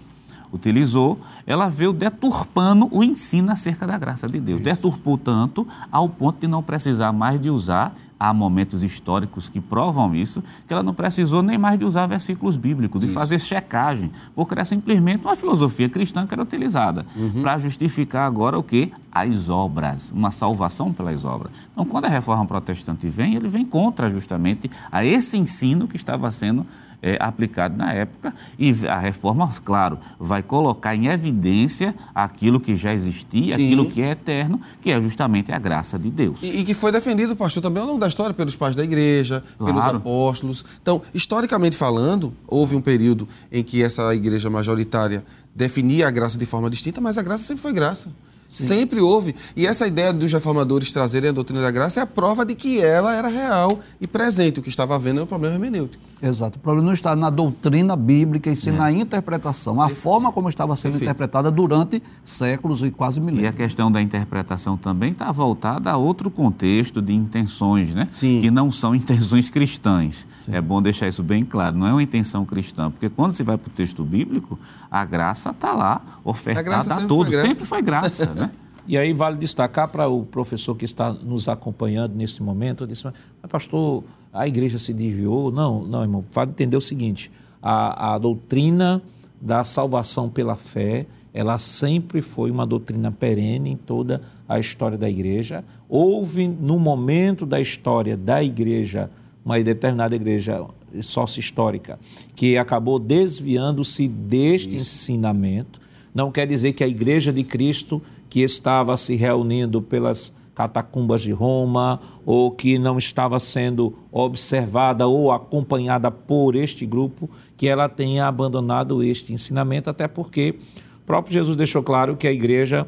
utilizou, 0.52 1.18
ela 1.46 1.68
veio 1.68 1.92
deturpando 1.92 2.88
o 2.90 3.02
ensino 3.02 3.50
acerca 3.50 3.86
da 3.86 3.98
graça 3.98 4.28
de 4.28 4.38
Deus. 4.38 4.60
Deturpou 4.60 5.16
tanto 5.18 5.66
ao 5.90 6.08
ponto 6.08 6.40
de 6.40 6.46
não 6.46 6.62
precisar 6.62 7.12
mais 7.12 7.40
de 7.40 7.50
usar, 7.50 7.96
há 8.28 8.32
momentos 8.32 8.82
históricos 8.82 9.48
que 9.48 9.60
provam 9.60 10.14
isso, 10.14 10.42
que 10.66 10.72
ela 10.72 10.82
não 10.82 10.94
precisou 10.94 11.42
nem 11.42 11.58
mais 11.58 11.78
de 11.78 11.84
usar 11.84 12.06
versículos 12.06 12.56
bíblicos, 12.56 13.00
de 13.00 13.08
fazer 13.08 13.38
checagem, 13.38 14.10
porque 14.34 14.54
era 14.54 14.64
simplesmente 14.64 15.24
uma 15.24 15.36
filosofia 15.36 15.88
cristã 15.88 16.26
que 16.26 16.34
era 16.34 16.42
utilizada 16.42 17.04
para 17.42 17.58
justificar 17.58 18.26
agora 18.26 18.58
o 18.58 18.62
que? 18.62 18.92
As 19.12 19.48
obras, 19.48 20.10
uma 20.10 20.30
salvação 20.30 20.92
pelas 20.92 21.24
obras. 21.24 21.52
Então, 21.72 21.84
quando 21.84 22.06
a 22.06 22.08
reforma 22.08 22.44
protestante 22.46 23.08
vem, 23.08 23.34
ele 23.34 23.48
vem 23.48 23.64
contra 23.64 24.10
justamente 24.10 24.70
a 24.90 25.04
esse 25.04 25.36
ensino 25.36 25.86
que 25.86 25.96
estava 25.96 26.30
sendo 26.30 26.66
é, 27.04 27.18
aplicado 27.20 27.76
na 27.76 27.92
época 27.92 28.34
e 28.58 28.74
a 28.88 28.98
reforma, 28.98 29.50
claro, 29.62 29.98
vai 30.18 30.42
colocar 30.42 30.96
em 30.96 31.08
evidência 31.08 31.94
aquilo 32.14 32.58
que 32.58 32.74
já 32.78 32.94
existia, 32.94 33.56
Sim. 33.56 33.66
aquilo 33.66 33.90
que 33.90 34.00
é 34.00 34.12
eterno, 34.12 34.58
que 34.80 34.90
é 34.90 34.98
justamente 35.02 35.52
a 35.52 35.58
graça 35.58 35.98
de 35.98 36.10
Deus. 36.10 36.42
E, 36.42 36.60
e 36.60 36.64
que 36.64 36.72
foi 36.72 36.90
defendido, 36.90 37.36
pastor, 37.36 37.62
também 37.62 37.82
ao 37.82 37.86
longo 37.86 38.00
da 38.00 38.08
história 38.08 38.32
pelos 38.32 38.56
pais 38.56 38.74
da 38.74 38.82
igreja, 38.82 39.44
pelos 39.58 39.74
Claro. 39.74 39.98
apóstolos. 39.98 40.64
Então, 40.80 41.02
historicamente 41.12 41.76
falando, 41.76 42.32
houve 42.46 42.74
um 42.74 42.80
período 42.80 43.28
em 43.52 43.62
que 43.62 43.82
essa 43.82 44.14
igreja 44.14 44.48
majoritária 44.48 45.22
definia 45.54 46.08
a 46.08 46.10
graça 46.10 46.38
de 46.38 46.46
forma 46.46 46.70
distinta, 46.70 47.02
mas 47.02 47.18
a 47.18 47.22
graça 47.22 47.44
sempre 47.44 47.60
foi 47.62 47.72
graça. 47.74 48.08
Sempre 48.46 49.00
houve. 49.00 49.34
E 49.56 49.66
essa 49.66 49.86
ideia 49.86 50.12
dos 50.12 50.32
reformadores 50.32 50.92
trazerem 50.92 51.30
a 51.30 51.32
doutrina 51.32 51.60
da 51.62 51.70
graça 51.70 52.00
é 52.00 52.02
a 52.02 52.06
prova 52.06 52.44
de 52.44 52.54
que 52.54 52.80
ela 52.80 53.14
era 53.14 53.28
real 53.28 53.80
e 54.00 54.06
presente. 54.06 54.60
O 54.60 54.62
que 54.62 54.68
estava 54.68 54.94
havendo 54.94 55.20
é 55.20 55.22
um 55.24 55.26
problema 55.26 55.54
hermenêutico. 55.56 56.02
Exato. 56.22 56.56
O 56.58 56.60
problema 56.60 56.86
não 56.86 56.94
está 56.94 57.14
na 57.14 57.28
doutrina 57.28 57.94
bíblica 57.96 58.50
e 58.50 58.56
sim 58.56 58.70
na 58.70 58.90
interpretação, 58.90 59.80
a 59.82 59.88
forma 59.90 60.32
como 60.32 60.48
estava 60.48 60.74
sendo 60.74 60.92
Perfeito. 60.92 61.04
interpretada 61.10 61.50
durante 61.50 62.02
séculos 62.22 62.82
e 62.82 62.90
quase 62.90 63.18
E 63.18 63.22
a 63.22 63.24
milênios. 63.26 63.54
questão 63.54 63.92
da 63.92 64.00
interpretação 64.00 64.76
também 64.76 65.12
está 65.12 65.30
voltada 65.30 65.90
a 65.90 65.96
outro 65.98 66.30
contexto 66.30 67.02
de 67.02 67.12
intenções, 67.12 67.92
né? 67.92 68.08
Sim. 68.12 68.40
Que 68.40 68.50
não 68.50 68.70
são 68.70 68.94
intenções 68.94 69.50
cristãs. 69.50 70.26
É 70.48 70.60
bom 70.60 70.80
deixar 70.80 71.08
isso 71.08 71.22
bem 71.22 71.44
claro. 71.44 71.76
Não 71.76 71.86
é 71.86 71.92
uma 71.92 72.02
intenção 72.02 72.44
cristã, 72.46 72.90
porque 72.90 73.10
quando 73.10 73.32
você 73.32 73.42
vai 73.42 73.58
para 73.58 73.68
o 73.68 73.72
texto 73.72 74.02
bíblico, 74.04 74.58
a 74.94 75.04
graça 75.04 75.50
está 75.50 75.74
lá, 75.74 76.00
ofertada 76.24 76.76
a 76.76 76.82
sempre 76.82 77.08
todos. 77.08 77.26
foi 77.26 77.32
graça. 77.32 77.48
Sempre 77.48 77.66
foi 77.66 77.82
graça, 77.82 78.26
né? 78.32 78.50
E 78.86 78.98
aí 78.98 79.14
vale 79.14 79.38
destacar 79.38 79.88
para 79.88 80.06
o 80.08 80.26
professor 80.26 80.74
que 80.76 80.84
está 80.84 81.10
nos 81.10 81.48
acompanhando 81.48 82.14
nesse 82.14 82.42
momento, 82.42 82.86
disse, 82.86 83.02
mas 83.02 83.14
pastor, 83.50 84.04
a 84.30 84.46
igreja 84.46 84.78
se 84.78 84.92
desviou? 84.92 85.50
Não, 85.50 85.86
não, 85.86 86.02
irmão, 86.02 86.22
vale 86.30 86.50
entender 86.50 86.76
o 86.76 86.82
seguinte, 86.82 87.32
a, 87.62 88.14
a 88.14 88.18
doutrina 88.18 89.00
da 89.40 89.64
salvação 89.64 90.28
pela 90.28 90.54
fé, 90.54 91.06
ela 91.32 91.58
sempre 91.58 92.20
foi 92.20 92.50
uma 92.50 92.66
doutrina 92.66 93.10
perene 93.10 93.70
em 93.70 93.76
toda 93.76 94.20
a 94.46 94.60
história 94.60 94.98
da 94.98 95.08
igreja. 95.08 95.64
Houve, 95.88 96.46
no 96.46 96.78
momento 96.78 97.46
da 97.46 97.58
história 97.58 98.18
da 98.18 98.44
igreja, 98.44 99.10
uma 99.42 99.58
determinada 99.62 100.14
igreja 100.14 100.62
sócio-histórica, 101.02 101.98
que 102.34 102.56
acabou 102.56 102.98
desviando-se 102.98 104.08
deste 104.08 104.76
ensinamento. 104.76 105.80
Não 106.14 106.30
quer 106.30 106.46
dizer 106.46 106.72
que 106.72 106.84
a 106.84 106.88
igreja 106.88 107.32
de 107.32 107.42
Cristo, 107.42 108.00
que 108.28 108.40
estava 108.40 108.96
se 108.96 109.14
reunindo 109.16 109.82
pelas 109.82 110.32
catacumbas 110.54 111.22
de 111.22 111.32
Roma, 111.32 112.00
ou 112.24 112.50
que 112.50 112.78
não 112.78 112.96
estava 112.96 113.40
sendo 113.40 113.94
observada 114.12 115.06
ou 115.06 115.32
acompanhada 115.32 116.10
por 116.10 116.54
este 116.54 116.86
grupo, 116.86 117.28
que 117.56 117.66
ela 117.66 117.88
tenha 117.88 118.26
abandonado 118.26 119.02
este 119.02 119.32
ensinamento, 119.32 119.90
até 119.90 120.06
porque 120.06 120.54
o 121.02 121.06
próprio 121.06 121.34
Jesus 121.34 121.56
deixou 121.56 121.82
claro 121.82 122.16
que 122.16 122.28
a 122.28 122.32
igreja 122.32 122.86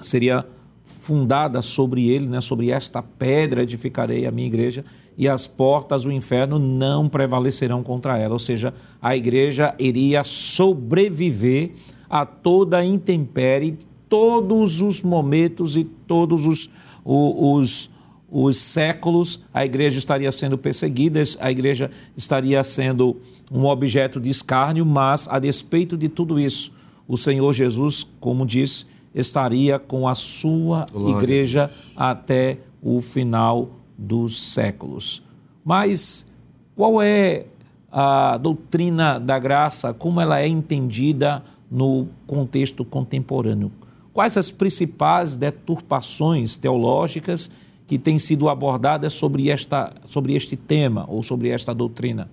seria 0.00 0.46
fundada 0.84 1.60
sobre 1.60 2.08
ele, 2.08 2.28
né, 2.28 2.40
sobre 2.40 2.70
esta 2.70 3.02
pedra 3.02 3.62
edificarei 3.62 4.24
a 4.24 4.30
minha 4.30 4.46
igreja 4.46 4.84
e 5.16 5.28
as 5.28 5.46
portas 5.46 6.02
do 6.02 6.12
inferno 6.12 6.58
não 6.58 7.08
prevalecerão 7.08 7.82
contra 7.82 8.18
ela. 8.18 8.34
Ou 8.34 8.38
seja, 8.38 8.74
a 9.00 9.16
igreja 9.16 9.74
iria 9.78 10.22
sobreviver 10.22 11.72
a 12.08 12.26
toda 12.26 12.78
a 12.78 12.84
intempérie, 12.84 13.78
todos 14.08 14.80
os 14.82 15.02
momentos 15.02 15.76
e 15.76 15.84
todos 15.84 16.44
os, 16.46 16.70
os, 17.04 17.90
os 18.30 18.56
séculos, 18.56 19.40
a 19.52 19.64
igreja 19.64 19.98
estaria 19.98 20.30
sendo 20.30 20.58
perseguida, 20.58 21.22
a 21.40 21.50
igreja 21.50 21.90
estaria 22.16 22.62
sendo 22.62 23.16
um 23.50 23.64
objeto 23.64 24.20
de 24.20 24.30
escárnio, 24.30 24.84
mas 24.84 25.26
a 25.28 25.38
despeito 25.38 25.96
de 25.96 26.08
tudo 26.08 26.38
isso, 26.38 26.72
o 27.08 27.16
Senhor 27.16 27.52
Jesus, 27.52 28.06
como 28.20 28.46
disse, 28.46 28.84
estaria 29.14 29.78
com 29.78 30.06
a 30.06 30.14
sua 30.14 30.86
Glória 30.92 31.14
a 31.14 31.18
igreja 31.18 31.70
até 31.96 32.58
o 32.82 33.00
final 33.00 33.70
dos 33.96 34.40
séculos. 34.52 35.22
Mas 35.64 36.26
qual 36.74 37.00
é 37.02 37.46
a 37.90 38.36
doutrina 38.36 39.18
da 39.18 39.38
graça, 39.38 39.94
como 39.94 40.20
ela 40.20 40.40
é 40.40 40.46
entendida 40.46 41.42
no 41.70 42.08
contexto 42.26 42.84
contemporâneo? 42.84 43.72
Quais 44.12 44.36
as 44.36 44.50
principais 44.50 45.36
deturpações 45.36 46.56
teológicas 46.56 47.50
que 47.86 47.98
têm 47.98 48.18
sido 48.18 48.48
abordadas 48.48 49.12
sobre, 49.12 49.50
esta, 49.50 49.92
sobre 50.06 50.34
este 50.34 50.56
tema 50.56 51.04
ou 51.08 51.22
sobre 51.22 51.50
esta 51.50 51.74
doutrina? 51.74 52.30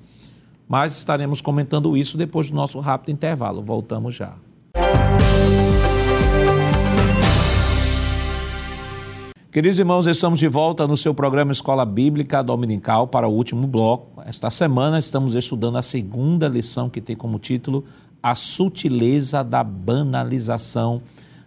Mas 0.67 0.97
estaremos 0.97 1.41
comentando 1.41 1.95
isso 1.95 2.17
depois 2.17 2.49
do 2.49 2.55
nosso 2.55 2.79
rápido 2.79 3.11
intervalo. 3.11 3.61
Voltamos 3.61 4.15
já. 4.15 4.33
Queridos 9.53 9.77
irmãos, 9.77 10.07
estamos 10.07 10.39
de 10.39 10.47
volta 10.47 10.87
no 10.87 10.97
seu 10.97 11.13
programa 11.13 11.51
Escola 11.51 11.85
Bíblica 11.85 12.41
Dominical 12.41 13.05
para 13.05 13.27
o 13.27 13.31
último 13.31 13.67
bloco. 13.67 14.19
Esta 14.25 14.49
semana 14.49 14.97
estamos 14.97 15.35
estudando 15.35 15.77
a 15.77 15.83
segunda 15.83 16.47
lição 16.47 16.89
que 16.89 16.99
tem 16.99 17.15
como 17.15 17.37
título 17.37 17.85
A 18.21 18.33
Sutileza 18.33 19.43
da 19.43 19.63
Banalização 19.63 20.99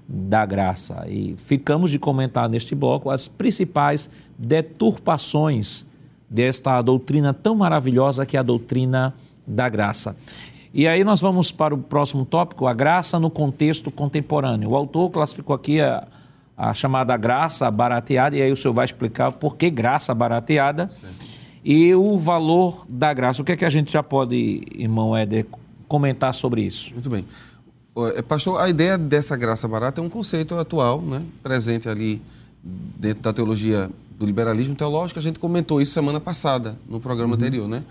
da 0.08 0.46
Graça. 0.46 1.04
E 1.08 1.34
ficamos 1.36 1.90
de 1.90 1.98
comentar 1.98 2.48
neste 2.48 2.76
bloco 2.76 3.10
as 3.10 3.26
principais 3.26 4.08
deturpações 4.38 5.84
desta 6.30 6.80
doutrina 6.82 7.34
tão 7.34 7.56
maravilhosa 7.56 8.24
que 8.24 8.36
é 8.36 8.40
a 8.40 8.44
doutrina 8.44 9.12
da 9.44 9.68
graça. 9.68 10.14
E 10.72 10.86
aí 10.86 11.02
nós 11.02 11.20
vamos 11.20 11.50
para 11.50 11.74
o 11.74 11.78
próximo 11.78 12.24
tópico, 12.24 12.68
a 12.68 12.72
graça 12.72 13.18
no 13.18 13.30
contexto 13.30 13.90
contemporâneo. 13.90 14.70
O 14.70 14.76
autor 14.76 15.10
classificou 15.10 15.56
aqui 15.56 15.80
a, 15.80 16.06
a 16.56 16.72
chamada 16.72 17.16
graça 17.16 17.70
barateada, 17.70 18.36
e 18.36 18.42
aí 18.42 18.50
o 18.50 18.56
senhor 18.56 18.72
vai 18.72 18.84
explicar 18.84 19.30
por 19.32 19.56
que 19.56 19.68
graça 19.68 20.14
barateada 20.14 20.88
e 21.64 21.94
o 21.94 22.18
valor 22.18 22.86
da 22.88 23.12
graça. 23.12 23.42
O 23.42 23.44
que 23.44 23.52
é 23.52 23.56
que 23.56 23.64
a 23.64 23.70
gente 23.70 23.92
já 23.92 24.02
pode, 24.02 24.62
irmão 24.74 25.16
Éder, 25.16 25.46
comentar 25.86 26.32
sobre 26.32 26.62
isso? 26.62 26.92
Muito 26.94 27.10
bem. 27.10 27.26
É, 28.14 28.22
Pastor, 28.22 28.60
a 28.60 28.68
ideia 28.68 28.96
dessa 28.96 29.36
graça 29.36 29.66
barata 29.66 30.00
é 30.00 30.04
um 30.04 30.08
conceito 30.08 30.54
atual, 30.54 31.02
né? 31.02 31.22
presente 31.42 31.88
ali 31.88 32.22
dentro 32.62 33.22
da 33.22 33.32
teologia 33.32 33.90
do 34.18 34.24
liberalismo 34.24 34.74
teológico, 34.74 35.18
a 35.18 35.22
gente 35.22 35.38
comentou 35.38 35.80
isso 35.80 35.92
semana 35.92 36.20
passada, 36.20 36.78
no 36.88 36.98
programa 36.98 37.34
uhum. 37.34 37.36
anterior. 37.36 37.68
Né? 37.68 37.82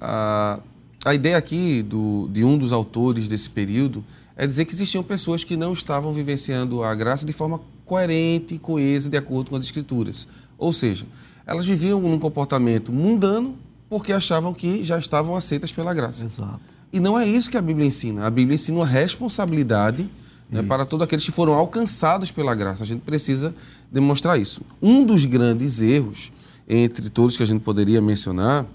A, 0.00 0.58
a 1.04 1.14
ideia 1.14 1.36
aqui 1.36 1.82
do, 1.82 2.28
de 2.32 2.44
um 2.44 2.58
dos 2.58 2.72
autores 2.72 3.28
desse 3.28 3.48
período 3.48 4.04
é 4.36 4.46
dizer 4.46 4.64
que 4.64 4.72
existiam 4.72 5.02
pessoas 5.02 5.44
que 5.44 5.56
não 5.56 5.72
estavam 5.72 6.12
vivenciando 6.12 6.82
a 6.82 6.94
graça 6.94 7.24
de 7.26 7.32
forma 7.32 7.60
coerente 7.88 8.54
e 8.54 8.58
coesa 8.58 9.08
de 9.08 9.16
acordo 9.16 9.50
com 9.50 9.56
as 9.56 9.64
escrituras. 9.64 10.28
Ou 10.58 10.72
seja, 10.72 11.06
elas 11.46 11.66
viviam 11.66 12.00
num 12.00 12.18
comportamento 12.18 12.92
mundano 12.92 13.56
porque 13.88 14.12
achavam 14.12 14.52
que 14.52 14.84
já 14.84 14.98
estavam 14.98 15.34
aceitas 15.34 15.72
pela 15.72 15.94
graça. 15.94 16.24
Exato. 16.24 16.60
E 16.92 17.00
não 17.00 17.18
é 17.18 17.26
isso 17.26 17.50
que 17.50 17.56
a 17.56 17.62
Bíblia 17.62 17.86
ensina. 17.86 18.26
A 18.26 18.30
Bíblia 18.30 18.54
ensina 18.54 18.78
uma 18.78 18.86
responsabilidade 18.86 20.08
né, 20.50 20.62
para 20.62 20.84
todos 20.84 21.04
aqueles 21.04 21.24
que 21.24 21.32
foram 21.32 21.54
alcançados 21.54 22.30
pela 22.30 22.54
graça. 22.54 22.82
A 22.82 22.86
gente 22.86 23.00
precisa 23.00 23.54
demonstrar 23.90 24.38
isso. 24.38 24.62
Um 24.80 25.04
dos 25.04 25.24
grandes 25.24 25.80
erros, 25.80 26.30
entre 26.68 27.08
todos 27.08 27.36
que 27.36 27.42
a 27.42 27.46
gente 27.46 27.62
poderia 27.62 28.00
mencionar, 28.00 28.66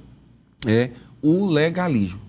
é 0.65 0.91
o 1.21 1.45
legalismo. 1.45 2.21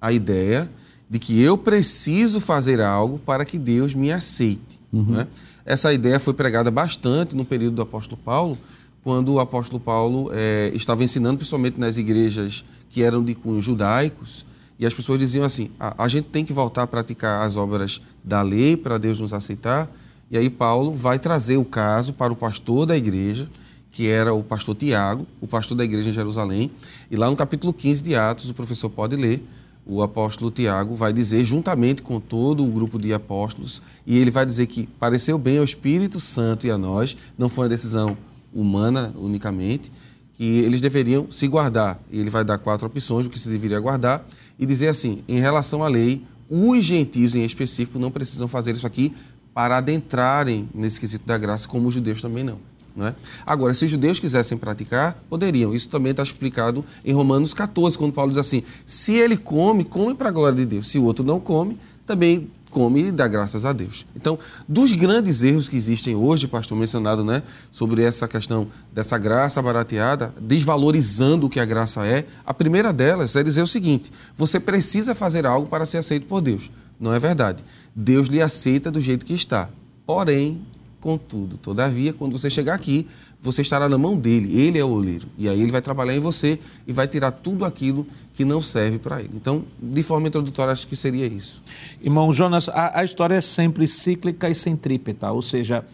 A 0.00 0.12
ideia 0.12 0.70
de 1.08 1.18
que 1.18 1.38
eu 1.40 1.58
preciso 1.58 2.40
fazer 2.40 2.80
algo 2.80 3.18
para 3.18 3.44
que 3.44 3.58
Deus 3.58 3.94
me 3.94 4.10
aceite. 4.10 4.80
Uhum. 4.90 5.04
Né? 5.04 5.28
Essa 5.64 5.92
ideia 5.92 6.18
foi 6.18 6.34
pregada 6.34 6.70
bastante 6.70 7.36
no 7.36 7.44
período 7.44 7.76
do 7.76 7.82
apóstolo 7.82 8.20
Paulo, 8.22 8.58
quando 9.02 9.32
o 9.32 9.40
apóstolo 9.40 9.80
Paulo 9.80 10.30
é, 10.32 10.70
estava 10.74 11.02
ensinando, 11.02 11.38
principalmente 11.38 11.78
nas 11.78 11.96
igrejas 11.96 12.64
que 12.88 13.02
eram 13.02 13.22
de 13.22 13.34
cunho 13.34 13.60
judaicos, 13.60 14.44
e 14.78 14.86
as 14.86 14.92
pessoas 14.92 15.18
diziam 15.18 15.44
assim: 15.44 15.70
a, 15.78 16.04
a 16.04 16.08
gente 16.08 16.26
tem 16.26 16.44
que 16.44 16.52
voltar 16.52 16.82
a 16.82 16.86
praticar 16.86 17.46
as 17.46 17.56
obras 17.56 18.00
da 18.22 18.42
lei 18.42 18.76
para 18.76 18.98
Deus 18.98 19.20
nos 19.20 19.32
aceitar. 19.32 19.90
E 20.30 20.36
aí 20.36 20.48
Paulo 20.48 20.92
vai 20.92 21.18
trazer 21.18 21.56
o 21.56 21.64
caso 21.64 22.12
para 22.12 22.32
o 22.32 22.36
pastor 22.36 22.86
da 22.86 22.96
igreja, 22.96 23.48
que 23.90 24.08
era 24.08 24.32
o 24.32 24.42
pastor 24.42 24.74
Tiago, 24.74 25.26
o 25.40 25.46
pastor 25.46 25.76
da 25.76 25.84
igreja 25.84 26.10
em 26.10 26.12
Jerusalém. 26.12 26.70
E 27.10 27.16
lá 27.16 27.30
no 27.30 27.36
capítulo 27.36 27.72
15 27.72 28.02
de 28.02 28.14
Atos, 28.16 28.48
o 28.48 28.54
professor 28.54 28.88
pode 28.88 29.14
ler, 29.14 29.46
o 29.84 30.02
apóstolo 30.02 30.50
Tiago 30.50 30.94
vai 30.94 31.12
dizer, 31.12 31.44
juntamente 31.44 32.02
com 32.02 32.20
todo 32.20 32.64
o 32.64 32.70
grupo 32.70 32.98
de 32.98 33.12
apóstolos, 33.12 33.82
e 34.06 34.16
ele 34.16 34.30
vai 34.30 34.46
dizer 34.46 34.66
que 34.66 34.86
pareceu 34.86 35.36
bem 35.38 35.58
ao 35.58 35.64
Espírito 35.64 36.20
Santo 36.20 36.66
e 36.66 36.70
a 36.70 36.78
nós, 36.78 37.16
não 37.36 37.48
foi 37.48 37.64
uma 37.64 37.70
decisão 37.70 38.16
humana 38.54 39.12
unicamente, 39.16 39.90
que 40.34 40.44
eles 40.44 40.80
deveriam 40.80 41.30
se 41.30 41.46
guardar. 41.48 42.00
E 42.10 42.18
ele 42.18 42.30
vai 42.30 42.44
dar 42.44 42.58
quatro 42.58 42.86
opções 42.86 43.26
do 43.26 43.30
que 43.30 43.38
se 43.38 43.48
deveria 43.48 43.78
guardar 43.80 44.26
e 44.58 44.66
dizer 44.66 44.88
assim: 44.88 45.22
em 45.28 45.40
relação 45.40 45.82
à 45.82 45.88
lei, 45.88 46.24
os 46.48 46.84
gentios 46.84 47.34
em 47.34 47.44
específico 47.44 47.98
não 47.98 48.10
precisam 48.10 48.48
fazer 48.48 48.74
isso 48.74 48.86
aqui 48.86 49.12
para 49.54 49.76
adentrarem 49.78 50.68
nesse 50.74 50.98
quesito 50.98 51.26
da 51.26 51.36
graça, 51.36 51.68
como 51.68 51.88
os 51.88 51.94
judeus 51.94 52.22
também 52.22 52.42
não. 52.42 52.58
Não 52.94 53.06
é? 53.06 53.14
Agora, 53.46 53.74
se 53.74 53.84
os 53.84 53.90
judeus 53.90 54.20
quisessem 54.20 54.56
praticar, 54.58 55.22
poderiam. 55.28 55.74
Isso 55.74 55.88
também 55.88 56.10
está 56.10 56.22
explicado 56.22 56.84
em 57.04 57.12
Romanos 57.12 57.54
14, 57.54 57.96
quando 57.96 58.12
Paulo 58.12 58.30
diz 58.30 58.38
assim: 58.38 58.62
se 58.86 59.14
ele 59.14 59.36
come, 59.36 59.84
come 59.84 60.14
para 60.14 60.28
a 60.28 60.32
glória 60.32 60.56
de 60.56 60.66
Deus. 60.66 60.88
Se 60.88 60.98
o 60.98 61.04
outro 61.04 61.24
não 61.24 61.40
come, 61.40 61.78
também 62.06 62.50
come 62.72 63.08
e 63.08 63.12
dá 63.12 63.28
graças 63.28 63.64
a 63.64 63.72
Deus. 63.72 64.06
Então, 64.16 64.38
dos 64.66 64.92
grandes 64.92 65.42
erros 65.42 65.68
que 65.68 65.76
existem 65.76 66.16
hoje, 66.16 66.48
pastor 66.48 66.76
mencionado, 66.76 67.22
né, 67.22 67.42
sobre 67.70 68.02
essa 68.02 68.26
questão 68.26 68.66
dessa 68.92 69.18
graça 69.18 69.60
barateada, 69.60 70.34
desvalorizando 70.40 71.46
o 71.46 71.50
que 71.50 71.60
a 71.60 71.64
graça 71.64 72.04
é, 72.06 72.26
a 72.44 72.54
primeira 72.54 72.92
delas 72.92 73.36
é 73.36 73.42
dizer 73.42 73.62
o 73.62 73.66
seguinte: 73.66 74.10
você 74.34 74.58
precisa 74.58 75.14
fazer 75.14 75.46
algo 75.46 75.68
para 75.68 75.86
ser 75.86 75.98
aceito 75.98 76.26
por 76.26 76.40
Deus. 76.40 76.70
Não 76.98 77.12
é 77.12 77.18
verdade. 77.18 77.62
Deus 77.94 78.28
lhe 78.28 78.40
aceita 78.40 78.90
do 78.90 79.00
jeito 79.00 79.26
que 79.26 79.34
está. 79.34 79.68
Porém, 80.06 80.62
contudo, 81.02 81.58
todavia, 81.58 82.12
quando 82.12 82.38
você 82.38 82.48
chegar 82.48 82.74
aqui, 82.74 83.08
você 83.40 83.60
estará 83.60 83.88
na 83.88 83.98
mão 83.98 84.16
dele, 84.16 84.56
ele 84.56 84.78
é 84.78 84.84
o 84.84 84.88
oleiro. 84.88 85.26
E 85.36 85.48
aí 85.48 85.60
ele 85.60 85.72
vai 85.72 85.82
trabalhar 85.82 86.14
em 86.14 86.20
você 86.20 86.60
e 86.86 86.92
vai 86.92 87.08
tirar 87.08 87.32
tudo 87.32 87.64
aquilo 87.64 88.06
que 88.34 88.44
não 88.44 88.62
serve 88.62 89.00
para 89.00 89.20
ele. 89.20 89.32
Então, 89.34 89.64
de 89.82 90.00
forma 90.04 90.28
introdutória, 90.28 90.72
acho 90.72 90.86
que 90.86 90.94
seria 90.94 91.26
isso. 91.26 91.60
Irmão 92.00 92.32
Jonas, 92.32 92.68
a, 92.68 93.00
a 93.00 93.04
história 93.04 93.34
é 93.34 93.40
sempre 93.40 93.88
cíclica 93.88 94.48
e 94.48 94.54
centrípeta, 94.54 95.32
ou 95.32 95.42
seja, 95.42 95.84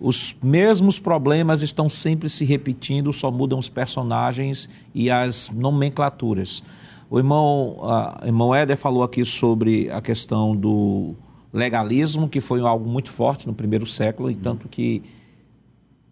os 0.00 0.36
mesmos 0.42 0.98
problemas 0.98 1.62
estão 1.62 1.88
sempre 1.88 2.28
se 2.28 2.44
repetindo, 2.44 3.12
só 3.12 3.30
mudam 3.30 3.60
os 3.60 3.68
personagens 3.68 4.68
e 4.92 5.08
as 5.08 5.48
nomenclaturas. 5.50 6.60
O 7.08 7.18
irmão, 7.18 7.76
uh, 7.78 8.26
irmão 8.26 8.52
Éder 8.52 8.76
falou 8.76 9.04
aqui 9.04 9.24
sobre 9.24 9.88
a 9.92 10.00
questão 10.00 10.56
do 10.56 11.14
legalismo, 11.56 12.28
que 12.28 12.40
foi 12.40 12.60
algo 12.60 12.88
muito 12.88 13.10
forte 13.10 13.46
no 13.46 13.54
primeiro 13.54 13.86
século, 13.86 14.30
e 14.30 14.34
tanto 14.34 14.68
que 14.68 15.02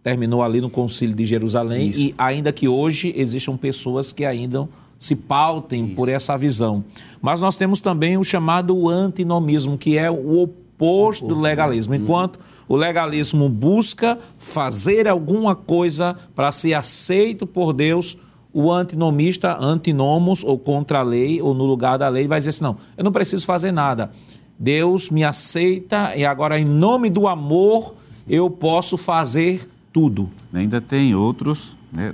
terminou 0.02 0.42
ali 0.42 0.60
no 0.60 0.70
Concílio 0.70 1.14
de 1.14 1.24
Jerusalém, 1.24 1.88
Isso. 1.88 2.00
e 2.00 2.14
ainda 2.16 2.52
que 2.52 2.66
hoje 2.66 3.12
existam 3.16 3.56
pessoas 3.56 4.12
que 4.12 4.24
ainda 4.24 4.68
se 4.98 5.14
pautem 5.14 5.86
Isso. 5.86 5.94
por 5.94 6.08
essa 6.08 6.36
visão. 6.36 6.82
Mas 7.20 7.40
nós 7.40 7.56
temos 7.56 7.80
também 7.80 8.16
o 8.16 8.24
chamado 8.24 8.88
antinomismo, 8.88 9.76
que 9.76 9.98
é 9.98 10.10
o 10.10 10.42
oposto 10.42 11.26
do 11.26 11.38
legalismo. 11.38 11.94
Uhum. 11.94 12.00
Enquanto 12.00 12.38
o 12.66 12.76
legalismo 12.76 13.48
busca 13.48 14.18
fazer 14.38 15.06
alguma 15.06 15.54
coisa 15.54 16.16
para 16.34 16.50
ser 16.52 16.74
aceito 16.74 17.46
por 17.46 17.72
Deus, 17.72 18.16
o 18.52 18.70
antinomista, 18.70 19.56
antinomos, 19.58 20.44
ou 20.44 20.58
contra 20.58 21.00
a 21.00 21.02
lei, 21.02 21.42
ou 21.42 21.54
no 21.54 21.64
lugar 21.64 21.98
da 21.98 22.08
lei, 22.08 22.28
vai 22.28 22.38
dizer 22.38 22.50
assim: 22.50 22.62
não, 22.62 22.76
eu 22.96 23.04
não 23.04 23.12
preciso 23.12 23.44
fazer 23.44 23.72
nada. 23.72 24.10
Deus 24.58 25.10
me 25.10 25.24
aceita 25.24 26.16
e 26.16 26.24
agora, 26.24 26.58
em 26.58 26.64
nome 26.64 27.10
do 27.10 27.26
amor, 27.26 27.94
eu 28.28 28.50
posso 28.50 28.96
fazer 28.96 29.68
tudo. 29.92 30.28
Ainda 30.52 30.80
tem 30.80 31.14
outros, 31.14 31.76
né, 31.92 32.12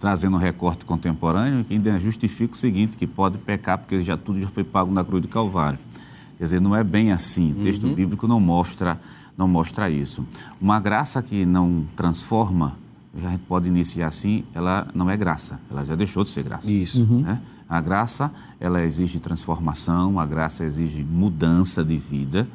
trazendo 0.00 0.36
um 0.36 0.38
recorte 0.38 0.84
contemporâneo, 0.84 1.64
que 1.64 1.74
ainda 1.74 1.98
justifica 2.00 2.54
o 2.54 2.56
seguinte, 2.56 2.96
que 2.96 3.06
pode 3.06 3.38
pecar 3.38 3.78
porque 3.78 4.02
já 4.02 4.16
tudo 4.16 4.40
já 4.40 4.48
foi 4.48 4.64
pago 4.64 4.92
na 4.92 5.04
cruz 5.04 5.22
de 5.22 5.28
Calvário. 5.28 5.78
Quer 6.38 6.44
dizer, 6.44 6.60
não 6.60 6.74
é 6.74 6.82
bem 6.82 7.12
assim. 7.12 7.52
O 7.52 7.62
texto 7.62 7.86
uhum. 7.86 7.94
bíblico 7.94 8.26
não 8.26 8.40
mostra, 8.40 9.00
não 9.36 9.46
mostra 9.46 9.88
isso. 9.88 10.26
Uma 10.60 10.80
graça 10.80 11.22
que 11.22 11.46
não 11.46 11.86
transforma, 11.94 12.76
a 13.14 13.30
gente 13.30 13.42
pode 13.42 13.68
iniciar 13.68 14.08
assim, 14.08 14.44
ela 14.54 14.88
não 14.94 15.08
é 15.08 15.16
graça, 15.16 15.60
ela 15.70 15.84
já 15.84 15.94
deixou 15.94 16.24
de 16.24 16.30
ser 16.30 16.42
graça. 16.42 16.70
Isso. 16.70 17.02
Uhum. 17.04 17.38
A 17.72 17.80
graça, 17.80 18.30
ela 18.60 18.82
exige 18.82 19.18
transformação, 19.18 20.20
a 20.20 20.26
graça 20.26 20.64
exige 20.64 21.02
mudança 21.02 21.84
de 21.84 21.96
vida 21.96 22.46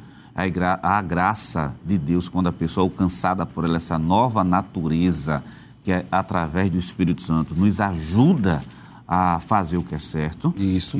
a, 0.82 1.02
graça 1.02 1.74
de 1.84 1.98
Deus, 1.98 2.28
quando 2.28 2.46
a 2.46 2.52
pessoa 2.52 2.84
é 2.84 2.88
alcançada 2.88 3.44
por 3.44 3.64
ela, 3.64 3.76
essa 3.76 3.98
nova 3.98 4.44
natureza, 4.44 5.42
que 5.82 5.90
é 5.90 6.06
através 6.12 6.70
do 6.70 6.78
Espírito 6.78 7.22
Santo, 7.22 7.56
nos 7.56 7.80
ajuda 7.80 8.62
a 9.06 9.40
fazer 9.40 9.78
o 9.78 9.82
que 9.82 9.96
é 9.96 9.98
certo. 9.98 10.54
Isso. 10.56 10.96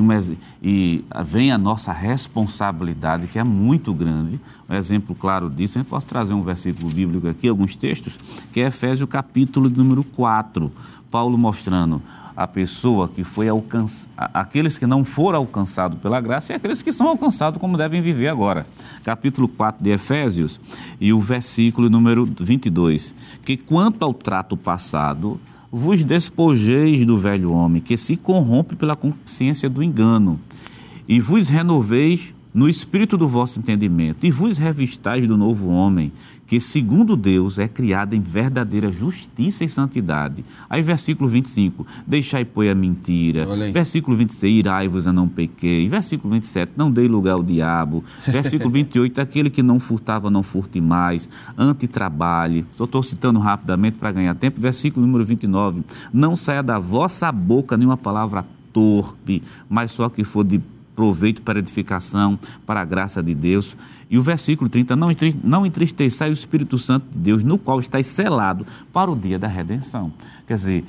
E, 0.61 1.05
e, 1.05 1.05
vem 1.25 1.53
a 1.53 1.59
nossa 1.59 1.93
responsabilidade, 1.93 3.29
que 3.29 3.39
é 3.39 3.45
muito 3.45 3.95
grande. 3.95 4.41
Um 4.69 4.75
exemplo 4.75 5.15
claro 5.15 5.49
disso, 5.49 5.79
a 5.79 5.83
gente 5.83 5.91
pode 5.91 6.07
trazer 6.07 6.35
um 6.35 6.43
versículo 6.43 6.91
bíblico 6.91 7.29
aqui, 7.29 7.49
alguns 7.49 7.77
textos, 7.77 8.19
que 8.53 8.61
é 8.61 8.67
Efésios 8.67 9.09
capítulo 9.09 9.71
número 9.71 10.03
4. 10.03 10.73
Paulo 11.11 11.39
mostrando 11.39 12.03
a 12.39 12.47
pessoa 12.47 13.09
que 13.09 13.25
foi 13.25 13.49
alcançada, 13.49 14.31
aqueles 14.33 14.79
que 14.79 14.87
não 14.87 15.03
foram 15.03 15.41
alcançados 15.41 15.99
pela 15.99 16.21
graça 16.21 16.53
e 16.53 16.55
aqueles 16.55 16.81
que 16.81 16.93
são 16.93 17.09
alcançados 17.09 17.61
como 17.61 17.77
devem 17.77 18.01
viver 18.01 18.29
agora. 18.29 18.65
Capítulo 19.03 19.49
4 19.49 19.83
de 19.83 19.91
Efésios 19.91 20.61
e 21.01 21.13
o 21.13 21.21
versículo 21.21 21.91
número 21.91 22.25
22, 22.25 23.13
que 23.45 23.57
quanto 23.57 24.05
ao 24.05 24.15
trato 24.15 24.57
passado, 24.57 25.41
vos 25.73 26.05
despojeis 26.05 27.05
do 27.05 27.19
velho 27.19 27.51
homem, 27.51 27.83
que 27.83 27.97
se 27.97 28.17
corrompe 28.17 28.77
pela 28.77 28.95
consciência 28.95 29.69
do 29.69 29.83
engano, 29.83 30.39
e 31.09 31.19
vos 31.19 31.49
renoveis 31.49 32.33
no 32.55 32.69
espírito 32.69 33.17
do 33.17 33.27
vosso 33.27 33.59
entendimento, 33.59 34.25
e 34.25 34.31
vos 34.31 34.59
revistais 34.59 35.27
do 35.27 35.37
novo 35.37 35.71
homem, 35.71 36.13
que 36.49 36.59
segundo 36.59 37.15
Deus 37.15 37.59
é 37.59 37.69
criado 37.69 38.15
em 38.15 38.21
verdadeira 38.21 38.91
justiça 38.91 39.65
e 39.65 39.69
santidade. 39.69 40.43
Aí 40.69 40.81
versículo 40.81 41.29
25, 41.29 41.87
deixai 42.07 42.43
pois 42.43 42.71
a 42.71 42.75
mentira. 42.75 43.45
Versículo 43.71 44.17
26, 44.17 44.61
irai-vos 44.61 45.07
a 45.07 45.13
não 45.13 45.29
pequei. 45.29 45.87
Versículo 45.87 46.33
27, 46.33 46.73
não 46.75 46.91
dei 46.91 47.07
lugar 47.07 47.35
ao 47.35 47.43
diabo. 47.43 48.03
Versículo 48.27 48.71
28, 48.71 49.21
aquele 49.21 49.51
que 49.51 49.63
não 49.63 49.79
furtava 49.79 50.31
não 50.31 50.43
furte 50.43 50.81
mais, 50.81 51.29
antitrabalhe. 51.57 52.65
Só 52.75 52.85
estou 52.85 53.03
citando 53.03 53.39
rapidamente 53.39 53.99
para 53.99 54.11
ganhar 54.11 54.35
tempo. 54.35 54.59
Versículo 54.59 55.05
número 55.05 55.27
29, 55.27 55.85
não 56.11 56.35
saia 56.35 56.63
da 56.63 56.79
vossa 56.79 57.31
boca 57.31 57.77
nenhuma 57.77 57.99
palavra 57.99 58.47
torpe, 58.73 59.43
mas 59.69 59.91
só 59.91 60.09
que 60.09 60.25
for 60.25 60.45
de 60.45 60.63
proveito 60.99 61.43
para 61.43 61.61
edificação, 61.61 62.37
para 62.67 62.81
a 62.81 62.85
graça 62.85 63.23
de 63.23 63.33
Deus. 63.33 63.77
E 64.11 64.19
o 64.19 64.23
versículo 64.23 64.69
30, 64.69 64.97
não, 65.45 65.65
entristeçai 65.65 66.29
o 66.29 66.33
Espírito 66.33 66.77
Santo 66.77 67.07
de 67.13 67.21
Deus, 67.21 67.45
no 67.45 67.57
qual 67.57 67.79
estáis 67.79 68.09
selado 68.09 68.67
para 68.93 69.09
o 69.09 69.15
dia 69.15 69.39
da 69.39 69.47
redenção. 69.47 70.13
Quer 70.45 70.55
dizer, 70.55 70.85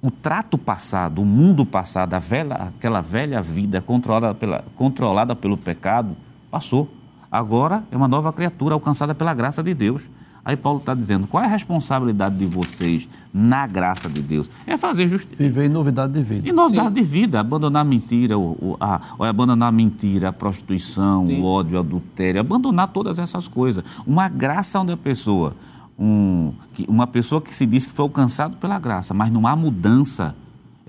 o 0.00 0.10
trato 0.10 0.56
passado, 0.56 1.20
o 1.20 1.26
mundo 1.26 1.66
passado, 1.66 2.18
velha, 2.18 2.54
aquela 2.54 3.02
velha 3.02 3.42
vida 3.42 3.82
controlada, 3.82 4.32
pela, 4.34 4.64
controlada 4.74 5.36
pelo 5.36 5.58
pecado, 5.58 6.16
passou. 6.50 6.90
Agora 7.30 7.84
é 7.92 7.96
uma 7.98 8.08
nova 8.08 8.32
criatura 8.32 8.72
alcançada 8.72 9.14
pela 9.14 9.34
graça 9.34 9.62
de 9.62 9.74
Deus. 9.74 10.08
Aí 10.44 10.56
Paulo 10.56 10.78
está 10.78 10.94
dizendo: 10.94 11.26
qual 11.26 11.42
é 11.42 11.46
a 11.46 11.50
responsabilidade 11.50 12.36
de 12.36 12.46
vocês 12.46 13.08
na 13.32 13.66
graça 13.66 14.08
de 14.08 14.22
Deus? 14.22 14.48
É 14.66 14.76
fazer 14.76 15.06
justiça. 15.06 15.36
Viver 15.36 15.66
em 15.66 15.68
novidade 15.68 16.12
de 16.12 16.22
vida. 16.22 16.48
Em 16.48 16.52
novidade 16.52 16.94
de 16.94 17.02
vida, 17.02 17.40
abandonar 17.40 17.82
a 17.82 17.84
mentira, 17.84 18.38
o, 18.38 18.52
o, 18.52 18.76
a, 18.80 19.00
ou 19.18 19.26
abandonar 19.26 19.68
a 19.68 19.72
mentira, 19.72 20.28
a 20.28 20.32
prostituição, 20.32 21.26
Sim. 21.26 21.40
o 21.40 21.44
ódio, 21.44 21.76
o 21.76 21.80
adultério, 21.80 22.40
abandonar 22.40 22.88
todas 22.88 23.18
essas 23.18 23.46
coisas. 23.46 23.84
Uma 24.06 24.28
graça 24.28 24.80
onde 24.80 24.92
a 24.92 24.96
pessoa, 24.96 25.54
um, 25.98 26.52
uma 26.88 27.06
pessoa 27.06 27.40
que 27.40 27.54
se 27.54 27.66
diz 27.66 27.86
que 27.86 27.92
foi 27.92 28.04
alcançado 28.04 28.56
pela 28.56 28.78
graça, 28.78 29.12
mas 29.12 29.30
não 29.30 29.46
há 29.46 29.54
mudança 29.54 30.34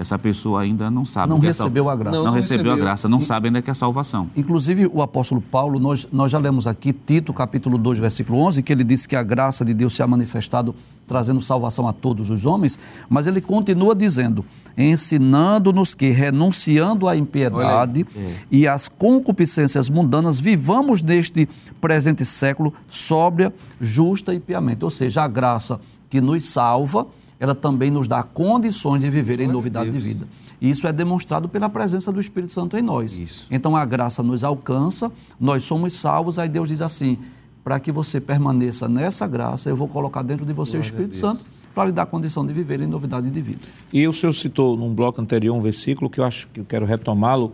essa 0.01 0.17
pessoa 0.17 0.61
ainda 0.61 0.89
não 0.89 1.05
sabe. 1.05 1.29
Não 1.29 1.39
recebeu 1.39 1.89
a 1.89 1.95
graça. 1.95 2.17
Não, 2.17 2.25
não, 2.25 2.31
recebeu, 2.33 2.57
recebeu, 2.57 2.73
a 2.73 2.75
graça, 2.75 3.07
não 3.07 3.19
e, 3.19 3.23
sabe 3.23 3.47
ainda 3.47 3.61
que 3.61 3.69
é 3.69 3.73
salvação. 3.73 4.29
Inclusive, 4.35 4.89
o 4.91 5.01
apóstolo 5.01 5.41
Paulo, 5.41 5.79
nós, 5.79 6.07
nós 6.11 6.31
já 6.31 6.39
lemos 6.39 6.65
aqui 6.65 6.91
Tito, 6.91 7.31
capítulo 7.31 7.77
2, 7.77 7.99
versículo 7.99 8.39
11, 8.39 8.63
que 8.63 8.73
ele 8.73 8.83
disse 8.83 9.07
que 9.07 9.15
a 9.15 9.23
graça 9.23 9.63
de 9.63 9.73
Deus 9.73 9.93
se 9.93 10.01
ha 10.01 10.07
manifestado 10.07 10.75
trazendo 11.07 11.41
salvação 11.41 11.87
a 11.87 11.93
todos 11.93 12.29
os 12.29 12.45
homens, 12.45 12.79
mas 13.09 13.27
ele 13.27 13.41
continua 13.41 13.93
dizendo, 13.93 14.45
ensinando-nos 14.77 15.93
que, 15.93 16.09
renunciando 16.09 17.07
à 17.07 17.15
impiedade 17.15 18.05
é. 18.15 18.27
e 18.49 18.67
às 18.67 18.87
concupiscências 18.87 19.89
mundanas, 19.89 20.39
vivamos 20.39 21.01
neste 21.01 21.47
presente 21.79 22.25
século 22.25 22.73
sóbria, 22.87 23.53
justa 23.79 24.33
e 24.33 24.39
piamente. 24.39 24.83
Ou 24.83 24.89
seja, 24.89 25.23
a 25.23 25.27
graça 25.27 25.79
que 26.09 26.21
nos 26.21 26.45
salva 26.45 27.05
ela 27.41 27.55
também 27.55 27.89
nos 27.89 28.07
dá 28.07 28.21
condições 28.21 29.01
de 29.01 29.09
viver 29.09 29.39
em 29.39 29.47
novidade 29.47 29.89
Deus. 29.89 30.03
de 30.03 30.09
vida. 30.09 30.27
E 30.61 30.69
isso 30.69 30.85
é 30.85 30.93
demonstrado 30.93 31.49
pela 31.49 31.67
presença 31.67 32.11
do 32.11 32.21
Espírito 32.21 32.53
Santo 32.53 32.77
em 32.77 32.83
nós. 32.83 33.17
Isso. 33.17 33.47
Então 33.49 33.75
a 33.75 33.83
graça 33.83 34.21
nos 34.21 34.43
alcança, 34.43 35.11
nós 35.39 35.63
somos 35.63 35.93
salvos, 35.93 36.37
aí 36.37 36.47
Deus 36.47 36.69
diz 36.69 36.81
assim: 36.81 37.17
para 37.63 37.79
que 37.79 37.91
você 37.91 38.21
permaneça 38.21 38.87
nessa 38.87 39.25
graça, 39.25 39.71
eu 39.71 39.75
vou 39.75 39.87
colocar 39.87 40.21
dentro 40.21 40.45
de 40.45 40.53
você 40.53 40.73
Glória 40.73 40.85
o 40.85 40.85
Espírito 40.85 41.17
Santo 41.17 41.43
para 41.73 41.85
lhe 41.85 41.91
dar 41.91 42.05
condição 42.05 42.45
de 42.45 42.53
viver 42.53 42.79
em 42.79 42.85
novidade 42.85 43.27
de 43.31 43.41
vida. 43.41 43.61
E 43.91 44.07
o 44.07 44.13
senhor 44.13 44.33
citou 44.33 44.77
num 44.77 44.93
bloco 44.93 45.19
anterior 45.19 45.57
um 45.57 45.61
versículo 45.61 46.11
que 46.11 46.19
eu 46.19 46.23
acho 46.23 46.47
que 46.49 46.59
eu 46.59 46.65
quero 46.65 46.85
retomá-lo, 46.85 47.53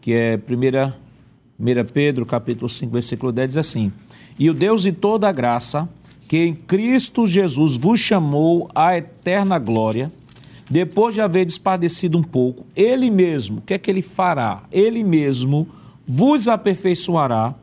que 0.00 0.14
é 0.14 0.40
1, 0.48 0.92
1 1.58 1.84
Pedro, 1.92 2.24
capítulo 2.24 2.70
5, 2.70 2.90
versículo 2.90 3.30
10, 3.32 3.48
diz 3.48 3.56
assim: 3.58 3.92
E 4.38 4.48
o 4.48 4.54
Deus 4.54 4.82
de 4.82 4.92
toda 4.92 5.28
a 5.28 5.32
graça, 5.32 5.86
que 6.28 6.38
em 6.38 6.54
Cristo 6.54 7.26
Jesus 7.26 7.76
vos 7.76 8.00
chamou 8.00 8.68
à 8.74 8.96
eterna 8.96 9.58
glória, 9.58 10.10
depois 10.68 11.14
de 11.14 11.20
haver 11.20 11.44
despadecido 11.44 12.18
um 12.18 12.22
pouco, 12.22 12.66
Ele 12.74 13.10
mesmo, 13.10 13.58
o 13.58 13.60
que 13.60 13.74
é 13.74 13.78
que 13.78 13.90
Ele 13.90 14.02
fará? 14.02 14.64
Ele 14.72 15.04
mesmo 15.04 15.68
vos 16.06 16.48
aperfeiçoará 16.48 17.54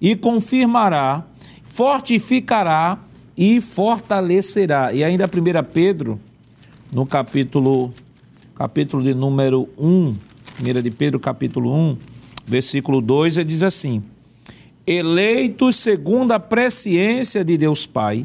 e 0.00 0.16
confirmará, 0.16 1.24
fortificará 1.62 2.98
e 3.36 3.60
fortalecerá. 3.60 4.92
E 4.92 5.04
ainda 5.04 5.26
1 5.26 5.64
Pedro, 5.72 6.18
no 6.92 7.06
capítulo, 7.06 7.92
capítulo 8.54 9.02
de 9.02 9.14
número 9.14 9.68
1, 9.78 10.14
1 10.60 10.82
de 10.82 10.90
Pedro, 10.90 11.20
capítulo 11.20 11.72
1, 11.72 11.96
versículo 12.44 13.00
2, 13.00 13.36
ele 13.36 13.44
diz 13.44 13.62
assim: 13.62 14.02
eleitos 14.88 15.76
segundo 15.76 16.32
a 16.32 16.40
presciência 16.40 17.44
de 17.44 17.58
Deus 17.58 17.86
Pai, 17.86 18.24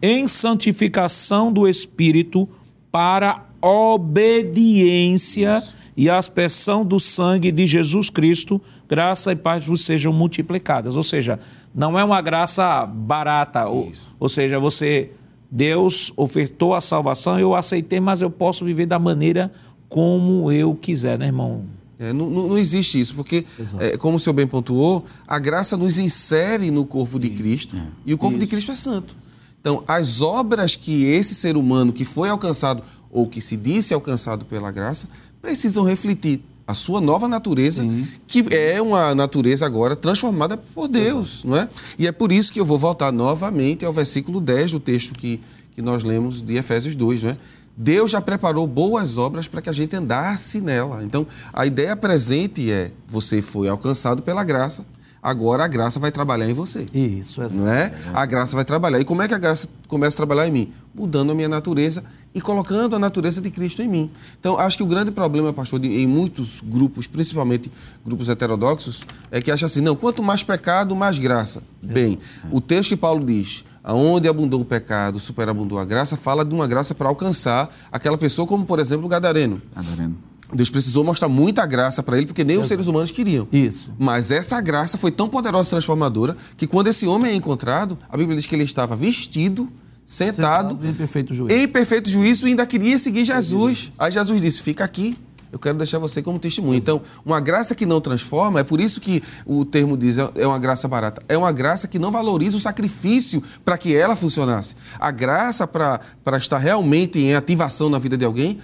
em 0.00 0.28
santificação 0.28 1.52
do 1.52 1.66
Espírito, 1.66 2.48
para 2.92 3.44
obediência 3.60 5.58
Isso. 5.58 5.76
e 5.96 6.08
aspersão 6.08 6.84
do 6.84 7.00
sangue 7.00 7.50
de 7.50 7.66
Jesus 7.66 8.08
Cristo, 8.08 8.62
graça 8.88 9.32
e 9.32 9.36
paz 9.36 9.66
vos 9.66 9.84
sejam 9.84 10.12
multiplicadas. 10.12 10.96
Ou 10.96 11.02
seja, 11.02 11.40
não 11.74 11.98
é 11.98 12.04
uma 12.04 12.22
graça 12.22 12.86
barata, 12.86 13.66
ou, 13.66 13.90
ou 14.20 14.28
seja, 14.28 14.60
você, 14.60 15.10
Deus 15.50 16.12
ofertou 16.16 16.74
a 16.74 16.80
salvação, 16.80 17.40
eu 17.40 17.52
aceitei, 17.52 17.98
mas 17.98 18.22
eu 18.22 18.30
posso 18.30 18.64
viver 18.64 18.86
da 18.86 19.00
maneira 19.00 19.50
como 19.88 20.52
eu 20.52 20.72
quiser, 20.76 21.18
né, 21.18 21.26
irmão? 21.26 21.64
É, 21.98 22.12
não, 22.12 22.28
não, 22.28 22.58
existe 22.58 23.00
isso, 23.00 23.14
porque, 23.14 23.46
é, 23.78 23.96
como 23.96 24.16
o 24.16 24.20
senhor 24.20 24.34
bem 24.34 24.46
pontuou, 24.46 25.06
a 25.26 25.38
graça 25.38 25.76
nos 25.76 25.98
insere 25.98 26.70
no 26.70 26.84
corpo 26.84 27.18
de 27.18 27.30
Cristo 27.30 27.74
é. 27.76 27.86
e 28.04 28.12
o 28.12 28.18
corpo 28.18 28.36
isso. 28.36 28.44
de 28.44 28.50
Cristo 28.50 28.72
é 28.72 28.76
santo. 28.76 29.16
Então, 29.60 29.82
as 29.88 30.20
obras 30.20 30.76
que 30.76 31.06
esse 31.06 31.34
ser 31.34 31.56
humano 31.56 31.92
que 31.92 32.04
foi 32.04 32.28
alcançado 32.28 32.82
ou 33.10 33.26
que 33.26 33.40
se 33.40 33.56
disse 33.56 33.94
alcançado 33.94 34.44
pela 34.44 34.70
graça 34.70 35.08
precisam 35.40 35.84
refletir 35.84 36.42
a 36.66 36.74
sua 36.74 37.00
nova 37.00 37.28
natureza, 37.28 37.82
Sim. 37.82 38.06
que 38.26 38.44
é 38.50 38.82
uma 38.82 39.14
natureza 39.14 39.64
agora 39.64 39.94
transformada 39.94 40.56
por 40.56 40.88
Deus, 40.88 41.44
não 41.44 41.56
é? 41.56 41.68
E 41.98 42.06
é 42.06 42.12
por 42.12 42.32
isso 42.32 42.52
que 42.52 42.58
eu 42.58 42.64
vou 42.64 42.76
voltar 42.76 43.12
novamente 43.12 43.84
ao 43.84 43.92
versículo 43.92 44.40
10 44.40 44.72
do 44.72 44.80
texto 44.80 45.14
que, 45.14 45.40
que 45.72 45.80
nós 45.80 46.02
lemos 46.02 46.42
de 46.42 46.56
Efésios 46.56 46.96
2, 46.96 47.22
não 47.22 47.30
é? 47.30 47.36
Deus 47.76 48.10
já 48.10 48.20
preparou 48.20 48.66
boas 48.66 49.18
obras 49.18 49.46
para 49.46 49.60
que 49.60 49.68
a 49.68 49.72
gente 49.72 49.94
andasse 49.94 50.60
nela. 50.60 51.04
Então, 51.04 51.26
a 51.52 51.66
ideia 51.66 51.94
presente 51.94 52.70
é: 52.72 52.90
você 53.06 53.42
foi 53.42 53.68
alcançado 53.68 54.22
pela 54.22 54.42
graça, 54.42 54.86
agora 55.22 55.64
a 55.64 55.68
graça 55.68 56.00
vai 56.00 56.10
trabalhar 56.10 56.48
em 56.48 56.54
você. 56.54 56.86
Isso, 56.94 57.42
exatamente. 57.42 57.56
Não 57.58 57.70
é? 57.70 57.92
A 58.14 58.24
graça 58.24 58.56
vai 58.56 58.64
trabalhar. 58.64 58.98
E 58.98 59.04
como 59.04 59.20
é 59.20 59.28
que 59.28 59.34
a 59.34 59.38
graça 59.38 59.68
começa 59.88 60.14
a 60.14 60.18
trabalhar 60.18 60.48
em 60.48 60.52
mim? 60.52 60.72
Mudando 60.94 61.32
a 61.32 61.34
minha 61.34 61.48
natureza 61.48 62.02
e 62.34 62.40
colocando 62.40 62.96
a 62.96 62.98
natureza 62.98 63.40
de 63.40 63.50
Cristo 63.50 63.82
em 63.82 63.88
mim. 63.88 64.10
Então, 64.40 64.58
acho 64.58 64.78
que 64.78 64.82
o 64.82 64.86
grande 64.86 65.10
problema, 65.10 65.52
pastor, 65.52 65.84
em 65.84 66.06
muitos 66.06 66.62
grupos, 66.62 67.06
principalmente 67.06 67.70
grupos 68.04 68.30
heterodoxos, 68.30 69.06
é 69.30 69.42
que 69.42 69.50
acha 69.50 69.66
assim: 69.66 69.82
não, 69.82 69.94
quanto 69.94 70.22
mais 70.22 70.42
pecado, 70.42 70.96
mais 70.96 71.18
graça. 71.18 71.62
Bem, 71.82 72.18
o 72.50 72.60
texto 72.60 72.90
que 72.90 72.96
Paulo 72.96 73.24
diz 73.24 73.64
aonde 73.86 74.28
abundou 74.28 74.60
o 74.60 74.64
pecado, 74.64 75.20
superabundou 75.20 75.78
a 75.78 75.84
graça, 75.84 76.16
fala 76.16 76.44
de 76.44 76.52
uma 76.52 76.66
graça 76.66 76.92
para 76.92 77.08
alcançar 77.08 77.72
aquela 77.92 78.18
pessoa, 78.18 78.46
como 78.46 78.66
por 78.66 78.80
exemplo 78.80 79.06
o 79.06 79.08
Gadareno. 79.08 79.62
Gadareno. 79.74 80.16
Deus 80.52 80.70
precisou 80.70 81.02
mostrar 81.04 81.28
muita 81.28 81.64
graça 81.66 82.02
para 82.02 82.16
ele, 82.16 82.26
porque 82.26 82.44
nem 82.44 82.58
os 82.58 82.66
seres 82.66 82.86
humanos 82.86 83.10
queriam. 83.10 83.48
Isso. 83.52 83.92
Mas 83.98 84.30
essa 84.30 84.60
graça 84.60 84.98
foi 84.98 85.10
tão 85.10 85.28
poderosa 85.28 85.68
e 85.68 85.70
transformadora 85.70 86.36
que 86.56 86.66
quando 86.66 86.88
esse 86.88 87.06
homem 87.06 87.32
é 87.32 87.34
encontrado, 87.34 87.98
a 88.08 88.16
Bíblia 88.16 88.36
diz 88.36 88.46
que 88.46 88.54
ele 88.54 88.62
estava 88.62 88.94
vestido, 88.94 89.68
sentado, 90.04 90.70
sentado 90.70 90.88
em 90.88 90.94
perfeito 90.94 91.34
juízo. 91.34 91.56
Em 91.56 91.66
perfeito 91.66 92.08
juízo 92.08 92.46
e 92.46 92.50
ainda 92.50 92.64
queria 92.64 92.96
seguir 92.98 93.24
Jesus. 93.24 93.92
Aí 93.98 94.12
Jesus 94.12 94.40
disse: 94.40 94.62
Fica 94.62 94.84
aqui, 94.84 95.18
eu 95.52 95.58
quero 95.58 95.78
deixar 95.78 95.98
você 95.98 96.22
como 96.22 96.38
testemunho. 96.38 96.78
Então, 96.78 97.00
uma 97.24 97.40
graça 97.40 97.74
que 97.74 97.86
não 97.86 98.00
transforma, 98.00 98.60
é 98.60 98.64
por 98.64 98.80
isso 98.80 99.00
que 99.00 99.22
o 99.44 99.64
termo 99.64 99.96
diz 99.96 100.16
é 100.18 100.46
uma 100.46 100.58
graça 100.58 100.88
barata. 100.88 101.22
É 101.28 101.36
uma 101.36 101.52
graça 101.52 101.88
que 101.88 101.98
não 101.98 102.10
valoriza 102.10 102.56
o 102.56 102.60
sacrifício 102.60 103.42
para 103.64 103.78
que 103.78 103.94
ela 103.94 104.16
funcionasse. 104.16 104.74
A 104.98 105.10
graça 105.10 105.66
para 105.66 106.00
estar 106.36 106.58
realmente 106.58 107.18
em 107.18 107.34
ativação 107.34 107.88
na 107.88 107.98
vida 107.98 108.16
de 108.16 108.24
alguém 108.24 108.58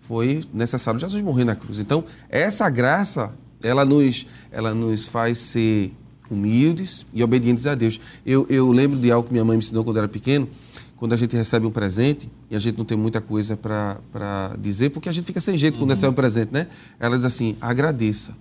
foi 0.00 0.42
necessário 0.54 0.98
Jesus 0.98 1.20
morrer 1.22 1.44
na 1.44 1.54
cruz. 1.54 1.80
Então, 1.80 2.04
essa 2.30 2.68
graça, 2.70 3.30
ela 3.62 3.84
nos, 3.84 4.26
ela 4.50 4.74
nos 4.74 5.06
faz 5.06 5.38
ser 5.38 5.92
humildes 6.30 7.06
e 7.12 7.22
obedientes 7.22 7.66
a 7.66 7.74
Deus. 7.74 8.00
Eu, 8.24 8.46
eu 8.48 8.70
lembro 8.70 8.98
de 8.98 9.10
algo 9.10 9.26
que 9.26 9.32
minha 9.32 9.44
mãe 9.44 9.56
me 9.56 9.62
ensinou 9.62 9.84
quando 9.84 9.96
eu 9.96 10.02
era 10.02 10.08
pequeno 10.08 10.48
quando 10.98 11.12
a 11.12 11.16
gente 11.16 11.36
recebe 11.36 11.64
um 11.64 11.70
presente 11.70 12.28
e 12.50 12.56
a 12.56 12.58
gente 12.58 12.76
não 12.76 12.84
tem 12.84 12.98
muita 12.98 13.20
coisa 13.20 13.56
para 13.56 14.56
dizer, 14.58 14.90
porque 14.90 15.08
a 15.08 15.12
gente 15.12 15.24
fica 15.24 15.40
sem 15.40 15.56
jeito 15.56 15.74
uhum. 15.74 15.82
quando 15.82 15.90
recebe 15.90 16.10
um 16.10 16.14
presente, 16.14 16.52
né? 16.52 16.66
Ela 16.98 17.16
diz 17.16 17.24
assim: 17.24 17.56
agradeça. 17.60 18.34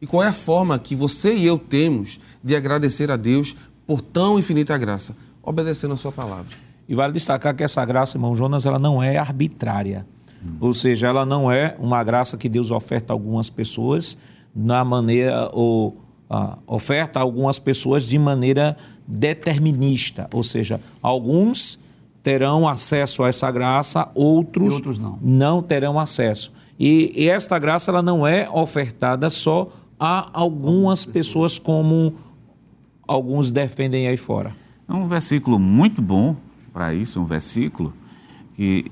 E 0.00 0.06
qual 0.06 0.22
é 0.22 0.28
a 0.28 0.32
forma 0.32 0.78
que 0.78 0.94
você 0.94 1.34
e 1.34 1.46
eu 1.46 1.58
temos 1.58 2.20
de 2.44 2.54
agradecer 2.54 3.10
a 3.10 3.16
Deus 3.16 3.56
por 3.86 4.00
tão 4.00 4.38
infinita 4.38 4.76
graça? 4.76 5.16
Obedecendo 5.42 5.94
a 5.94 5.96
sua 5.96 6.12
palavra. 6.12 6.54
E 6.88 6.94
vale 6.94 7.12
destacar 7.12 7.54
que 7.54 7.62
essa 7.62 7.84
graça, 7.84 8.18
irmão 8.18 8.36
Jonas, 8.36 8.66
ela 8.66 8.78
não 8.78 9.02
é 9.02 9.16
arbitrária. 9.16 10.06
Uhum. 10.44 10.56
Ou 10.60 10.74
seja, 10.74 11.06
ela 11.06 11.24
não 11.24 11.50
é 11.50 11.76
uma 11.78 12.02
graça 12.04 12.36
que 12.36 12.48
Deus 12.48 12.70
oferta 12.70 13.12
a 13.12 13.14
algumas 13.14 13.48
pessoas 13.48 14.18
na 14.54 14.84
maneira 14.84 15.48
ou 15.52 15.96
ah, 16.28 16.58
oferta 16.66 17.18
a 17.18 17.22
algumas 17.22 17.58
pessoas 17.58 18.02
de 18.02 18.18
maneira 18.18 18.76
determinista, 19.06 20.28
ou 20.32 20.42
seja, 20.42 20.80
alguns 21.00 21.78
terão 22.22 22.68
acesso 22.68 23.24
a 23.24 23.28
essa 23.28 23.50
graça, 23.50 24.08
outros, 24.14 24.74
outros 24.74 24.98
não. 24.98 25.18
não 25.20 25.62
terão 25.62 25.98
acesso. 25.98 26.52
E, 26.78 27.12
e, 27.16 27.28
esta 27.28 27.58
graça 27.58 27.90
ela 27.90 28.02
não 28.02 28.26
é 28.26 28.48
ofertada 28.50 29.28
só 29.28 29.68
a 29.98 30.28
algumas 30.32 31.04
pessoas 31.04 31.58
como 31.58 32.14
alguns 33.06 33.50
defendem 33.50 34.06
aí 34.08 34.16
fora. 34.16 34.54
É 34.88 34.92
um 34.92 35.08
versículo 35.08 35.58
muito 35.58 36.00
bom 36.00 36.36
para 36.72 36.94
isso, 36.94 37.20
um 37.20 37.24
versículo 37.24 37.92
que 38.54 38.90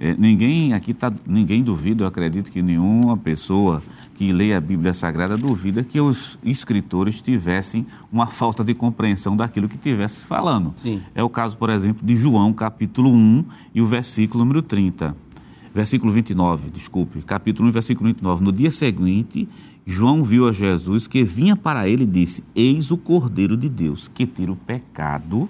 é, 0.00 0.14
ninguém 0.16 0.72
aqui 0.72 0.94
tá, 0.94 1.12
ninguém 1.26 1.62
duvida, 1.62 2.04
eu 2.04 2.08
acredito 2.08 2.52
que 2.52 2.62
nenhuma 2.62 3.16
pessoa 3.16 3.82
que 4.14 4.32
lê 4.32 4.54
a 4.54 4.60
Bíblia 4.60 4.94
Sagrada 4.94 5.36
duvida 5.36 5.82
que 5.82 6.00
os 6.00 6.38
escritores 6.44 7.20
tivessem 7.20 7.84
uma 8.12 8.26
falta 8.26 8.62
de 8.62 8.74
compreensão 8.74 9.36
daquilo 9.36 9.68
que 9.68 9.74
estivesse 9.74 10.26
falando. 10.26 10.72
Sim. 10.76 11.02
É 11.14 11.22
o 11.22 11.28
caso, 11.28 11.56
por 11.56 11.68
exemplo, 11.68 12.06
de 12.06 12.14
João, 12.14 12.52
capítulo 12.52 13.10
1 13.10 13.44
e 13.74 13.82
o 13.82 13.86
versículo 13.86 14.44
número 14.44 14.62
30. 14.62 15.16
Versículo 15.74 16.12
29, 16.12 16.70
desculpe, 16.70 17.20
capítulo 17.22 17.68
1, 17.68 17.72
versículo 17.72 18.08
29. 18.08 18.42
No 18.42 18.52
dia 18.52 18.70
seguinte, 18.70 19.48
João 19.84 20.24
viu 20.24 20.48
a 20.48 20.52
Jesus 20.52 21.06
que 21.06 21.24
vinha 21.24 21.56
para 21.56 21.88
ele 21.88 22.04
e 22.04 22.06
disse: 22.06 22.42
Eis 22.54 22.90
o 22.90 22.96
Cordeiro 22.96 23.56
de 23.56 23.68
Deus, 23.68 24.08
que 24.08 24.26
tira 24.26 24.50
o 24.50 24.56
pecado 24.56 25.48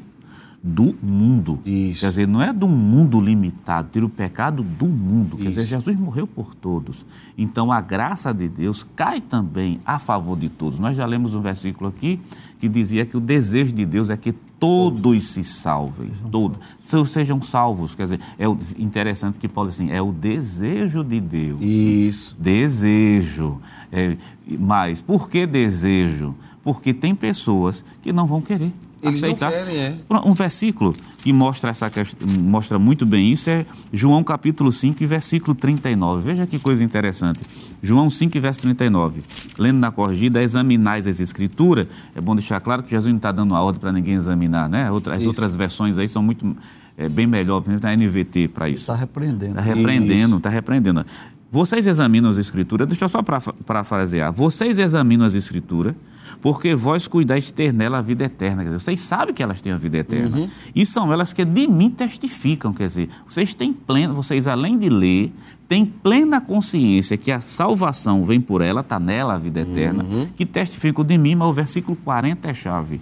do 0.63 0.95
mundo. 1.03 1.61
Isso. 1.65 2.01
Quer 2.01 2.09
dizer, 2.09 2.27
não 2.29 2.43
é 2.43 2.53
do 2.53 2.67
mundo 2.69 3.21
limitado, 3.21 3.89
tira 3.93 4.05
o 4.05 4.09
pecado 4.09 4.63
do 4.63 4.87
mundo. 4.87 5.37
Quer 5.37 5.49
dizer, 5.51 5.61
Isso. 5.61 5.71
Jesus 5.71 5.97
morreu 5.97 6.27
por 6.27 6.55
todos. 6.55 7.07
Então 7.37 7.71
a 7.71 7.81
graça 7.81 8.33
de 8.35 8.49
Deus 8.49 8.85
cai 8.97 9.21
também 9.21 9.81
a 9.87 9.99
favor 9.99 10.37
de 10.37 10.49
todos. 10.49 10.79
Nós 10.81 10.97
já 10.97 11.07
lemos 11.07 11.35
um 11.35 11.41
versículo 11.41 11.89
aqui 11.89 12.19
que 12.59 12.69
dizia 12.69 13.07
que 13.07 13.17
o 13.17 13.21
desejo 13.21 13.73
de 13.73 13.87
Deus 13.87 14.11
é 14.11 14.17
que 14.17 14.33
todos 14.33 15.25
se 15.27 15.45
salvem, 15.45 16.11
todos 16.33 16.59
Se- 16.81 17.07
sejam 17.07 17.41
salvos. 17.41 17.95
Quer 17.95 18.03
dizer, 18.03 18.21
é 18.37 18.45
interessante 18.77 19.39
que 19.39 19.47
Paulo 19.49 19.71
diz 19.71 19.81
assim, 19.81 19.93
é 19.93 20.03
o 20.03 20.11
desejo 20.11 21.05
de 21.05 21.21
Deus. 21.21 21.61
Isso. 21.61 22.37
Desejo. 22.39 23.61
É, 23.93 24.17
mas 24.59 25.01
por 25.01 25.31
que 25.31 25.47
desejo? 25.47 26.35
Porque 26.65 26.93
tem 26.93 27.15
pessoas 27.15 27.85
que 28.03 28.13
não 28.13 28.27
vão 28.27 28.41
querer 28.43 28.73
Eles 29.03 29.21
não 29.21 29.29
aceitar. 29.29 29.53
querem, 29.53 29.77
é. 29.77 29.97
Um 30.25 30.33
versículo 30.35 30.93
que 31.23 31.33
mostra, 31.33 31.71
essa, 31.71 31.91
mostra 32.39 32.79
muito 32.79 33.07
bem 33.07 33.31
isso 33.33 33.49
é 33.49 33.65
João 33.93 34.25
capítulo 34.25 34.73
5 34.73 35.03
e 35.03 35.07
versículo 35.07 35.55
39. 35.55 36.23
Veja 36.23 36.47
que 36.47 36.59
coisa 36.59 36.83
interessante. 36.83 37.41
João 37.83 38.11
5 38.11 38.37
e 38.37 38.41
verso 38.41 38.61
39. 38.63 39.23
Lendo 39.59 39.79
na 39.79 39.91
corrigida, 39.93 40.43
examinais 40.43 41.07
as 41.07 41.21
escrituras. 41.21 41.87
É 42.15 42.21
bom 42.21 42.35
deixar 42.35 42.61
claro 42.61 42.83
que 42.83 42.91
Jesus 42.91 43.09
não 43.11 43.19
está 43.19 43.31
dando 43.31 43.53
uma 43.53 43.63
ordem 43.63 43.81
para 43.81 43.93
ninguém 43.93 44.15
examinar, 44.15 44.69
né? 44.69 44.91
Outra- 44.91 45.15
As 45.15 45.25
outras 45.25 45.55
versões 45.55 45.97
aí 45.99 46.09
são 46.09 46.23
muito 46.23 46.57
é, 46.97 47.09
bem 47.09 47.27
melhor, 47.29 47.61
por 47.63 47.71
exemplo, 47.71 47.89
a 47.89 47.93
NVT 47.97 48.49
para 48.49 48.69
isso. 48.69 48.81
Está 48.83 48.97
repreendendo. 48.97 49.51
Está 49.53 49.61
repreendendo, 49.63 50.37
está 50.39 50.51
repreendendo. 50.51 51.07
Vocês 51.51 51.87
examinam 51.87 52.29
as 52.31 52.37
escrituras, 52.37 52.87
deixa 52.87 53.05
eu 53.07 53.09
só 53.09 53.23
para- 53.23 53.41
parafrasear. 53.41 54.31
Vocês 54.33 54.79
examinam 54.79 55.25
as 55.27 55.33
escrituras, 55.35 55.95
porque 56.43 56.75
vós 56.75 57.07
cuidais 57.09 57.45
de 57.45 57.55
ter 57.55 57.73
nela 57.73 57.99
a 57.99 58.03
vida 58.03 58.25
eterna. 58.25 58.63
Quer 58.63 58.69
dizer, 58.71 58.81
vocês 58.81 59.01
sabem 59.01 59.35
que 59.35 59.43
elas 59.43 59.63
têm 59.63 59.73
a 59.73 59.79
vida 59.79 59.97
eterna. 59.97 60.51
E 60.75 60.85
são 60.85 61.11
elas 61.11 61.33
que 61.33 61.45
de 61.47 61.67
mim 61.67 61.91
testificam. 61.91 62.73
Quer 62.75 62.89
dizer, 62.89 63.09
vocês 63.27 63.55
têm 63.55 63.73
pleno, 63.73 64.15
vocês 64.15 64.47
além 64.47 64.77
de 64.77 64.91
ler, 64.91 65.33
têm 65.67 65.87
plena 65.87 66.39
consciência 66.39 67.17
que 67.17 67.33
a 67.33 67.41
salvação 67.41 68.27
vem 68.27 68.41
por 68.43 68.61
ela, 68.61 68.81
está 68.83 69.01
nela 69.01 69.35
a 69.35 69.39
vida 69.39 69.61
eterna, 69.61 70.05
que 70.37 70.45
testificam 70.45 71.03
de 71.03 71.17
mim, 71.17 71.35
mas 71.35 71.49
o 71.49 71.53
versículo 71.55 71.97
40 72.05 72.49
é 72.49 72.53
chave 72.55 73.01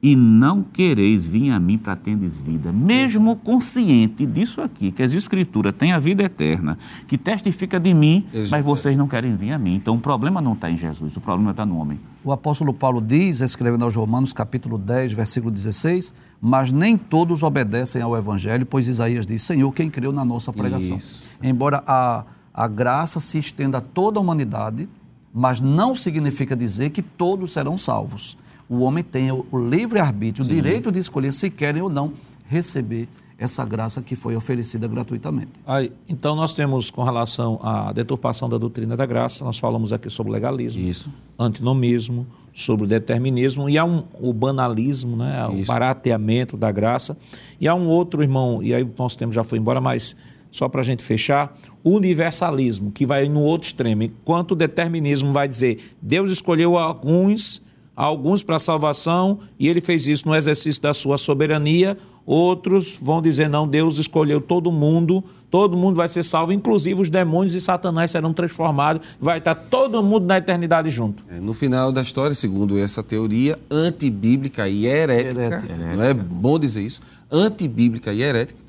e 0.00 0.14
não 0.14 0.62
quereis 0.62 1.26
vir 1.26 1.50
a 1.50 1.58
mim 1.58 1.76
para 1.76 1.96
tendes 1.96 2.40
vida, 2.40 2.72
mesmo 2.72 3.34
consciente 3.34 4.24
disso 4.26 4.60
aqui, 4.60 4.92
que 4.92 5.02
as 5.02 5.12
escrituras 5.12 5.74
têm 5.76 5.92
a 5.92 5.98
vida 5.98 6.22
eterna, 6.22 6.78
que 7.08 7.18
testifica 7.18 7.80
de 7.80 7.92
mim, 7.92 8.24
mas 8.48 8.64
vocês 8.64 8.96
não 8.96 9.08
querem 9.08 9.34
vir 9.34 9.52
a 9.52 9.58
mim. 9.58 9.74
Então 9.74 9.96
o 9.96 10.00
problema 10.00 10.40
não 10.40 10.52
está 10.52 10.70
em 10.70 10.76
Jesus, 10.76 11.16
o 11.16 11.20
problema 11.20 11.50
está 11.50 11.66
no 11.66 11.76
homem. 11.76 11.98
O 12.24 12.30
apóstolo 12.30 12.72
Paulo 12.72 13.00
diz, 13.00 13.40
escrevendo 13.40 13.84
aos 13.84 13.94
Romanos, 13.94 14.32
capítulo 14.32 14.78
10, 14.78 15.14
versículo 15.14 15.50
16, 15.50 16.14
mas 16.40 16.70
nem 16.70 16.96
todos 16.96 17.42
obedecem 17.42 18.00
ao 18.00 18.16
evangelho, 18.16 18.64
pois 18.66 18.86
Isaías 18.86 19.26
diz, 19.26 19.42
Senhor, 19.42 19.72
quem 19.72 19.90
creu 19.90 20.12
na 20.12 20.24
nossa 20.24 20.52
pregação. 20.52 20.96
Isso. 20.96 21.24
Embora 21.42 21.82
a, 21.86 22.24
a 22.54 22.68
graça 22.68 23.18
se 23.18 23.38
estenda 23.38 23.78
a 23.78 23.80
toda 23.80 24.20
a 24.20 24.22
humanidade, 24.22 24.88
mas 25.34 25.60
não 25.60 25.94
significa 25.94 26.54
dizer 26.54 26.90
que 26.90 27.02
todos 27.02 27.52
serão 27.52 27.76
salvos. 27.76 28.38
O 28.68 28.80
homem 28.80 29.02
tem 29.02 29.32
o, 29.32 29.46
o 29.50 29.58
livre-arbítrio, 29.58 30.44
o 30.44 30.48
direito 30.48 30.92
de 30.92 30.98
escolher 30.98 31.32
se 31.32 31.50
querem 31.50 31.80
ou 31.82 31.88
não 31.88 32.12
receber 32.46 33.08
essa 33.38 33.64
graça 33.64 34.02
que 34.02 34.16
foi 34.16 34.34
oferecida 34.34 34.88
gratuitamente. 34.88 35.52
Aí, 35.64 35.92
então, 36.08 36.34
nós 36.34 36.54
temos, 36.54 36.90
com 36.90 37.04
relação 37.04 37.60
à 37.62 37.92
deturpação 37.92 38.48
da 38.48 38.58
doutrina 38.58 38.96
da 38.96 39.06
graça, 39.06 39.44
nós 39.44 39.58
falamos 39.58 39.92
aqui 39.92 40.10
sobre 40.10 40.32
legalismo, 40.32 40.82
Isso. 40.82 41.08
antinomismo, 41.38 42.26
sobre 42.52 42.84
o 42.84 42.88
determinismo, 42.88 43.70
e 43.70 43.78
há 43.78 43.84
um, 43.84 44.02
o 44.20 44.32
banalismo, 44.32 45.16
né, 45.16 45.46
o 45.46 45.54
Isso. 45.54 45.66
barateamento 45.66 46.56
da 46.56 46.72
graça. 46.72 47.16
E 47.60 47.68
há 47.68 47.74
um 47.76 47.86
outro, 47.86 48.22
irmão, 48.22 48.60
e 48.60 48.74
aí 48.74 48.82
o 48.82 48.92
nosso 48.98 49.16
tempo 49.16 49.32
já 49.32 49.44
foi 49.44 49.58
embora, 49.58 49.80
mas 49.80 50.16
só 50.50 50.68
para 50.68 50.80
a 50.80 50.84
gente 50.84 51.04
fechar, 51.04 51.56
o 51.84 51.90
universalismo, 51.90 52.90
que 52.90 53.06
vai 53.06 53.28
no 53.28 53.40
outro 53.40 53.68
extremo. 53.68 54.02
Enquanto 54.02 54.52
o 54.52 54.56
determinismo 54.56 55.32
vai 55.32 55.46
dizer, 55.46 55.78
Deus 56.02 56.30
escolheu 56.30 56.76
alguns, 56.76 57.62
alguns 57.98 58.44
para 58.44 58.54
a 58.54 58.60
salvação, 58.60 59.40
e 59.58 59.66
ele 59.66 59.80
fez 59.80 60.06
isso 60.06 60.28
no 60.28 60.36
exercício 60.36 60.80
da 60.80 60.94
sua 60.94 61.18
soberania, 61.18 61.98
outros 62.24 62.96
vão 63.02 63.20
dizer, 63.20 63.48
não, 63.48 63.66
Deus 63.66 63.98
escolheu 63.98 64.40
todo 64.40 64.70
mundo, 64.70 65.24
todo 65.50 65.76
mundo 65.76 65.96
vai 65.96 66.08
ser 66.08 66.22
salvo, 66.22 66.52
inclusive 66.52 67.00
os 67.00 67.10
demônios 67.10 67.56
e 67.56 67.60
Satanás 67.60 68.12
serão 68.12 68.32
transformados, 68.32 69.04
vai 69.18 69.38
estar 69.38 69.56
todo 69.56 70.00
mundo 70.00 70.26
na 70.26 70.38
eternidade 70.38 70.90
junto. 70.90 71.24
É, 71.28 71.40
no 71.40 71.52
final 71.52 71.90
da 71.90 72.00
história, 72.00 72.36
segundo 72.36 72.78
essa 72.78 73.02
teoria 73.02 73.58
antibíblica 73.68 74.68
e 74.68 74.86
herética, 74.86 75.42
Herética. 75.42 75.76
não 75.76 76.04
é 76.04 76.14
bom 76.14 76.56
dizer 76.56 76.82
isso, 76.82 77.00
antibíblica 77.32 78.12
e 78.12 78.22
herética, 78.22 78.60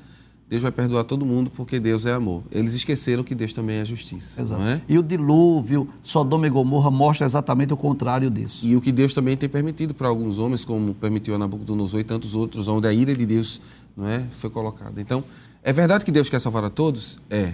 Deus 0.50 0.62
vai 0.62 0.72
perdoar 0.72 1.04
todo 1.04 1.24
mundo 1.24 1.48
porque 1.48 1.78
Deus 1.78 2.04
é 2.06 2.12
amor. 2.12 2.42
Eles 2.50 2.74
esqueceram 2.74 3.22
que 3.22 3.36
Deus 3.36 3.52
também 3.52 3.76
é 3.76 3.84
justiça, 3.84 4.42
Exato. 4.42 4.60
não 4.60 4.68
é? 4.68 4.82
E 4.88 4.98
o 4.98 5.02
dilúvio, 5.02 5.88
Sodoma 6.02 6.44
e 6.44 6.50
Gomorra 6.50 6.90
mostra 6.90 7.24
exatamente 7.24 7.72
o 7.72 7.76
contrário 7.76 8.28
disso. 8.28 8.66
E 8.66 8.74
o 8.74 8.80
que 8.80 8.90
Deus 8.90 9.14
também 9.14 9.36
tem 9.36 9.48
permitido 9.48 9.94
para 9.94 10.08
alguns 10.08 10.40
homens, 10.40 10.64
como 10.64 10.92
permitiu 10.92 11.36
a 11.36 11.38
Nabucodonosor 11.38 12.00
e 12.00 12.04
tantos 12.04 12.34
outros, 12.34 12.66
onde 12.66 12.88
a 12.88 12.92
ira 12.92 13.14
de 13.14 13.24
Deus 13.24 13.60
não 13.96 14.08
é, 14.08 14.26
foi 14.32 14.50
colocada. 14.50 15.00
Então, 15.00 15.22
é 15.62 15.72
verdade 15.72 16.04
que 16.04 16.10
Deus 16.10 16.28
quer 16.28 16.40
salvar 16.40 16.64
a 16.64 16.70
todos? 16.70 17.16
É. 17.30 17.52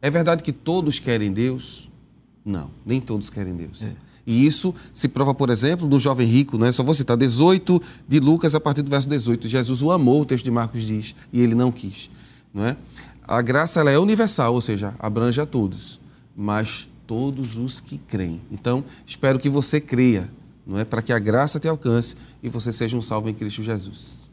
É 0.00 0.08
verdade 0.08 0.42
que 0.42 0.52
todos 0.52 0.98
querem 0.98 1.30
Deus? 1.30 1.90
Não, 2.42 2.70
nem 2.86 3.02
todos 3.02 3.28
querem 3.28 3.54
Deus. 3.54 3.82
E 4.26 4.46
isso 4.46 4.74
se 4.92 5.08
prova, 5.08 5.34
por 5.34 5.50
exemplo, 5.50 5.88
no 5.88 5.98
jovem 5.98 6.26
rico, 6.26 6.56
não 6.56 6.66
é? 6.66 6.72
Só 6.72 6.82
vou 6.82 6.94
citar 6.94 7.16
18 7.16 7.80
de 8.08 8.20
Lucas 8.20 8.54
a 8.54 8.60
partir 8.60 8.82
do 8.82 8.90
verso 8.90 9.08
18. 9.08 9.48
Jesus 9.48 9.82
o 9.82 9.90
amou, 9.92 10.22
o 10.22 10.24
texto 10.24 10.44
de 10.44 10.50
Marcos 10.50 10.86
diz, 10.86 11.14
e 11.32 11.40
ele 11.40 11.54
não 11.54 11.70
quis, 11.70 12.10
não 12.52 12.64
é? 12.64 12.76
A 13.26 13.40
graça 13.42 13.80
ela 13.80 13.90
é 13.90 13.98
universal, 13.98 14.54
ou 14.54 14.60
seja, 14.60 14.94
abrange 14.98 15.40
a 15.40 15.46
todos, 15.46 16.00
mas 16.36 16.88
todos 17.06 17.56
os 17.56 17.80
que 17.80 17.98
creem. 17.98 18.40
Então, 18.50 18.84
espero 19.06 19.38
que 19.38 19.48
você 19.48 19.80
creia, 19.80 20.30
não 20.66 20.78
é? 20.78 20.84
Para 20.84 21.02
que 21.02 21.12
a 21.12 21.18
graça 21.18 21.60
te 21.60 21.68
alcance 21.68 22.16
e 22.42 22.48
você 22.48 22.72
seja 22.72 22.96
um 22.96 23.02
salvo 23.02 23.28
em 23.28 23.34
Cristo 23.34 23.62
Jesus. 23.62 24.23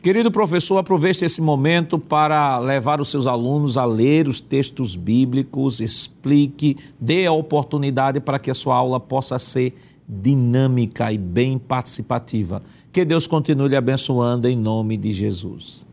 Querido 0.00 0.30
professor, 0.30 0.78
aproveite 0.78 1.24
esse 1.24 1.40
momento 1.40 1.98
para 1.98 2.58
levar 2.60 3.00
os 3.00 3.08
seus 3.08 3.26
alunos 3.26 3.76
a 3.76 3.84
ler 3.84 4.28
os 4.28 4.40
textos 4.40 4.94
bíblicos, 4.94 5.80
explique, 5.80 6.76
dê 7.00 7.26
a 7.26 7.32
oportunidade 7.32 8.20
para 8.20 8.38
que 8.38 8.50
a 8.50 8.54
sua 8.54 8.76
aula 8.76 9.00
possa 9.00 9.40
ser 9.40 9.74
dinâmica 10.08 11.12
e 11.12 11.18
bem 11.18 11.58
participativa. 11.58 12.62
Que 12.92 13.04
Deus 13.04 13.26
continue 13.26 13.68
lhe 13.68 13.76
abençoando 13.76 14.48
em 14.48 14.56
nome 14.56 14.96
de 14.96 15.12
Jesus. 15.12 15.86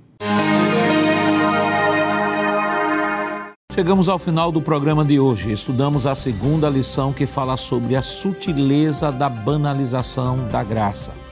Chegamos 3.74 4.08
ao 4.08 4.20
final 4.20 4.52
do 4.52 4.62
programa 4.62 5.04
de 5.04 5.20
hoje. 5.20 5.52
Estudamos 5.52 6.08
a 6.08 6.16
segunda 6.16 6.70
lição 6.70 7.12
que 7.12 7.26
fala 7.26 7.58
sobre 7.58 7.96
a 7.96 8.02
sutileza 8.02 9.12
da 9.12 9.28
banalização 9.28 10.48
da 10.48 10.64
graça. 10.64 11.25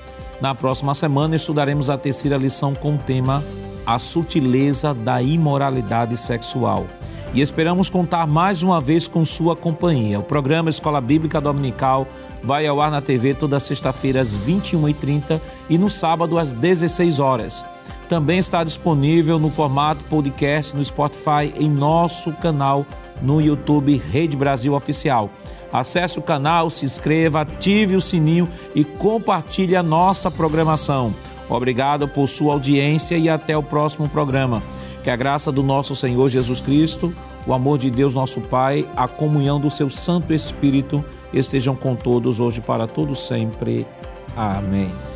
Na 0.44 0.54
próxima 0.54 0.94
semana 0.94 1.38
estudaremos 1.38 1.90
a 1.90 1.98
terceira 1.98 2.36
lição 2.36 2.76
com 2.76 2.96
o 2.96 2.98
tema 2.98 3.42
A 3.86 3.98
sutileza 3.98 4.94
da 4.94 5.22
imoralidade 5.22 6.18
sexual. 6.18 6.86
E 7.34 7.40
esperamos 7.40 7.90
contar 7.90 8.28
mais 8.28 8.62
uma 8.62 8.82
vez 8.82 9.08
com 9.08 9.24
sua 9.24 9.56
companhia. 9.56 10.20
O 10.20 10.24
programa 10.24 10.70
Escola 10.70 11.00
Bíblica 11.00 11.40
Dominical 11.40 12.06
vai 12.44 12.68
ao 12.68 12.82
ar 12.82 12.92
na 12.92 13.00
TV 13.00 13.34
toda 13.34 13.58
sexta-feira 13.58 14.20
às 14.20 14.38
21h30 14.38 15.40
e 15.70 15.78
no 15.78 15.90
sábado 15.90 16.38
às 16.38 16.52
16 16.52 17.20
horas. 17.20 17.64
Também 18.10 18.38
está 18.38 18.66
disponível 18.66 19.40
no 19.40 19.50
formato 19.50 20.04
podcast 20.10 20.76
no 20.76 20.84
Spotify 20.84 21.54
em 21.58 21.70
nosso 21.70 22.34
canal 22.34 22.86
no 23.22 23.40
YouTube 23.40 23.96
Rede 24.12 24.36
Brasil 24.36 24.74
Oficial. 24.74 25.30
Acesse 25.74 26.20
o 26.20 26.22
canal, 26.22 26.70
se 26.70 26.86
inscreva, 26.86 27.42
ative 27.42 27.96
o 27.96 28.02
sininho 28.02 28.48
e 28.76 28.86
compartilhe 28.86 29.76
a 29.76 29.82
nossa 29.82 30.30
programação. 30.30 31.12
Obrigado 31.50 32.08
por 32.08 32.28
sua 32.28 32.54
audiência 32.54 33.18
e 33.18 33.28
até 33.28 33.58
o 33.58 33.64
próximo 33.64 34.08
programa. 34.08 34.62
Que 35.04 35.10
a 35.10 35.16
graça 35.16 35.52
do 35.52 35.64
nosso 35.64 35.96
Senhor 35.96 36.30
Jesus 36.30 36.62
Cristo, 36.62 37.14
o 37.46 37.54
amor 37.54 37.80
de 37.80 37.90
Deus 37.90 38.14
nosso 38.14 38.40
Pai, 38.40 38.88
a 38.96 39.08
comunhão 39.08 39.60
do 39.60 39.70
seu 39.70 39.90
Santo 39.90 40.32
Espírito 40.32 41.04
estejam 41.34 41.76
com 41.76 41.96
todos 41.96 42.40
hoje 42.40 42.62
para 42.62 42.88
todos 42.88 43.28
sempre. 43.28 43.86
Amém. 44.36 45.13